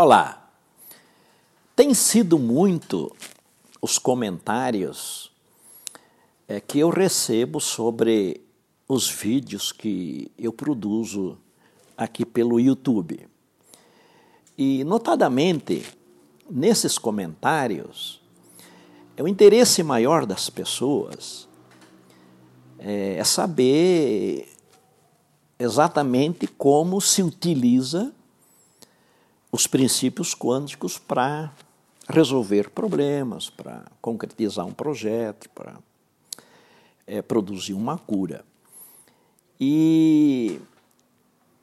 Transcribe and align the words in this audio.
Olá! 0.00 0.48
Tem 1.74 1.92
sido 1.92 2.38
muito 2.38 3.12
os 3.82 3.98
comentários 3.98 5.32
é, 6.46 6.60
que 6.60 6.78
eu 6.78 6.88
recebo 6.88 7.58
sobre 7.58 8.40
os 8.86 9.10
vídeos 9.10 9.72
que 9.72 10.30
eu 10.38 10.52
produzo 10.52 11.36
aqui 11.96 12.24
pelo 12.24 12.60
YouTube. 12.60 13.28
E, 14.56 14.84
notadamente, 14.84 15.84
nesses 16.48 16.96
comentários, 16.96 18.22
é 19.16 19.22
o 19.24 19.26
interesse 19.26 19.82
maior 19.82 20.24
das 20.26 20.48
pessoas 20.48 21.48
é, 22.78 23.16
é 23.16 23.24
saber 23.24 24.48
exatamente 25.58 26.46
como 26.46 27.00
se 27.00 27.20
utiliza 27.20 28.14
os 29.50 29.66
princípios 29.66 30.34
quânticos 30.34 30.98
para 30.98 31.52
resolver 32.08 32.70
problemas, 32.70 33.50
para 33.50 33.84
concretizar 34.00 34.66
um 34.66 34.72
projeto, 34.72 35.48
para 35.50 35.76
é, 37.06 37.22
produzir 37.22 37.74
uma 37.74 37.98
cura. 37.98 38.44
E 39.60 40.60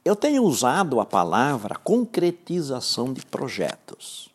eu 0.03 0.15
tenho 0.15 0.43
usado 0.43 0.99
a 0.99 1.05
palavra 1.05 1.75
concretização 1.75 3.13
de 3.13 3.25
projetos. 3.25 4.29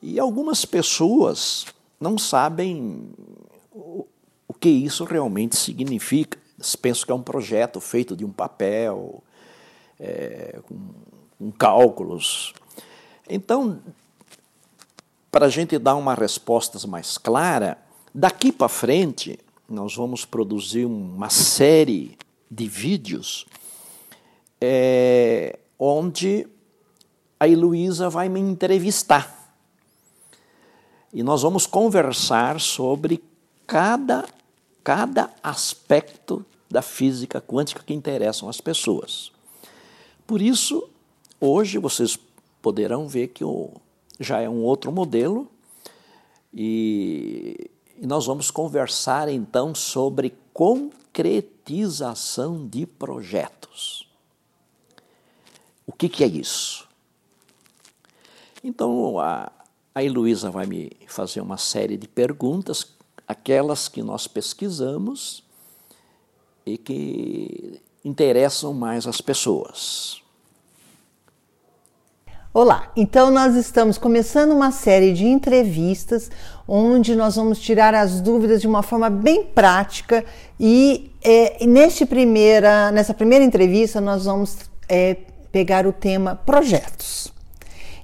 E 0.00 0.18
algumas 0.18 0.64
pessoas 0.64 1.66
não 2.00 2.18
sabem 2.18 3.10
o, 3.72 4.06
que 4.62 4.68
isso 4.68 5.02
realmente 5.02 5.56
significa. 5.56 6.38
Eles 6.56 6.76
pensam 6.76 7.06
que 7.06 7.10
é 7.10 7.14
um 7.14 7.22
projeto 7.22 7.80
feito 7.80 8.14
de 8.14 8.24
um 8.24 8.30
papel, 8.30 9.20
é, 9.98 10.60
com 10.62 10.76
cálculos. 11.50 12.54
Então, 13.28 13.80
para 15.30 15.46
a 15.46 15.48
gente 15.48 15.78
dar 15.78 15.96
uma 15.96 16.14
resposta 16.14 16.86
mais 16.86 17.16
clara, 17.18 17.78
daqui 18.14 18.52
para 18.52 18.68
frente 18.68 19.38
nós 19.68 19.96
vamos 19.96 20.24
produzir 20.24 20.84
uma 20.84 21.30
série 21.30 22.18
de 22.50 22.68
vídeos 22.68 23.46
é, 24.60 25.58
onde 25.78 26.46
a 27.40 27.48
Heloísa 27.48 28.10
vai 28.10 28.28
me 28.28 28.38
entrevistar. 28.38 29.56
E 31.12 31.22
nós 31.22 31.42
vamos 31.42 31.66
conversar 31.66 32.60
sobre 32.60 33.22
cada, 33.66 34.26
cada 34.84 35.30
aspecto 35.42 36.44
da 36.70 36.82
física 36.82 37.40
quântica 37.40 37.82
que 37.84 37.92
interessam 37.92 38.48
as 38.48 38.60
pessoas. 38.60 39.32
Por 40.26 40.40
isso, 40.40 40.88
Hoje 41.44 41.76
vocês 41.76 42.16
poderão 42.62 43.08
ver 43.08 43.26
que 43.26 43.42
o, 43.42 43.72
já 44.20 44.40
é 44.40 44.48
um 44.48 44.62
outro 44.62 44.92
modelo 44.92 45.50
e, 46.54 47.68
e 47.98 48.06
nós 48.06 48.26
vamos 48.26 48.48
conversar 48.48 49.28
então 49.28 49.74
sobre 49.74 50.36
concretização 50.54 52.64
de 52.68 52.86
projetos. 52.86 54.08
O 55.84 55.90
que, 55.90 56.08
que 56.08 56.22
é 56.22 56.28
isso? 56.28 56.88
Então 58.62 59.18
a, 59.18 59.50
a 59.92 60.04
Heloísa 60.04 60.48
vai 60.48 60.64
me 60.64 60.92
fazer 61.08 61.40
uma 61.40 61.58
série 61.58 61.96
de 61.96 62.06
perguntas, 62.06 62.94
aquelas 63.26 63.88
que 63.88 64.00
nós 64.00 64.28
pesquisamos 64.28 65.42
e 66.64 66.78
que 66.78 67.82
interessam 68.04 68.72
mais 68.72 69.08
as 69.08 69.20
pessoas. 69.20 70.21
Olá, 72.54 72.92
então 72.94 73.30
nós 73.30 73.56
estamos 73.56 73.96
começando 73.96 74.52
uma 74.52 74.70
série 74.70 75.14
de 75.14 75.24
entrevistas 75.24 76.30
onde 76.68 77.16
nós 77.16 77.36
vamos 77.36 77.58
tirar 77.58 77.94
as 77.94 78.20
dúvidas 78.20 78.60
de 78.60 78.66
uma 78.66 78.82
forma 78.82 79.08
bem 79.08 79.42
prática 79.42 80.22
e 80.60 81.10
é, 81.24 81.64
neste 81.64 82.04
primeira, 82.04 82.90
nessa 82.90 83.14
primeira 83.14 83.42
entrevista 83.42 84.02
nós 84.02 84.26
vamos 84.26 84.70
é, 84.86 85.16
pegar 85.50 85.86
o 85.86 85.94
tema 85.94 86.36
projetos. 86.44 87.32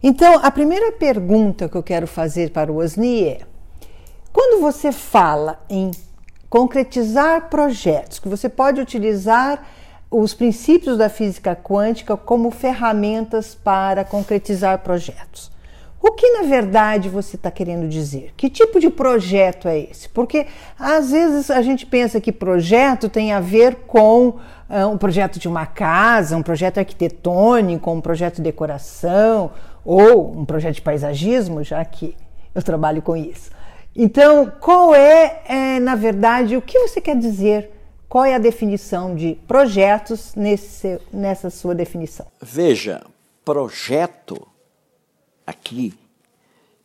Então, 0.02 0.40
a 0.42 0.50
primeira 0.50 0.92
pergunta 0.92 1.68
que 1.68 1.76
eu 1.76 1.82
quero 1.82 2.06
fazer 2.06 2.50
para 2.50 2.72
o 2.72 2.76
Osni 2.76 3.24
é: 3.24 3.40
quando 4.32 4.62
você 4.62 4.90
fala 4.90 5.62
em 5.68 5.90
concretizar 6.48 7.50
projetos, 7.50 8.18
que 8.18 8.30
você 8.30 8.48
pode 8.48 8.80
utilizar 8.80 9.62
os 10.10 10.32
princípios 10.32 10.96
da 10.96 11.08
física 11.08 11.54
quântica 11.54 12.16
como 12.16 12.50
ferramentas 12.50 13.54
para 13.54 14.04
concretizar 14.04 14.78
projetos. 14.78 15.50
O 16.00 16.12
que 16.12 16.30
na 16.30 16.42
verdade 16.42 17.08
você 17.08 17.34
está 17.34 17.50
querendo 17.50 17.88
dizer? 17.88 18.32
Que 18.36 18.48
tipo 18.48 18.78
de 18.78 18.88
projeto 18.88 19.66
é 19.66 19.80
esse? 19.80 20.08
Porque 20.08 20.46
às 20.78 21.10
vezes 21.10 21.50
a 21.50 21.60
gente 21.60 21.84
pensa 21.84 22.20
que 22.20 22.30
projeto 22.30 23.08
tem 23.08 23.32
a 23.32 23.40
ver 23.40 23.74
com 23.86 24.28
uh, 24.28 24.86
um 24.90 24.96
projeto 24.96 25.40
de 25.40 25.48
uma 25.48 25.66
casa, 25.66 26.36
um 26.36 26.42
projeto 26.42 26.78
arquitetônico, 26.78 27.90
um 27.90 28.00
projeto 28.00 28.36
de 28.36 28.42
decoração 28.42 29.50
ou 29.84 30.32
um 30.32 30.44
projeto 30.44 30.76
de 30.76 30.82
paisagismo, 30.82 31.64
já 31.64 31.84
que 31.84 32.14
eu 32.54 32.62
trabalho 32.62 33.02
com 33.02 33.16
isso. 33.16 33.50
Então, 33.94 34.52
qual 34.60 34.94
é, 34.94 35.40
é 35.48 35.80
na 35.80 35.96
verdade, 35.96 36.56
o 36.56 36.62
que 36.62 36.78
você 36.78 37.00
quer 37.00 37.16
dizer 37.16 37.77
qual 38.08 38.24
é 38.24 38.34
a 38.34 38.38
definição 38.38 39.14
de 39.14 39.34
projetos 39.46 40.34
nesse, 40.34 40.98
nessa 41.12 41.50
sua 41.50 41.74
definição? 41.74 42.26
Veja, 42.40 43.04
projeto 43.44 44.48
aqui 45.46 45.94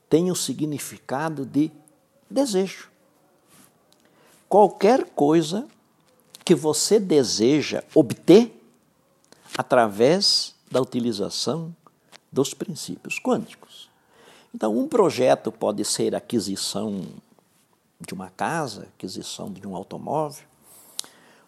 tem 0.09 0.29
o 0.29 0.35
significado 0.35 1.45
de 1.45 1.72
desejo. 2.29 2.89
Qualquer 4.50 5.06
coisa 5.06 5.67
que 6.44 6.53
você 6.53 7.00
deseja 7.00 7.83
obter 7.95 8.62
através 9.57 10.53
da 10.69 10.81
utilização 10.81 11.73
dos 12.31 12.53
princípios 12.53 13.19
quânticos. 13.19 13.89
Então, 14.53 14.78
um 14.78 14.88
projeto 14.88 15.51
pode 15.51 15.85
ser 15.85 16.16
aquisição 16.16 17.06
de 18.00 18.13
uma 18.13 18.29
casa, 18.29 18.88
aquisição 18.95 19.51
de 19.51 19.66
um 19.66 19.75
automóvel, 19.75 20.45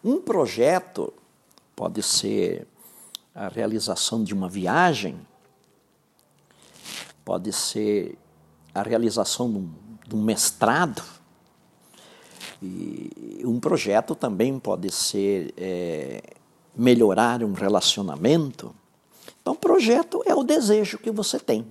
um 0.06 0.20
projeto 0.20 1.12
pode 1.74 2.00
ser 2.00 2.64
a 3.34 3.48
realização 3.48 4.22
de 4.22 4.32
uma 4.32 4.48
viagem, 4.48 5.18
pode 7.24 7.52
ser 7.52 8.16
a 8.72 8.82
realização 8.82 9.50
de 9.50 9.58
um, 9.58 9.70
de 10.06 10.14
um 10.14 10.22
mestrado, 10.22 11.02
e 12.62 13.42
um 13.44 13.58
projeto 13.58 14.14
também 14.14 14.58
pode 14.60 14.90
ser 14.92 15.52
é, 15.56 16.22
melhorar 16.74 17.42
um 17.42 17.52
relacionamento. 17.52 18.74
Então, 19.42 19.56
projeto 19.56 20.22
é 20.24 20.34
o 20.34 20.44
desejo 20.44 20.98
que 20.98 21.10
você 21.10 21.38
tem. 21.38 21.66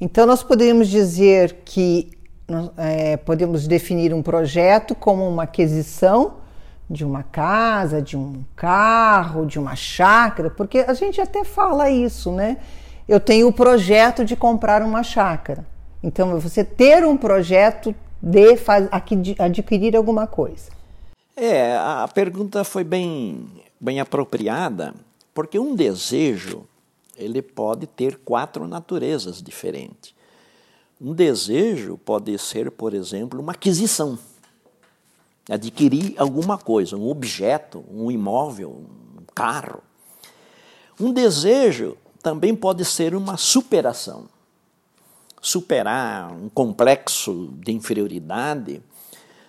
Então, 0.00 0.26
nós 0.26 0.42
poderíamos 0.42 0.88
dizer 0.88 1.62
que 1.64 2.12
é, 2.76 3.16
podemos 3.16 3.66
definir 3.66 4.14
um 4.14 4.22
projeto 4.22 4.94
como 4.94 5.28
uma 5.28 5.42
aquisição 5.42 6.39
de 6.90 7.04
uma 7.04 7.22
casa, 7.22 8.02
de 8.02 8.16
um 8.16 8.44
carro, 8.56 9.46
de 9.46 9.60
uma 9.60 9.76
chácara, 9.76 10.50
porque 10.50 10.80
a 10.80 10.92
gente 10.92 11.20
até 11.20 11.44
fala 11.44 11.88
isso, 11.88 12.32
né? 12.32 12.56
Eu 13.08 13.20
tenho 13.20 13.46
o 13.46 13.52
projeto 13.52 14.24
de 14.24 14.34
comprar 14.34 14.82
uma 14.82 15.04
chácara. 15.04 15.64
Então, 16.02 16.40
você 16.40 16.64
ter 16.64 17.06
um 17.06 17.16
projeto 17.16 17.94
de 18.20 19.36
adquirir 19.38 19.96
alguma 19.96 20.26
coisa. 20.26 20.70
É, 21.36 21.76
a 21.76 22.08
pergunta 22.12 22.64
foi 22.64 22.82
bem, 22.82 23.46
bem 23.80 24.00
apropriada, 24.00 24.92
porque 25.32 25.58
um 25.58 25.76
desejo 25.76 26.64
ele 27.16 27.40
pode 27.40 27.86
ter 27.86 28.18
quatro 28.24 28.66
naturezas 28.66 29.40
diferentes. 29.40 30.12
Um 31.00 31.14
desejo 31.14 31.96
pode 31.98 32.36
ser, 32.38 32.70
por 32.70 32.94
exemplo, 32.94 33.40
uma 33.40 33.52
aquisição 33.52 34.18
adquirir 35.50 36.14
alguma 36.16 36.56
coisa, 36.56 36.96
um 36.96 37.10
objeto, 37.10 37.84
um 37.90 38.10
imóvel, 38.10 38.70
um 39.18 39.24
carro. 39.34 39.82
Um 40.98 41.12
desejo 41.12 41.96
também 42.22 42.54
pode 42.54 42.84
ser 42.84 43.14
uma 43.14 43.36
superação. 43.36 44.26
Superar 45.42 46.32
um 46.32 46.48
complexo 46.48 47.52
de 47.58 47.72
inferioridade, 47.72 48.82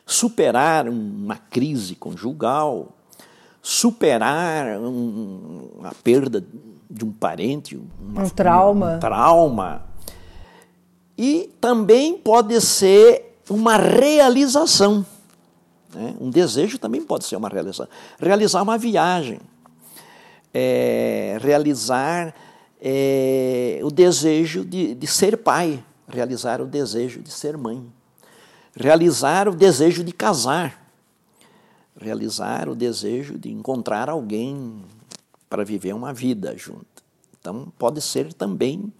superar 0.05 0.87
uma 0.87 1.35
crise 1.37 1.95
conjugal, 1.95 2.93
superar 3.61 4.79
um, 4.79 5.81
a 5.83 5.93
perda 5.93 6.43
de 6.89 7.05
um 7.05 7.11
parente, 7.11 7.79
uma, 7.99 8.23
um 8.23 8.29
trauma. 8.29 8.95
Um 8.95 8.99
trauma. 8.99 9.85
E 11.17 11.53
também 11.59 12.17
pode 12.17 12.59
ser 12.61 13.37
uma 13.49 13.77
realização. 13.77 15.05
Né? 15.93 16.15
Um 16.19 16.29
desejo 16.29 16.77
também 16.77 17.01
pode 17.01 17.25
ser 17.25 17.35
uma 17.35 17.49
realização. 17.49 17.87
Realizar 18.19 18.61
uma 18.61 18.77
viagem, 18.77 19.39
é, 20.53 21.37
realizar 21.41 22.33
é, 22.81 23.79
o 23.83 23.91
desejo 23.91 24.65
de, 24.65 24.95
de 24.95 25.07
ser 25.07 25.37
pai, 25.37 25.83
realizar 26.07 26.61
o 26.61 26.65
desejo 26.65 27.21
de 27.21 27.31
ser 27.31 27.57
mãe, 27.57 27.85
realizar 28.75 29.47
o 29.47 29.55
desejo 29.55 30.03
de 30.03 30.11
casar, 30.11 30.81
realizar 31.99 32.69
o 32.69 32.75
desejo 32.75 33.37
de 33.37 33.51
encontrar 33.51 34.09
alguém 34.09 34.83
para 35.49 35.63
viver 35.63 35.93
uma 35.93 36.13
vida 36.13 36.57
junto. 36.57 36.85
Então, 37.39 37.71
pode 37.77 38.01
ser 38.01 38.33
também 38.33 38.91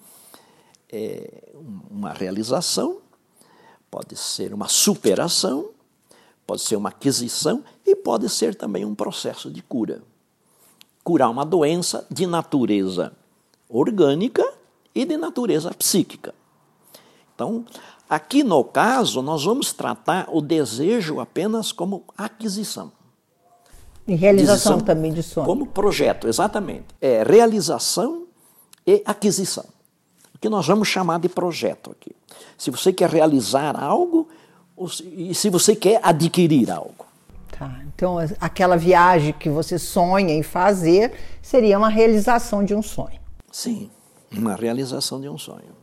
é, 0.91 1.51
uma 1.89 2.11
realização, 2.11 2.99
pode 3.89 4.15
ser 4.15 4.53
uma 4.53 4.67
superação, 4.67 5.69
pode 6.51 6.63
ser 6.63 6.75
uma 6.75 6.89
aquisição 6.89 7.63
e 7.86 7.95
pode 7.95 8.27
ser 8.27 8.56
também 8.56 8.83
um 8.83 8.94
processo 8.94 9.50
de 9.50 9.62
cura. 9.62 10.01
Curar 11.01 11.30
uma 11.30 11.45
doença 11.45 12.06
de 12.12 12.27
natureza 12.27 13.13
orgânica 13.69 14.45
e 14.94 15.06
de 15.06 15.15
natureza 15.15 15.74
psíquica. 15.74 16.36
Então, 17.33 17.63
aqui 18.09 18.44
no 18.44 18.65
caso, 18.65 19.21
nós 19.21 19.45
vamos 19.45 19.71
tratar 19.71 20.27
o 20.30 20.42
desejo 20.42 21.21
apenas 21.21 21.71
como 21.71 22.03
aquisição. 22.18 22.92
E 24.06 24.13
realização 24.13 24.81
também 24.81 25.13
de 25.13 25.24
sonho. 25.24 25.45
Como 25.45 25.65
projeto, 25.68 26.27
exatamente. 26.27 26.88
É 27.00 27.24
realização 27.24 28.25
e 28.86 29.01
aquisição. 29.06 29.63
O 30.36 30.38
que 30.38 30.50
nós 30.50 30.68
vamos 30.68 30.89
chamar 30.89 31.21
de 31.21 31.30
projeto 31.30 31.92
aqui. 31.92 32.12
Se 32.57 32.69
você 32.69 32.92
quer 32.92 33.09
realizar 33.09 33.81
algo 33.81 34.27
e 35.03 35.33
se 35.33 35.49
você 35.49 35.75
quer 35.75 35.99
adquirir 36.03 36.71
algo. 36.71 37.05
Tá. 37.57 37.79
Então, 37.93 38.17
aquela 38.39 38.75
viagem 38.75 39.33
que 39.33 39.49
você 39.49 39.77
sonha 39.77 40.33
em 40.33 40.43
fazer 40.43 41.13
seria 41.41 41.77
uma 41.77 41.89
realização 41.89 42.63
de 42.63 42.73
um 42.73 42.81
sonho. 42.81 43.19
Sim, 43.51 43.89
uma 44.31 44.55
realização 44.55 45.19
de 45.19 45.29
um 45.29 45.37
sonho. 45.37 45.81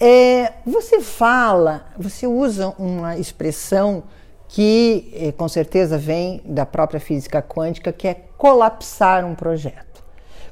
É, 0.00 0.52
você 0.64 1.00
fala, 1.00 1.86
você 1.98 2.26
usa 2.26 2.74
uma 2.78 3.16
expressão 3.16 4.04
que 4.48 5.12
é, 5.14 5.32
com 5.32 5.48
certeza 5.48 5.98
vem 5.98 6.40
da 6.44 6.64
própria 6.64 7.00
física 7.00 7.42
quântica, 7.42 7.92
que 7.92 8.08
é 8.08 8.14
colapsar 8.14 9.24
um 9.24 9.34
projeto. 9.34 10.02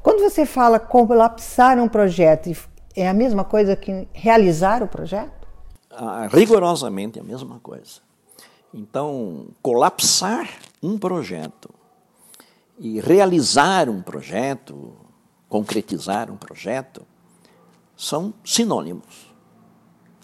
Quando 0.03 0.21
você 0.21 0.45
fala 0.45 0.79
colapsar 0.79 1.79
um 1.79 1.89
projeto, 1.89 2.51
é 2.95 3.09
a 3.09 3.15
mesma 3.15 3.45
coisa 3.45 3.75
que 3.75 4.07
realizar 4.13 4.83
o 4.83 4.89
projeto? 4.89 5.46
Rigorosamente 6.31 7.19
a 7.19 7.23
mesma 7.23 7.59
coisa. 7.61 8.01
Então, 8.73 9.49
colapsar 9.63 10.49
um 10.83 10.99
projeto 10.99 11.71
e 12.79 13.01
realizar 13.01 13.89
um 13.89 14.03
projeto, 14.03 14.95
concretizar 15.49 16.31
um 16.31 16.37
projeto, 16.37 17.07
são 17.97 18.35
sinônimos. 18.45 19.35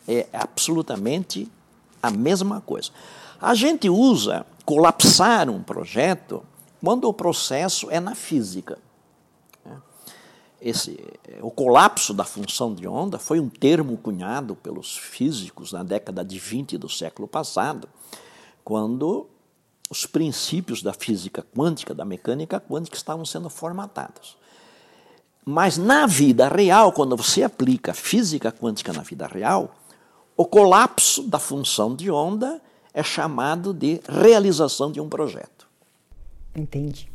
É 0.07 0.27
absolutamente 0.33 1.51
a 2.03 2.11
mesma 2.11 2.61
coisa. 2.61 2.91
A 3.41 3.55
gente 3.55 3.89
usa 3.89 4.45
colapsar 4.65 5.49
um 5.49 5.63
projeto 5.63 6.43
quando 6.83 7.09
o 7.09 7.15
processo 7.15 7.91
é 7.91 8.01
na 8.01 8.15
física. 8.15 8.79
Esse, 10.65 10.97
o 11.41 11.51
colapso 11.51 12.15
da 12.15 12.23
função 12.23 12.73
de 12.73 12.87
onda 12.87 13.19
foi 13.19 13.41
um 13.41 13.49
termo 13.49 13.97
cunhado 13.97 14.55
pelos 14.55 14.97
físicos 14.97 15.73
na 15.73 15.83
década 15.83 16.25
de 16.25 16.39
20 16.39 16.79
do 16.79 16.89
século 16.89 17.27
passado, 17.27 17.89
quando 18.63 19.27
os 19.91 20.07
princípios 20.07 20.81
da 20.81 20.93
física 20.93 21.45
quântica, 21.55 21.93
da 21.93 22.05
mecânica 22.05 22.61
quântica, 22.61 22.97
estavam 22.97 23.25
sendo 23.25 23.51
formatados. 23.51 24.37
Mas 25.45 25.77
na 25.77 26.07
vida 26.07 26.49
real, 26.49 26.93
quando 26.93 27.17
você 27.17 27.43
aplica 27.43 27.93
física 27.93 28.53
quântica 28.53 28.93
na 28.93 29.03
vida 29.03 29.27
real, 29.27 29.75
o 30.37 30.47
colapso 30.47 31.25
da 31.25 31.41
função 31.41 31.97
de 31.97 32.09
onda 32.09 32.63
é 32.95 33.03
chamado 33.03 33.75
de 33.75 34.01
realização 34.09 34.93
de 34.93 35.01
um 35.01 35.09
projeto. 35.09 35.67
Entendi. 36.55 37.11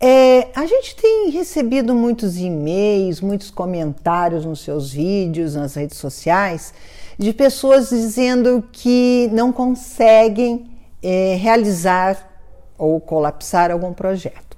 É, 0.00 0.46
a 0.54 0.64
gente 0.64 0.94
tem 0.94 1.28
recebido 1.30 1.92
muitos 1.92 2.38
e-mails, 2.38 3.20
muitos 3.20 3.50
comentários 3.50 4.44
nos 4.44 4.60
seus 4.60 4.92
vídeos, 4.92 5.56
nas 5.56 5.74
redes 5.74 5.98
sociais, 5.98 6.72
de 7.18 7.32
pessoas 7.32 7.88
dizendo 7.88 8.62
que 8.70 9.28
não 9.32 9.52
conseguem 9.52 10.70
é, 11.02 11.34
realizar 11.34 12.16
ou 12.78 13.00
colapsar 13.00 13.72
algum 13.72 13.92
projeto. 13.92 14.56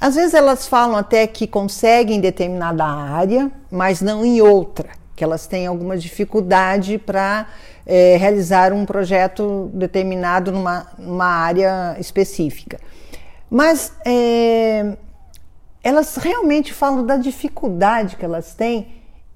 Às 0.00 0.14
vezes 0.14 0.32
elas 0.32 0.66
falam 0.66 0.96
até 0.96 1.26
que 1.26 1.46
conseguem 1.46 2.16
em 2.16 2.20
determinada 2.20 2.84
área, 2.84 3.50
mas 3.70 4.00
não 4.00 4.24
em 4.24 4.40
outra, 4.40 4.88
que 5.14 5.22
elas 5.22 5.46
têm 5.46 5.66
alguma 5.66 5.98
dificuldade 5.98 6.96
para 6.96 7.46
é, 7.84 8.16
realizar 8.16 8.72
um 8.72 8.86
projeto 8.86 9.70
determinado 9.74 10.50
numa, 10.50 10.86
numa 10.96 11.26
área 11.26 11.94
específica. 11.98 12.78
Mas 13.50 13.92
é, 14.04 14.96
elas 15.82 16.16
realmente 16.16 16.72
falam 16.72 17.04
da 17.04 17.16
dificuldade 17.16 18.16
que 18.16 18.24
elas 18.24 18.54
têm 18.54 18.88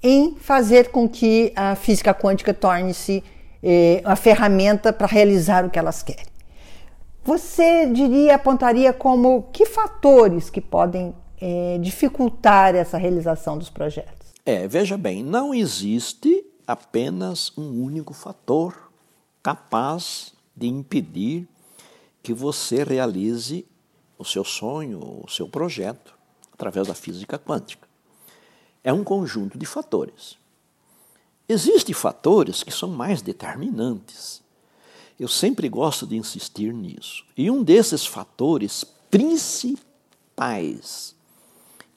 em 0.03 0.35
fazer 0.35 0.91
com 0.91 1.09
que 1.09 1.53
a 1.55 1.75
física 1.75 2.12
quântica 2.12 2.53
torne-se 2.53 3.23
é, 3.62 4.03
a 4.05 4.17
ferramenta 4.17 4.93
para 4.93 5.06
realizar 5.06 5.64
o 5.64 5.70
que 5.70 5.79
elas 5.79 6.03
querem. 6.03 6.26
Você 7.25 7.87
diria, 7.87 8.35
apontaria 8.35 8.93
como 8.93 9.44
que 9.53 9.64
fatores 9.64 10.50
que 10.50 10.61
podem 10.61 11.14
é, 11.41 11.79
dificultar 11.81 12.75
essa 12.75 12.99
realização 12.99 13.56
dos 13.56 13.70
projetos? 13.70 14.32
É, 14.44 14.67
veja 14.67 14.99
bem, 14.99 15.23
não 15.23 15.55
existe 15.55 16.44
apenas 16.67 17.56
um 17.56 17.82
único 17.82 18.12
fator 18.12 18.93
capaz 19.41 20.32
de 20.56 20.67
impedir 20.67 21.49
que 22.23 22.35
você 22.35 22.82
realize 22.82 23.64
o 24.22 24.24
seu 24.24 24.44
sonho, 24.44 25.22
o 25.24 25.28
seu 25.28 25.48
projeto, 25.48 26.14
através 26.52 26.88
da 26.88 26.94
física 26.94 27.38
quântica. 27.38 27.88
É 28.82 28.92
um 28.92 29.04
conjunto 29.04 29.58
de 29.58 29.66
fatores. 29.66 30.36
Existem 31.48 31.94
fatores 31.94 32.62
que 32.62 32.72
são 32.72 32.88
mais 32.88 33.20
determinantes. 33.20 34.42
Eu 35.19 35.28
sempre 35.28 35.69
gosto 35.69 36.06
de 36.06 36.16
insistir 36.16 36.72
nisso. 36.72 37.24
E 37.36 37.50
um 37.50 37.62
desses 37.62 38.06
fatores 38.06 38.84
principais 39.10 39.94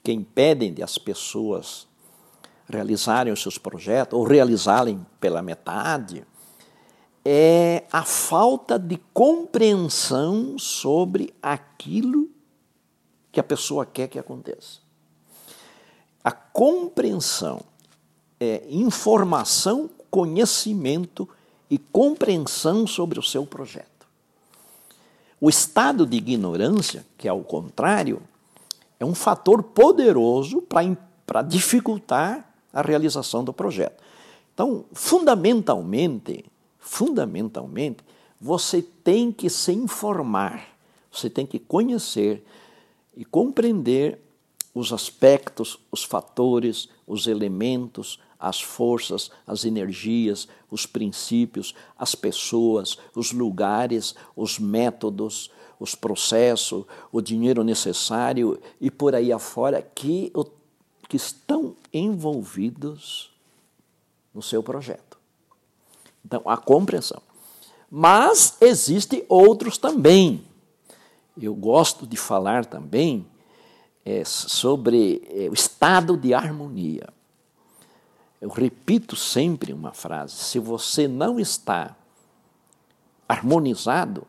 que 0.02 0.12
impedem 0.12 0.72
de 0.72 0.82
as 0.82 0.98
pessoas 0.98 1.86
realizarem 2.68 3.32
os 3.32 3.40
seus 3.40 3.56
projetos 3.58 4.18
ou 4.18 4.24
realizá-los 4.24 4.98
pela 5.20 5.40
metade 5.40 6.26
é 7.28 7.84
a 7.90 8.04
falta 8.04 8.78
de 8.78 8.98
compreensão 9.12 10.56
sobre 10.56 11.34
aquilo 11.42 12.30
que 13.32 13.40
a 13.40 13.42
pessoa 13.42 13.84
quer 13.84 14.06
que 14.06 14.16
aconteça. 14.16 14.78
A 16.22 16.30
compreensão 16.30 17.62
é 18.38 18.64
informação, 18.70 19.90
conhecimento 20.08 21.28
e 21.68 21.78
compreensão 21.78 22.86
sobre 22.86 23.18
o 23.18 23.22
seu 23.24 23.44
projeto. 23.44 24.06
O 25.40 25.48
estado 25.48 26.06
de 26.06 26.16
ignorância, 26.18 27.04
que 27.18 27.26
é 27.26 27.32
o 27.32 27.42
contrário, 27.42 28.22
é 29.00 29.04
um 29.04 29.16
fator 29.16 29.64
poderoso 29.64 30.62
para 30.62 31.42
dificultar 31.42 32.54
a 32.72 32.82
realização 32.82 33.42
do 33.42 33.52
projeto. 33.52 34.00
Então, 34.54 34.84
fundamentalmente, 34.92 36.44
fundamentalmente, 36.86 37.98
você 38.40 38.80
tem 38.80 39.32
que 39.32 39.50
se 39.50 39.72
informar, 39.72 40.68
você 41.10 41.28
tem 41.28 41.44
que 41.44 41.58
conhecer 41.58 42.46
e 43.16 43.24
compreender 43.24 44.20
os 44.72 44.92
aspectos, 44.92 45.78
os 45.90 46.04
fatores, 46.04 46.88
os 47.06 47.26
elementos, 47.26 48.20
as 48.38 48.60
forças, 48.60 49.32
as 49.46 49.64
energias, 49.64 50.46
os 50.70 50.86
princípios, 50.86 51.74
as 51.98 52.14
pessoas, 52.14 52.96
os 53.14 53.32
lugares, 53.32 54.14
os 54.36 54.58
métodos, 54.58 55.50
os 55.80 55.94
processos, 55.94 56.84
o 57.10 57.20
dinheiro 57.20 57.64
necessário 57.64 58.60
e 58.80 58.90
por 58.90 59.14
aí 59.14 59.32
afora 59.32 59.82
que, 59.82 60.32
que 61.08 61.16
estão 61.16 61.74
envolvidos 61.92 63.32
no 64.32 64.42
seu 64.42 64.62
projeto. 64.62 65.05
Então, 66.26 66.42
a 66.44 66.56
compreensão. 66.56 67.22
Mas 67.88 68.56
existem 68.60 69.24
outros 69.28 69.78
também. 69.78 70.44
Eu 71.40 71.54
gosto 71.54 72.04
de 72.04 72.16
falar 72.16 72.66
também 72.66 73.24
é, 74.04 74.24
sobre 74.24 75.22
é, 75.30 75.48
o 75.48 75.54
estado 75.54 76.16
de 76.16 76.34
harmonia. 76.34 77.08
Eu 78.40 78.48
repito 78.48 79.14
sempre 79.14 79.72
uma 79.72 79.92
frase: 79.92 80.34
se 80.34 80.58
você 80.58 81.06
não 81.06 81.38
está 81.38 81.94
harmonizado, 83.28 84.26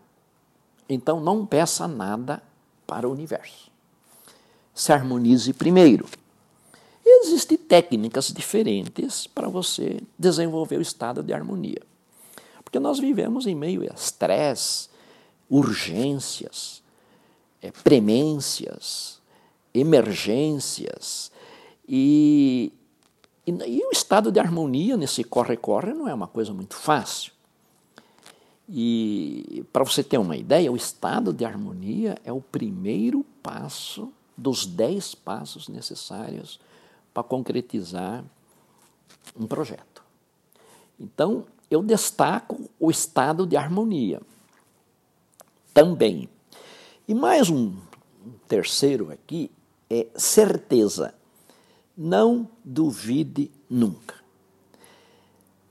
então 0.88 1.20
não 1.20 1.48
peça 1.48 1.88
nada 1.88 2.44
para 2.86 3.10
o 3.10 3.12
universo. 3.12 3.72
Se 4.72 4.94
harmonize 4.94 5.52
primeiro. 5.52 6.06
Existem 7.10 7.58
técnicas 7.58 8.34
diferentes 8.34 9.28
para 9.28 9.48
você 9.48 10.02
desenvolver 10.20 10.78
o 10.78 10.82
estado 10.82 11.24
de 11.24 11.34
harmonia. 11.34 11.82
Porque 12.64 12.80
nós 12.80 13.00
vivemos 13.00 13.48
em 13.48 13.56
meio 13.56 13.82
a 13.84 13.96
estresse, 13.96 14.90
urgências, 15.50 16.84
é, 17.62 17.72
premências, 17.72 19.22
emergências. 19.74 21.32
E, 21.88 22.74
e, 23.46 23.52
e 23.52 23.86
o 23.86 23.92
estado 23.92 24.32
de 24.32 24.40
harmonia 24.40 24.98
nesse 24.98 25.24
corre-corre 25.24 25.94
não 25.94 26.08
é 26.08 26.14
uma 26.14 26.28
coisa 26.28 26.54
muito 26.54 26.76
fácil. 26.76 27.32
E 28.70 29.64
para 29.72 29.86
você 29.86 30.04
ter 30.04 30.18
uma 30.18 30.36
ideia, 30.36 30.70
o 30.70 30.76
estado 30.76 31.32
de 31.32 31.46
harmonia 31.46 32.18
é 32.26 32.34
o 32.34 32.42
primeiro 32.42 33.26
passo 33.42 34.12
dos 34.38 34.66
dez 34.66 35.16
passos 35.16 35.70
necessários 35.70 36.60
para 37.18 37.24
concretizar 37.24 38.24
um 39.36 39.48
projeto. 39.48 40.04
Então, 41.00 41.46
eu 41.68 41.82
destaco 41.82 42.70
o 42.80 42.92
estado 42.92 43.48
de 43.48 43.58
harmonia 43.58 44.22
também. 45.74 46.30
E 47.08 47.16
mais 47.16 47.50
um 47.50 47.76
terceiro 48.48 49.12
aqui 49.12 49.50
é 49.90 50.06
certeza. 50.16 51.16
Não 51.98 52.48
duvide 52.64 53.50
nunca. 53.68 54.14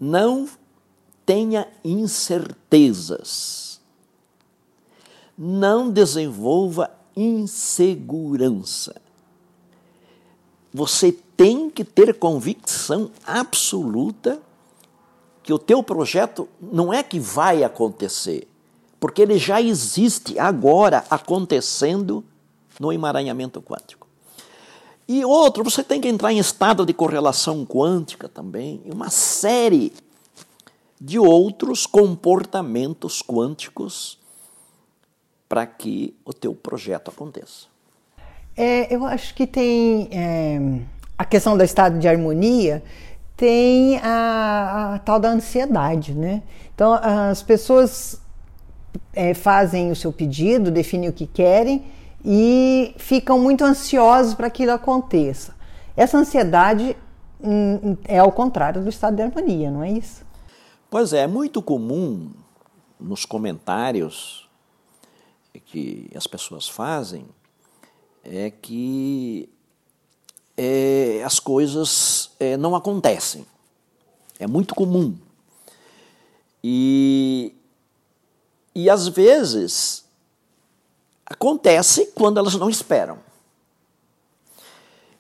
Não 0.01 0.49
tenha 1.25 1.69
incertezas. 1.85 3.81
Não 5.39 5.93
desenvolva 5.93 6.91
insegurança. 7.15 9.01
Você 10.75 11.17
tem 11.37 11.69
que 11.69 11.85
ter 11.85 12.15
convicção 12.15 13.11
absoluta 13.27 14.41
que 15.43 15.53
o 15.53 15.59
teu 15.59 15.83
projeto 15.83 16.49
não 16.61 16.93
é 16.93 17.03
que 17.03 17.21
vai 17.21 17.63
acontecer, 17.63 18.49
porque 18.99 19.23
ele 19.23 19.39
já 19.39 19.61
existe 19.61 20.39
agora 20.39 21.05
acontecendo 21.09 22.25
no 22.81 22.93
emaranhamento 22.93 23.63
quântico. 23.63 24.07
E 25.09 25.25
outro, 25.25 25.63
você 25.63 25.85
tem 25.85 26.01
que 26.01 26.09
entrar 26.09 26.33
em 26.33 26.39
estado 26.39 26.85
de 26.85 26.93
correlação 26.93 27.65
quântica 27.65 28.29
também, 28.29 28.83
uma 28.87 29.09
série 29.09 29.93
de 31.01 31.19
outros 31.19 31.87
comportamentos 31.87 33.23
quânticos 33.23 34.19
para 35.49 35.65
que 35.65 36.17
o 36.25 36.33
teu 36.33 36.55
projeto 36.55 37.11
aconteça. 37.11 37.67
É, 38.57 38.93
eu 38.93 39.05
acho 39.05 39.35
que 39.35 39.47
tem 39.47 40.09
é, 40.11 40.59
a 41.19 41.25
questão 41.25 41.57
do 41.57 41.65
estado 41.65 41.99
de 41.99 42.09
harmonia, 42.09 42.83
tem 43.37 43.99
a, 43.99 44.95
a 44.95 44.99
tal 45.01 45.21
da 45.21 45.31
ansiedade, 45.31 46.15
né? 46.15 46.43
Então 46.75 46.95
as 46.95 47.43
pessoas 47.43 48.21
é, 49.13 49.35
fazem 49.35 49.91
o 49.91 49.97
seu 49.97 50.13
pedido, 50.13 50.71
definem 50.71 51.09
o 51.09 51.13
que 51.13 51.27
querem 51.27 51.85
e 52.25 52.95
ficam 52.99 53.39
muito 53.39 53.65
ansiosos 53.65 54.35
para 54.35 54.49
que 54.51 54.63
aquilo 54.63 54.73
aconteça. 54.73 55.55
Essa 55.97 56.19
ansiedade 56.19 56.97
hum, 57.41 57.97
é 58.05 58.19
ao 58.19 58.33
contrário 58.33 58.83
do 58.83 58.89
estado 58.89 59.17
de 59.17 59.23
harmonia, 59.23 59.71
não 59.71 59.83
é 59.83 59.91
isso? 59.91 60.25
Pois 60.91 61.13
é, 61.13 61.21
é 61.21 61.27
muito 61.27 61.63
comum 61.63 62.31
nos 62.99 63.25
comentários 63.25 64.47
que 65.67 66.11
as 66.15 66.27
pessoas 66.27 66.69
fazem 66.69 67.27
é 68.23 68.51
que 68.51 69.49
é, 70.57 71.23
as 71.25 71.39
coisas 71.39 72.31
é, 72.41 72.57
não 72.57 72.75
acontecem. 72.75 73.47
É 74.39 74.47
muito 74.47 74.75
comum. 74.75 75.15
E, 76.63 77.53
e 78.75 78.89
às 78.89 79.09
vezes 79.09 80.05
acontece 81.25 82.07
quando 82.15 82.39
elas 82.39 82.55
não 82.55 82.71
esperam. 82.71 83.19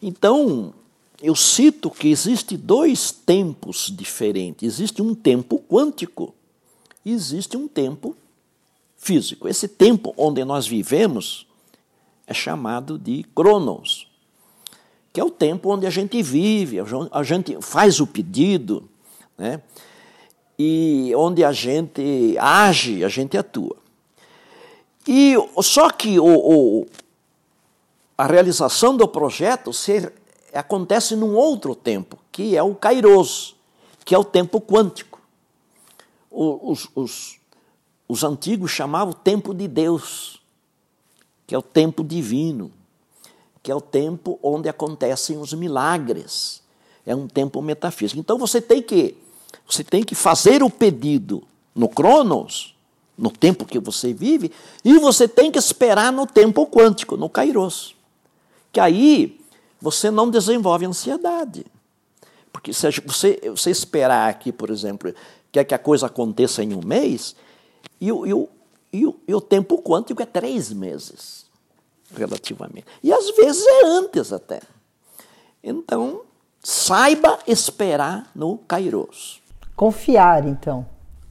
Então, 0.00 0.72
eu 1.20 1.34
cito 1.34 1.90
que 1.90 2.08
existe 2.08 2.56
dois 2.56 3.10
tempos 3.10 3.92
diferentes. 3.94 4.62
Existe 4.62 5.02
um 5.02 5.14
tempo 5.14 5.58
quântico 5.68 6.34
e 7.04 7.12
existe 7.12 7.56
um 7.56 7.66
tempo 7.66 8.16
físico. 8.96 9.48
Esse 9.48 9.68
tempo 9.68 10.14
onde 10.16 10.44
nós 10.44 10.66
vivemos 10.66 11.46
é 12.26 12.34
chamado 12.34 12.98
de 12.98 13.24
Cronos 13.34 14.05
que 15.16 15.20
é 15.20 15.24
o 15.24 15.30
tempo 15.30 15.70
onde 15.70 15.86
a 15.86 15.90
gente 15.90 16.22
vive, 16.22 16.76
a 17.10 17.22
gente 17.22 17.56
faz 17.62 18.00
o 18.00 18.06
pedido, 18.06 18.86
né? 19.38 19.62
e 20.58 21.10
onde 21.16 21.42
a 21.42 21.52
gente 21.52 22.36
age, 22.38 23.02
a 23.02 23.08
gente 23.08 23.34
atua. 23.34 23.78
E 25.08 25.32
só 25.62 25.88
que 25.88 26.20
o, 26.20 26.26
o 26.26 26.86
a 28.18 28.26
realização 28.26 28.94
do 28.94 29.08
projeto 29.08 29.72
se, 29.72 30.12
acontece 30.52 31.16
num 31.16 31.34
outro 31.34 31.74
tempo, 31.74 32.18
que 32.30 32.54
é 32.54 32.62
o 32.62 32.74
Kairos, 32.74 33.56
que 34.04 34.14
é 34.14 34.18
o 34.18 34.24
tempo 34.24 34.60
quântico. 34.60 35.18
Os, 36.30 36.90
os, 36.94 37.38
os 38.06 38.22
antigos 38.22 38.70
chamavam 38.70 39.12
o 39.12 39.16
tempo 39.16 39.54
de 39.54 39.66
Deus, 39.66 40.42
que 41.46 41.54
é 41.54 41.58
o 41.58 41.62
tempo 41.62 42.04
divino 42.04 42.70
que 43.66 43.72
é 43.72 43.74
o 43.74 43.80
tempo 43.80 44.38
onde 44.44 44.68
acontecem 44.68 45.38
os 45.38 45.52
milagres. 45.52 46.62
É 47.04 47.16
um 47.16 47.26
tempo 47.26 47.60
metafísico. 47.60 48.20
Então 48.20 48.38
você 48.38 48.60
tem 48.60 48.80
que 48.80 49.16
você 49.66 49.82
tem 49.82 50.04
que 50.04 50.14
fazer 50.14 50.62
o 50.62 50.70
pedido 50.70 51.42
no 51.74 51.88
Cronos, 51.88 52.76
no 53.18 53.28
tempo 53.28 53.64
que 53.64 53.80
você 53.80 54.12
vive, 54.12 54.52
e 54.84 54.96
você 55.00 55.26
tem 55.26 55.50
que 55.50 55.58
esperar 55.58 56.12
no 56.12 56.28
tempo 56.28 56.64
quântico, 56.64 57.16
no 57.16 57.28
Kairos. 57.28 57.96
Que 58.70 58.78
aí 58.78 59.40
você 59.80 60.12
não 60.12 60.30
desenvolve 60.30 60.86
ansiedade. 60.86 61.66
Porque 62.52 62.72
se 62.72 62.88
você, 63.04 63.40
você 63.50 63.72
esperar 63.72 64.30
aqui, 64.30 64.52
por 64.52 64.70
exemplo, 64.70 65.12
quer 65.50 65.64
que 65.64 65.74
a 65.74 65.78
coisa 65.78 66.06
aconteça 66.06 66.62
em 66.62 66.72
um 66.72 66.86
mês, 66.86 67.34
e 68.00 68.10
e 68.10 68.48
e 68.92 69.14
e 69.26 69.34
o 69.34 69.40
tempo 69.40 69.82
quântico 69.82 70.22
é 70.22 70.26
três 70.26 70.72
meses 70.72 71.45
relativamente. 72.14 72.86
E 73.02 73.12
às 73.12 73.30
vezes 73.30 73.64
é 73.66 73.86
antes 73.86 74.32
até. 74.32 74.60
Então, 75.62 76.22
saiba 76.62 77.38
esperar 77.46 78.30
no 78.34 78.58
Kairos. 78.58 79.40
Confiar, 79.74 80.46
então. 80.46 80.86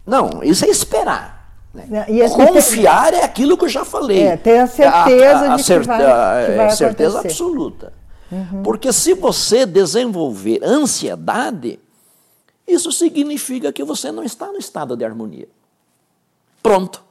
Não, 0.05 0.43
isso 0.43 0.65
é 0.65 0.69
esperar. 0.69 1.35
Né? 1.73 2.05
Confiar 2.29 3.13
é 3.13 3.23
aquilo 3.23 3.57
que 3.57 3.65
eu 3.65 3.69
já 3.69 3.83
falei. 3.83 4.23
É, 4.23 4.37
ter 4.37 4.59
a 4.59 4.67
certeza 4.67 5.39
a, 5.39 5.51
a, 5.51 5.53
a 5.53 5.57
de 5.57 5.63
que, 5.63 5.79
vai, 5.79 6.45
que 6.45 6.51
vai 6.55 6.65
é, 6.65 6.69
certeza 6.69 7.19
absoluta. 7.19 7.93
Uhum. 8.31 8.63
Porque 8.63 8.91
se 8.91 9.13
você 9.13 9.65
desenvolver 9.65 10.63
ansiedade, 10.63 11.79
isso 12.67 12.91
significa 12.91 13.71
que 13.71 13.83
você 13.83 14.11
não 14.11 14.23
está 14.23 14.47
no 14.47 14.57
estado 14.57 14.95
de 14.95 15.05
harmonia. 15.05 15.47
Pronto. 16.63 17.03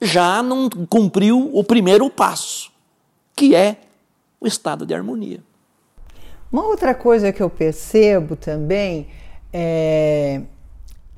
Já 0.00 0.42
não 0.42 0.68
cumpriu 0.68 1.50
o 1.52 1.62
primeiro 1.64 2.10
passo 2.10 2.73
que 3.36 3.54
é 3.54 3.76
o 4.40 4.46
estado 4.46 4.84
de 4.86 4.94
harmonia. 4.94 5.40
Uma 6.52 6.66
outra 6.66 6.94
coisa 6.94 7.32
que 7.32 7.42
eu 7.42 7.50
percebo 7.50 8.36
também 8.36 9.08
é 9.52 10.42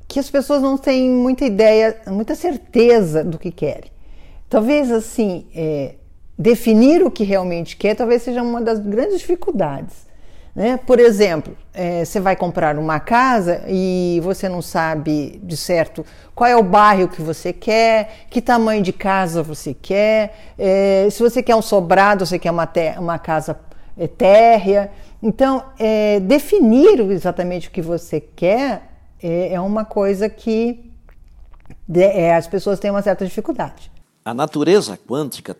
que 0.08 0.20
as 0.20 0.30
pessoas 0.30 0.62
não 0.62 0.78
têm 0.78 1.10
muita 1.10 1.44
ideia, 1.44 2.00
muita 2.06 2.34
certeza 2.34 3.24
do 3.24 3.38
que 3.38 3.50
querem. 3.50 3.90
Talvez 4.48 4.90
assim, 4.90 5.46
é, 5.54 5.96
definir 6.38 7.02
o 7.02 7.10
que 7.10 7.24
realmente 7.24 7.76
quer, 7.76 7.94
talvez 7.96 8.22
seja 8.22 8.42
uma 8.42 8.62
das 8.62 8.78
grandes 8.78 9.18
dificuldades. 9.18 10.05
Né? 10.56 10.78
Por 10.78 10.98
exemplo, 10.98 11.54
é, 11.74 12.02
você 12.02 12.18
vai 12.18 12.34
comprar 12.34 12.78
uma 12.78 12.98
casa 12.98 13.62
e 13.68 14.18
você 14.24 14.48
não 14.48 14.62
sabe 14.62 15.38
de 15.44 15.54
certo 15.54 16.02
qual 16.34 16.48
é 16.48 16.56
o 16.56 16.62
bairro 16.62 17.08
que 17.08 17.20
você 17.20 17.52
quer, 17.52 18.24
que 18.30 18.40
tamanho 18.40 18.82
de 18.82 18.90
casa 18.90 19.42
você 19.42 19.74
quer, 19.74 20.54
é, 20.58 21.08
se 21.10 21.22
você 21.22 21.42
quer 21.42 21.54
um 21.54 21.60
sobrado, 21.60 22.24
você 22.24 22.38
quer 22.38 22.50
uma, 22.50 22.66
uma 22.96 23.18
casa 23.18 23.60
é, 23.98 24.06
térrea. 24.06 24.90
Então, 25.22 25.62
é, 25.78 26.20
definir 26.20 27.00
exatamente 27.00 27.68
o 27.68 27.70
que 27.70 27.82
você 27.82 28.18
quer 28.18 28.90
é, 29.22 29.52
é 29.52 29.60
uma 29.60 29.84
coisa 29.84 30.26
que 30.26 30.90
é, 31.94 32.34
as 32.34 32.46
pessoas 32.46 32.80
têm 32.80 32.90
uma 32.90 33.02
certa 33.02 33.26
dificuldade. 33.26 33.92
A 34.24 34.32
natureza 34.32 34.98
quântica 35.06 35.54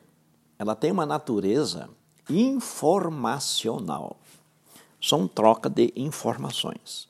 ela 0.59 0.75
tem 0.75 0.91
uma 0.91 1.05
natureza 1.05 1.91
informacional 2.31 4.17
são 5.00 5.29
troca 5.29 5.69
de 5.69 5.93
informações. 5.97 7.09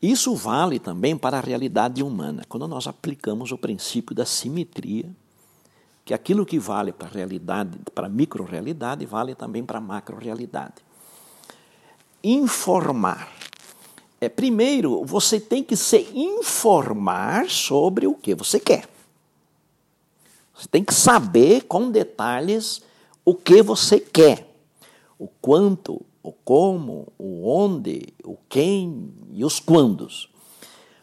Isso 0.00 0.34
vale 0.34 0.78
também 0.78 1.16
para 1.16 1.38
a 1.38 1.40
realidade 1.40 2.02
humana, 2.02 2.44
quando 2.48 2.68
nós 2.68 2.86
aplicamos 2.86 3.52
o 3.52 3.58
princípio 3.58 4.14
da 4.14 4.26
simetria, 4.26 5.10
que 6.04 6.12
aquilo 6.12 6.44
que 6.44 6.58
vale 6.58 6.92
para 6.92 7.08
a 7.08 7.10
realidade, 7.10 7.78
para 7.94 8.06
a 8.06 8.10
microrealidade, 8.10 9.06
vale 9.06 9.34
também 9.34 9.64
para 9.64 9.78
a 9.78 9.80
macrorealidade. 9.80 10.74
informar. 12.22 13.32
É, 14.20 14.28
primeiro, 14.28 15.04
você 15.04 15.38
tem 15.38 15.62
que 15.62 15.76
se 15.76 16.08
informar 16.14 17.50
sobre 17.50 18.06
o 18.06 18.14
que 18.14 18.34
você 18.34 18.58
quer. 18.58 18.88
Você 20.54 20.68
tem 20.68 20.84
que 20.84 20.94
saber 20.94 21.62
com 21.64 21.90
detalhes 21.90 22.82
o 23.24 23.34
que 23.34 23.62
você 23.62 23.98
quer, 23.98 24.46
o 25.18 25.26
quanto, 25.26 26.00
o 26.24 26.32
como, 26.32 27.12
o 27.18 27.46
onde, 27.46 28.08
o 28.24 28.38
quem 28.48 29.12
e 29.30 29.44
os 29.44 29.60
quandos. 29.60 30.30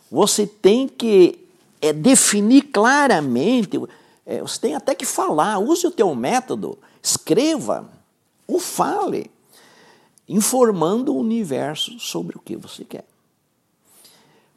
Você 0.10 0.48
tem 0.48 0.88
que 0.88 1.48
é, 1.80 1.94
definir 1.94 2.64
claramente, 2.64 3.80
é, 4.26 4.42
você 4.42 4.60
tem 4.60 4.76
até 4.76 4.96
que 4.96 5.06
falar, 5.06 5.60
use 5.60 5.86
o 5.86 5.92
teu 5.92 6.14
método, 6.16 6.76
escreva, 7.04 7.88
ou 8.48 8.60
fale, 8.60 9.30
informando 10.28 11.14
o 11.14 11.20
universo 11.20 12.00
sobre 12.00 12.36
o 12.36 12.42
que 12.42 12.56
você 12.56 12.84
quer. 12.84 13.06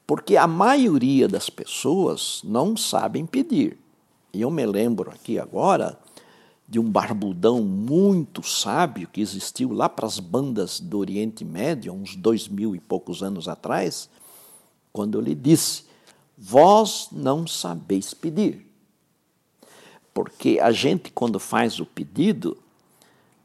Porque 0.07 0.35
a 0.35 0.47
maioria 0.47 1.29
das 1.29 1.51
pessoas 1.51 2.41
não 2.43 2.75
sabem 2.75 3.27
pedir. 3.27 3.79
E 4.33 4.41
eu 4.41 4.51
me 4.51 4.65
lembro 4.65 5.11
aqui 5.11 5.39
agora 5.39 5.99
de 6.67 6.79
um 6.79 6.91
barbudão 6.91 7.63
muito 7.63 8.43
sábio 8.43 9.09
que 9.09 9.21
existiu 9.21 9.73
lá 9.73 9.89
para 9.89 10.07
as 10.07 10.19
bandas 10.19 10.81
do 10.81 10.99
Oriente 10.99 11.45
Médio, 11.45 11.93
uns 11.93 12.17
dois 12.17 12.49
mil 12.49 12.75
e 12.75 12.81
poucos 12.81 13.23
anos 13.23 13.49
atrás, 13.49 14.09
quando 14.93 15.21
ele 15.21 15.35
disse: 15.35 15.85
Vós 16.37 17.09
não 17.13 17.47
sabeis 17.47 18.15
pedir. 18.15 18.67
Porque 20.13 20.59
a 20.61 20.71
gente, 20.71 21.11
quando 21.11 21.39
faz 21.39 21.81
o 21.81 21.87
pedido, 21.87 22.57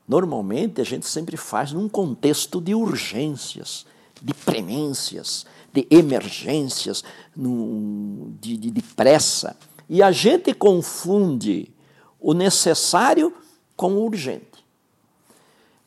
normalmente 0.07 0.79
a 0.79 0.83
gente 0.83 1.07
sempre 1.07 1.35
faz 1.35 1.71
num 1.71 1.89
contexto 1.89 2.61
de 2.61 2.75
urgências, 2.75 3.85
de 4.21 4.33
premências, 4.33 5.45
de 5.73 5.87
emergências, 5.89 7.03
de, 7.35 8.57
de, 8.57 8.71
de 8.71 8.81
pressa. 8.81 9.57
E 9.89 10.03
a 10.03 10.11
gente 10.11 10.53
confunde 10.53 11.71
o 12.19 12.33
necessário 12.33 13.33
com 13.75 13.93
o 13.93 14.05
urgente. 14.05 14.65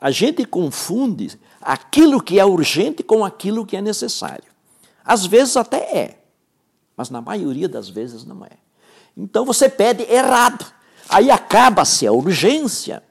A 0.00 0.10
gente 0.10 0.44
confunde 0.44 1.38
aquilo 1.60 2.22
que 2.22 2.40
é 2.40 2.44
urgente 2.44 3.02
com 3.02 3.24
aquilo 3.24 3.66
que 3.66 3.76
é 3.76 3.80
necessário. 3.80 4.50
Às 5.04 5.26
vezes 5.26 5.56
até 5.56 5.78
é, 5.96 6.18
mas 6.96 7.10
na 7.10 7.20
maioria 7.20 7.68
das 7.68 7.88
vezes 7.88 8.24
não 8.24 8.44
é. 8.44 8.50
Então 9.16 9.44
você 9.44 9.68
pede 9.68 10.02
errado. 10.04 10.72
Aí 11.08 11.30
acaba-se 11.30 12.06
a 12.06 12.12
urgência, 12.12 13.02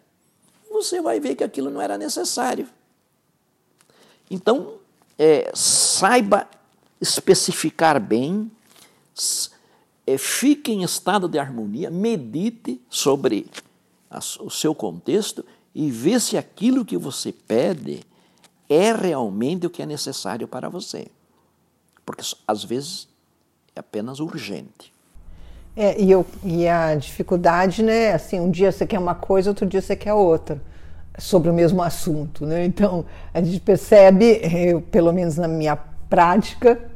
você 0.72 1.02
vai 1.02 1.20
ver 1.20 1.36
que 1.36 1.44
aquilo 1.44 1.70
não 1.70 1.82
era 1.82 1.98
necessário. 1.98 2.68
Então, 4.30 4.76
é, 5.20 5.52
saiba 5.54 6.48
especificar 7.00 8.00
bem, 8.00 8.50
fique 10.18 10.72
em 10.72 10.84
estado 10.84 11.28
de 11.28 11.40
harmonia, 11.40 11.90
medite 11.90 12.82
sobre 12.90 13.48
o 14.40 14.50
seu 14.50 14.76
contexto 14.76 15.46
e 15.74 15.90
vê 15.90 16.20
se 16.20 16.38
aquilo 16.38 16.84
que 16.84 16.98
você 16.98 17.32
pede 17.32 18.02
é 18.70 18.94
realmente 18.94 19.66
o 19.66 19.70
que 19.70 19.82
é 19.82 19.86
necessário 19.86 20.48
para 20.48 20.70
você. 20.70 21.08
Porque 22.06 22.24
às 22.48 22.64
vezes 22.64 23.08
é 23.76 23.80
apenas 23.80 24.20
urgente. 24.20 24.92
É, 25.76 26.02
e, 26.02 26.12
eu, 26.12 26.26
e 26.44 26.68
a 26.68 26.96
dificuldade, 26.96 27.82
né? 27.82 28.14
Assim, 28.14 28.40
um 28.40 28.52
dia 28.52 28.72
você 28.72 28.86
quer 28.86 29.00
uma 29.00 29.16
coisa, 29.16 29.50
outro 29.50 29.66
dia 29.66 29.82
você 29.82 29.96
quer 29.96 30.14
outra 30.14 30.62
sobre 31.18 31.50
o 31.50 31.54
mesmo 31.54 31.82
assunto, 31.82 32.46
né? 32.46 32.66
Então 32.66 33.06
a 33.34 33.42
gente 33.42 33.60
percebe, 33.60 34.42
eu, 34.44 34.82
pelo 34.82 35.14
menos 35.14 35.38
na 35.38 35.48
minha 35.48 35.78
prática, 36.10 36.90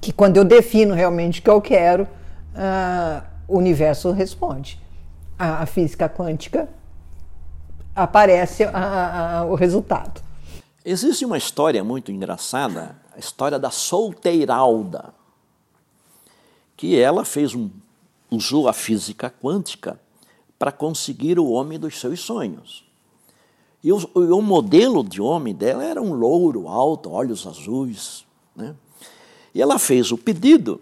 que 0.00 0.12
quando 0.12 0.36
eu 0.36 0.44
defino 0.44 0.94
realmente 0.94 1.40
o 1.40 1.42
que 1.42 1.50
eu 1.50 1.60
quero, 1.60 2.08
uh, 2.54 3.24
o 3.48 3.58
universo 3.58 4.10
responde. 4.10 4.80
A, 5.38 5.62
a 5.62 5.66
física 5.66 6.08
quântica 6.08 6.68
aparece 7.94 8.64
a, 8.64 9.40
a, 9.40 9.44
o 9.44 9.54
resultado. 9.54 10.22
Existe 10.84 11.24
uma 11.24 11.38
história 11.38 11.84
muito 11.84 12.10
engraçada, 12.10 12.96
a 13.14 13.18
história 13.18 13.58
da 13.58 13.70
solteiralda, 13.70 15.14
que 16.76 16.98
ela 16.98 17.24
fez 17.24 17.54
um, 17.54 17.70
usou 18.30 18.68
a 18.68 18.72
física 18.72 19.32
quântica 19.42 20.00
para 20.58 20.72
conseguir 20.72 21.38
o 21.38 21.50
homem 21.50 21.78
dos 21.78 22.00
seus 22.00 22.20
sonhos. 22.20 22.84
E 23.82 23.92
o, 23.92 23.98
o, 24.14 24.40
modelo 24.40 25.02
de 25.02 25.20
homem 25.20 25.54
dela 25.54 25.84
era 25.84 26.00
um 26.00 26.12
louro 26.12 26.68
alto, 26.68 27.10
olhos 27.10 27.46
azuis. 27.46 28.24
Né? 28.54 28.74
E 29.54 29.60
ela 29.60 29.78
fez 29.78 30.12
o 30.12 30.18
pedido, 30.18 30.80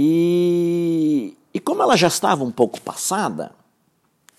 e, 0.00 1.36
e 1.52 1.58
como 1.58 1.82
ela 1.82 1.96
já 1.96 2.06
estava 2.06 2.44
um 2.44 2.52
pouco 2.52 2.80
passada 2.80 3.50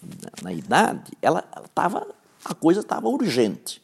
na, 0.02 0.43
na 0.43 0.54
idade, 0.54 1.12
ela, 1.22 1.41
tava, 1.76 2.08
a 2.45 2.54
coisa 2.54 2.80
estava 2.80 3.10
urgente. 3.10 3.82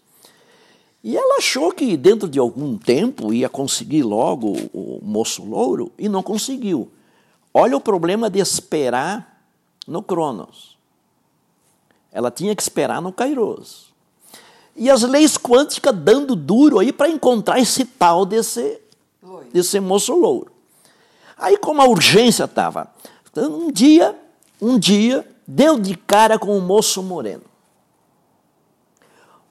E 1.03 1.17
ela 1.17 1.37
achou 1.37 1.73
que 1.73 1.97
dentro 1.97 2.29
de 2.29 2.39
algum 2.39 2.77
tempo 2.77 3.33
ia 3.33 3.49
conseguir 3.49 4.03
logo 4.03 4.55
o, 4.71 4.99
o 4.99 5.01
moço 5.03 5.43
louro 5.43 5.91
e 5.99 6.07
não 6.07 6.23
conseguiu. 6.23 6.89
Olha 7.53 7.75
o 7.75 7.81
problema 7.81 8.29
de 8.29 8.39
esperar 8.39 9.45
no 9.85 10.01
Cronos. 10.01 10.77
Ela 12.09 12.31
tinha 12.31 12.55
que 12.55 12.61
esperar 12.61 13.01
no 13.01 13.11
Kairos. 13.11 13.93
E 14.77 14.89
as 14.89 15.01
leis 15.01 15.37
quânticas 15.37 15.93
dando 15.93 16.37
duro 16.37 16.79
aí 16.79 16.93
para 16.93 17.09
encontrar 17.09 17.59
esse 17.59 17.83
tal 17.83 18.25
desse 18.25 18.79
desse 19.51 19.77
moço 19.81 20.13
louro. 20.15 20.54
Aí, 21.37 21.57
como 21.57 21.81
a 21.81 21.85
urgência 21.85 22.45
estava, 22.45 22.91
um 23.35 23.71
dia, 23.71 24.17
um 24.61 24.79
dia, 24.79 25.27
deu 25.47 25.79
de 25.79 25.95
cara 25.95 26.39
com 26.39 26.57
o 26.57 26.61
moço 26.61 27.03
moreno. 27.03 27.43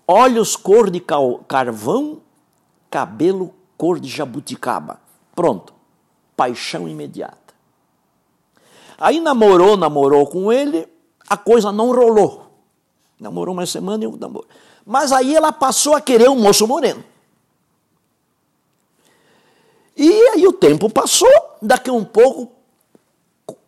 Olhos 0.07 0.57
cor 0.57 0.90
de 0.90 1.03
carvão, 1.47 2.20
cabelo 2.90 3.55
cor 3.77 3.99
de 3.99 4.09
jabuticaba. 4.09 5.01
Pronto, 5.35 5.73
paixão 6.37 6.88
imediata. 6.88 7.38
Aí 8.99 9.20
namorou, 9.20 9.77
namorou 9.77 10.27
com 10.27 10.53
ele, 10.53 10.88
a 11.29 11.37
coisa 11.37 11.73
não 11.73 11.92
rolou. 11.92 12.44
Namorou 13.18 13.55
uma 13.55 13.66
semana 13.66 14.05
e 14.05 14.07
um 14.07 14.16
namoro. 14.16 14.47
Mas 14.85 15.12
aí 15.12 15.35
ela 15.35 15.53
passou 15.53 15.94
a 15.94 16.01
querer 16.01 16.29
um 16.29 16.38
moço 16.38 16.66
moreno. 16.66 17.03
E 19.96 20.11
aí 20.30 20.46
o 20.46 20.52
tempo 20.52 20.90
passou, 20.90 21.30
daqui 21.62 21.88
a 21.90 21.92
um 21.92 22.04
pouco 22.04 22.52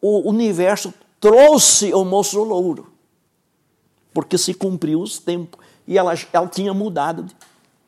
o 0.00 0.28
universo 0.28 0.92
trouxe 1.20 1.92
o 1.92 2.04
moço 2.04 2.42
louro, 2.42 2.86
porque 4.12 4.36
se 4.36 4.54
cumpriu 4.54 5.00
os 5.00 5.18
tempos. 5.18 5.60
E 5.86 5.96
ela, 5.96 6.14
ela 6.32 6.48
tinha 6.48 6.74
mudado, 6.74 7.26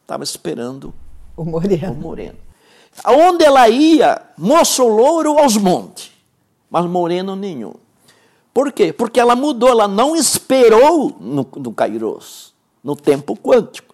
estava 0.02 0.22
esperando 0.22 0.94
o 1.36 1.44
moreno. 1.44 1.92
o 1.92 1.96
moreno. 1.96 2.38
Aonde 3.04 3.44
ela 3.44 3.68
ia, 3.68 4.20
moço 4.36 4.86
louro 4.86 5.38
aos 5.38 5.56
montes, 5.56 6.10
mas 6.70 6.86
moreno 6.86 7.36
nenhum. 7.36 7.74
Por 8.52 8.72
quê? 8.72 8.92
Porque 8.92 9.20
ela 9.20 9.36
mudou, 9.36 9.68
ela 9.68 9.86
não 9.86 10.16
esperou 10.16 11.16
no, 11.20 11.46
no 11.56 11.72
Kairos, 11.72 12.52
no 12.82 12.96
tempo 12.96 13.36
quântico. 13.36 13.87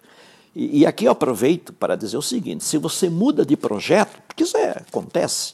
E, 0.55 0.79
e, 0.79 0.85
aqui 0.85 1.05
eu 1.05 1.11
aproveito 1.11 1.73
para 1.73 1.95
dizer 1.95 2.17
o 2.17 2.21
seguinte: 2.21 2.63
se 2.63 2.77
você 2.77 3.09
muda 3.09 3.45
de 3.45 3.57
projeto, 3.57 4.21
porque 4.25 4.43
isso 4.43 4.55
é, 4.55 4.71
acontece, 4.71 5.53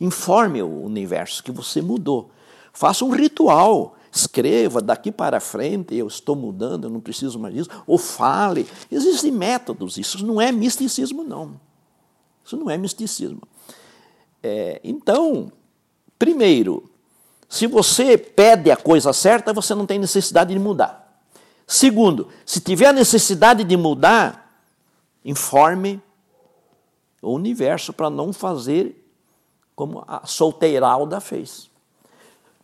informe 0.00 0.62
o 0.62 0.82
universo 0.82 1.42
que 1.42 1.50
você 1.50 1.82
mudou. 1.82 2.30
Faça 2.72 3.04
um 3.04 3.10
ritual, 3.10 3.96
escreva 4.12 4.80
daqui 4.80 5.10
para 5.10 5.40
frente, 5.40 5.94
eu 5.94 6.06
estou 6.06 6.36
mudando, 6.36 6.84
eu 6.84 6.90
não 6.90 7.00
preciso 7.00 7.38
mais 7.38 7.54
disso, 7.54 7.70
ou 7.86 7.98
fale. 7.98 8.66
Existem 8.90 9.32
métodos, 9.32 9.96
isso 9.96 10.24
não 10.24 10.40
é 10.40 10.52
misticismo, 10.52 11.24
não. 11.24 11.58
Isso 12.44 12.56
não 12.56 12.70
é 12.70 12.76
misticismo. 12.76 13.42
É, 14.42 14.80
então, 14.84 15.50
primeiro, 16.18 16.88
se 17.48 17.66
você 17.66 18.16
pede 18.18 18.70
a 18.70 18.76
coisa 18.76 19.12
certa, 19.12 19.52
você 19.52 19.74
não 19.74 19.86
tem 19.86 19.98
necessidade 19.98 20.52
de 20.52 20.60
mudar. 20.60 21.05
Segundo, 21.66 22.28
se 22.44 22.60
tiver 22.60 22.92
necessidade 22.92 23.64
de 23.64 23.76
mudar, 23.76 24.62
informe 25.24 26.00
o 27.20 27.32
universo 27.32 27.92
para 27.92 28.08
não 28.08 28.32
fazer 28.32 29.04
como 29.74 30.04
a 30.06 30.26
solteiralda 30.26 31.20
fez. 31.20 31.68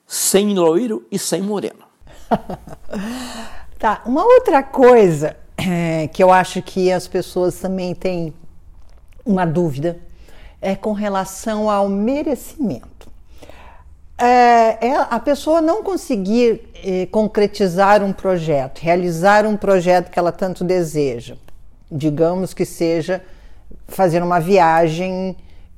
Sem 0.07 0.55
loiro 0.55 1.05
e 1.11 1.19
sem 1.19 1.43
moreno. 1.43 1.85
tá, 3.79 4.03
uma 4.07 4.25
outra 4.25 4.63
coisa 4.63 5.37
é, 5.57 6.07
que 6.09 6.23
eu 6.23 6.33
acho 6.33 6.63
que 6.63 6.93
as 6.93 7.09
pessoas 7.09 7.59
também 7.59 7.95
têm 7.95 8.33
uma 9.25 9.45
dúvida 9.45 10.01
é 10.61 10.77
com 10.77 10.93
relação 10.93 11.69
ao 11.69 11.89
merecimento 11.89 12.89
é, 14.19 14.87
é, 14.87 15.07
a 15.11 15.19
pessoa 15.19 15.61
não 15.61 15.83
conseguir 15.83 16.71
é, 16.85 17.07
concretizar 17.07 18.03
um 18.03 18.13
projeto, 18.13 18.79
realizar 18.79 19.47
um 19.47 19.57
projeto 19.57 20.11
que 20.11 20.19
ela 20.19 20.31
tanto 20.31 20.65
deseja, 20.65 21.37
digamos 21.91 22.55
que 22.55 22.65
seja 22.65 23.23
fazer 23.89 24.23
uma 24.23 24.41
viagem 24.41 25.37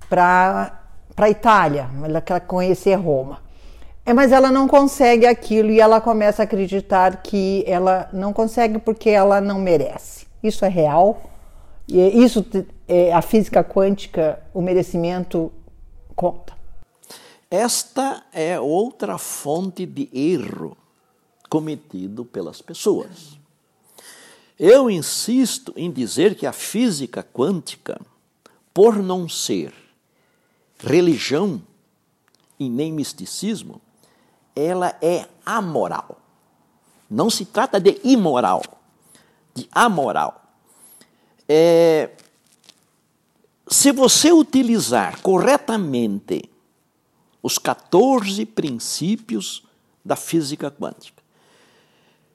para 0.09 0.81
a 1.17 1.31
Itália, 1.31 1.89
ela 2.03 2.21
quer 2.21 2.41
conhecer 2.41 2.95
Roma. 2.97 3.43
É, 4.07 4.13
mas 4.13 4.33
ela 4.33 4.51
não 4.51 4.69
consegue 4.69 5.27
aquilo 5.27 5.71
e 5.71 5.81
ela 5.81 6.01
começa 6.01 6.43
a 6.43 6.45
acreditar 6.45 7.23
que 7.23 7.65
ela 7.67 8.09
não 8.13 8.35
consegue 8.35 8.79
porque 8.79 9.09
ela 9.09 9.41
não 9.41 9.59
merece. 9.59 10.27
Isso 10.43 10.65
é 10.65 10.69
real? 10.69 11.23
Isso 11.89 12.45
é, 12.87 13.13
a 13.13 13.23
física 13.23 13.65
quântica, 13.65 14.41
o 14.53 14.61
merecimento 14.61 15.51
conta. 16.15 16.54
Esta 17.55 18.27
é 18.33 18.59
outra 18.59 19.17
fonte 19.17 19.87
de 19.87 20.11
erro 20.13 20.77
cometido 21.49 22.25
pelas 22.25 22.61
pessoas. 22.61 23.39
Eu 24.59 24.91
insisto 24.91 25.73
em 25.77 25.89
dizer 25.89 26.35
que 26.35 26.49
a 26.49 26.53
física 26.53 27.23
quântica, 27.23 28.01
por 28.75 28.97
não 28.97 29.29
ser 29.29 29.73
religião 30.81 31.63
e 32.59 32.69
nem 32.69 32.93
misticismo, 32.93 33.81
ela 34.57 34.99
é 35.01 35.29
amoral. 35.47 36.21
Não 37.09 37.31
se 37.31 37.45
trata 37.45 37.79
de 37.79 38.01
imoral, 38.03 38.63
de 39.55 39.69
amoral. 39.71 40.43
É, 41.49 42.17
se 43.69 43.93
você 43.93 44.33
utilizar 44.33 45.23
corretamente 45.23 46.51
os 47.45 47.59
14 47.59 48.47
princípios 48.47 49.63
da 50.03 50.17
física 50.17 50.71
quântica, 50.71 51.23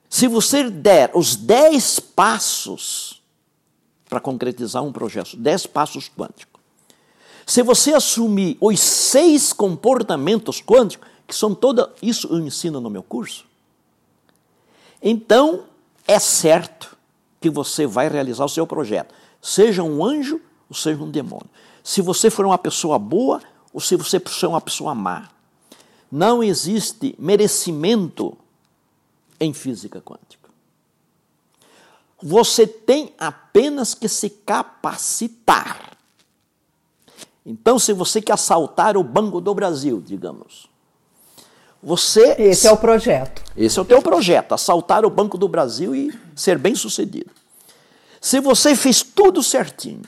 se 0.08 0.28
você 0.28 0.70
der 0.70 1.10
os 1.16 1.36
10 1.36 2.00
passos 2.00 3.20
para 4.08 4.20
concretizar 4.20 4.84
um 4.84 4.92
projeto, 4.92 5.36
10 5.36 5.66
passos 5.66 6.08
quânticos, 6.08 6.62
se 7.44 7.64
você 7.64 7.96
assumir 7.96 8.56
os 8.62 8.80
seis 8.80 9.52
comportamentos 9.52 10.62
quânticos, 10.62 11.10
que 11.28 11.36
são 11.36 11.56
toda 11.56 11.92
isso 12.04 12.28
eu 12.28 12.40
ensino 12.40 12.80
no 12.80 12.90
meu 12.92 13.02
curso, 13.02 13.46
então 15.02 15.64
é 16.08 16.20
certo 16.20 16.96
que 17.42 17.50
você 17.50 17.88
vai 17.88 18.08
realizar 18.10 18.46
o 18.46 18.50
seu 18.50 18.68
projeto, 18.68 19.16
seja 19.42 19.82
um 19.82 20.06
anjo 20.06 20.40
ou 20.70 20.76
seja 20.76 21.02
um 21.02 21.10
demônio. 21.10 21.50
Se 21.84 22.00
você 22.00 22.30
for 22.30 22.46
uma 22.46 22.60
pessoa 22.60 23.00
boa 23.00 23.42
ou 23.74 23.80
se 23.80 23.96
você 23.96 24.20
for 24.20 24.48
uma 24.48 24.62
pessoa 24.62 24.96
má. 24.96 25.30
Não 26.12 26.44
existe 26.44 27.16
merecimento 27.20 28.36
em 29.40 29.54
física 29.54 30.02
quântica. 30.02 30.50
Você 32.22 32.68
tem 32.68 33.14
apenas 33.18 33.94
que 33.94 34.10
se 34.10 34.30
capacitar. 34.30 35.98
Então, 37.46 37.80
se 37.80 37.94
você 37.94 38.22
quer 38.22 38.34
assaltar 38.34 38.98
o 38.98 39.04
Banco 39.04 39.40
do 39.40 39.54
Brasil, 39.54 40.02
digamos, 40.06 40.68
você. 41.82 42.36
Esse 42.38 42.68
é 42.68 42.72
o 42.72 42.78
projeto. 42.78 43.42
Esse 43.56 43.80
é 43.80 43.82
o 43.82 43.86
teu 43.86 44.02
projeto, 44.02 44.54
assaltar 44.54 45.06
o 45.06 45.10
Banco 45.10 45.38
do 45.38 45.48
Brasil 45.48 45.96
e 45.96 46.14
ser 46.36 46.58
bem 46.58 46.76
sucedido. 46.76 47.32
Se 48.20 48.42
você 48.42 48.76
fez 48.76 49.02
tudo 49.02 49.42
certinho, 49.42 50.02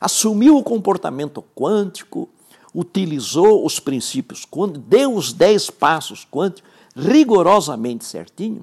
assumiu 0.00 0.56
o 0.56 0.64
comportamento 0.64 1.44
quântico, 1.54 2.28
utilizou 2.76 3.64
os 3.64 3.80
princípios 3.80 4.44
quânticos, 4.44 4.86
deu 4.86 5.14
os 5.14 5.32
dez 5.32 5.70
passos 5.70 6.26
quânticos 6.30 6.70
rigorosamente 6.94 8.04
certinho, 8.04 8.62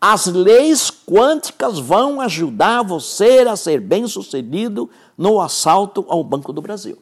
as 0.00 0.26
leis 0.26 0.90
quânticas 0.90 1.78
vão 1.78 2.20
ajudar 2.20 2.82
você 2.82 3.38
a 3.48 3.56
ser 3.56 3.80
bem 3.80 4.06
sucedido 4.08 4.90
no 5.16 5.40
assalto 5.40 6.04
ao 6.08 6.22
Banco 6.24 6.52
do 6.52 6.60
Brasil. 6.60 6.98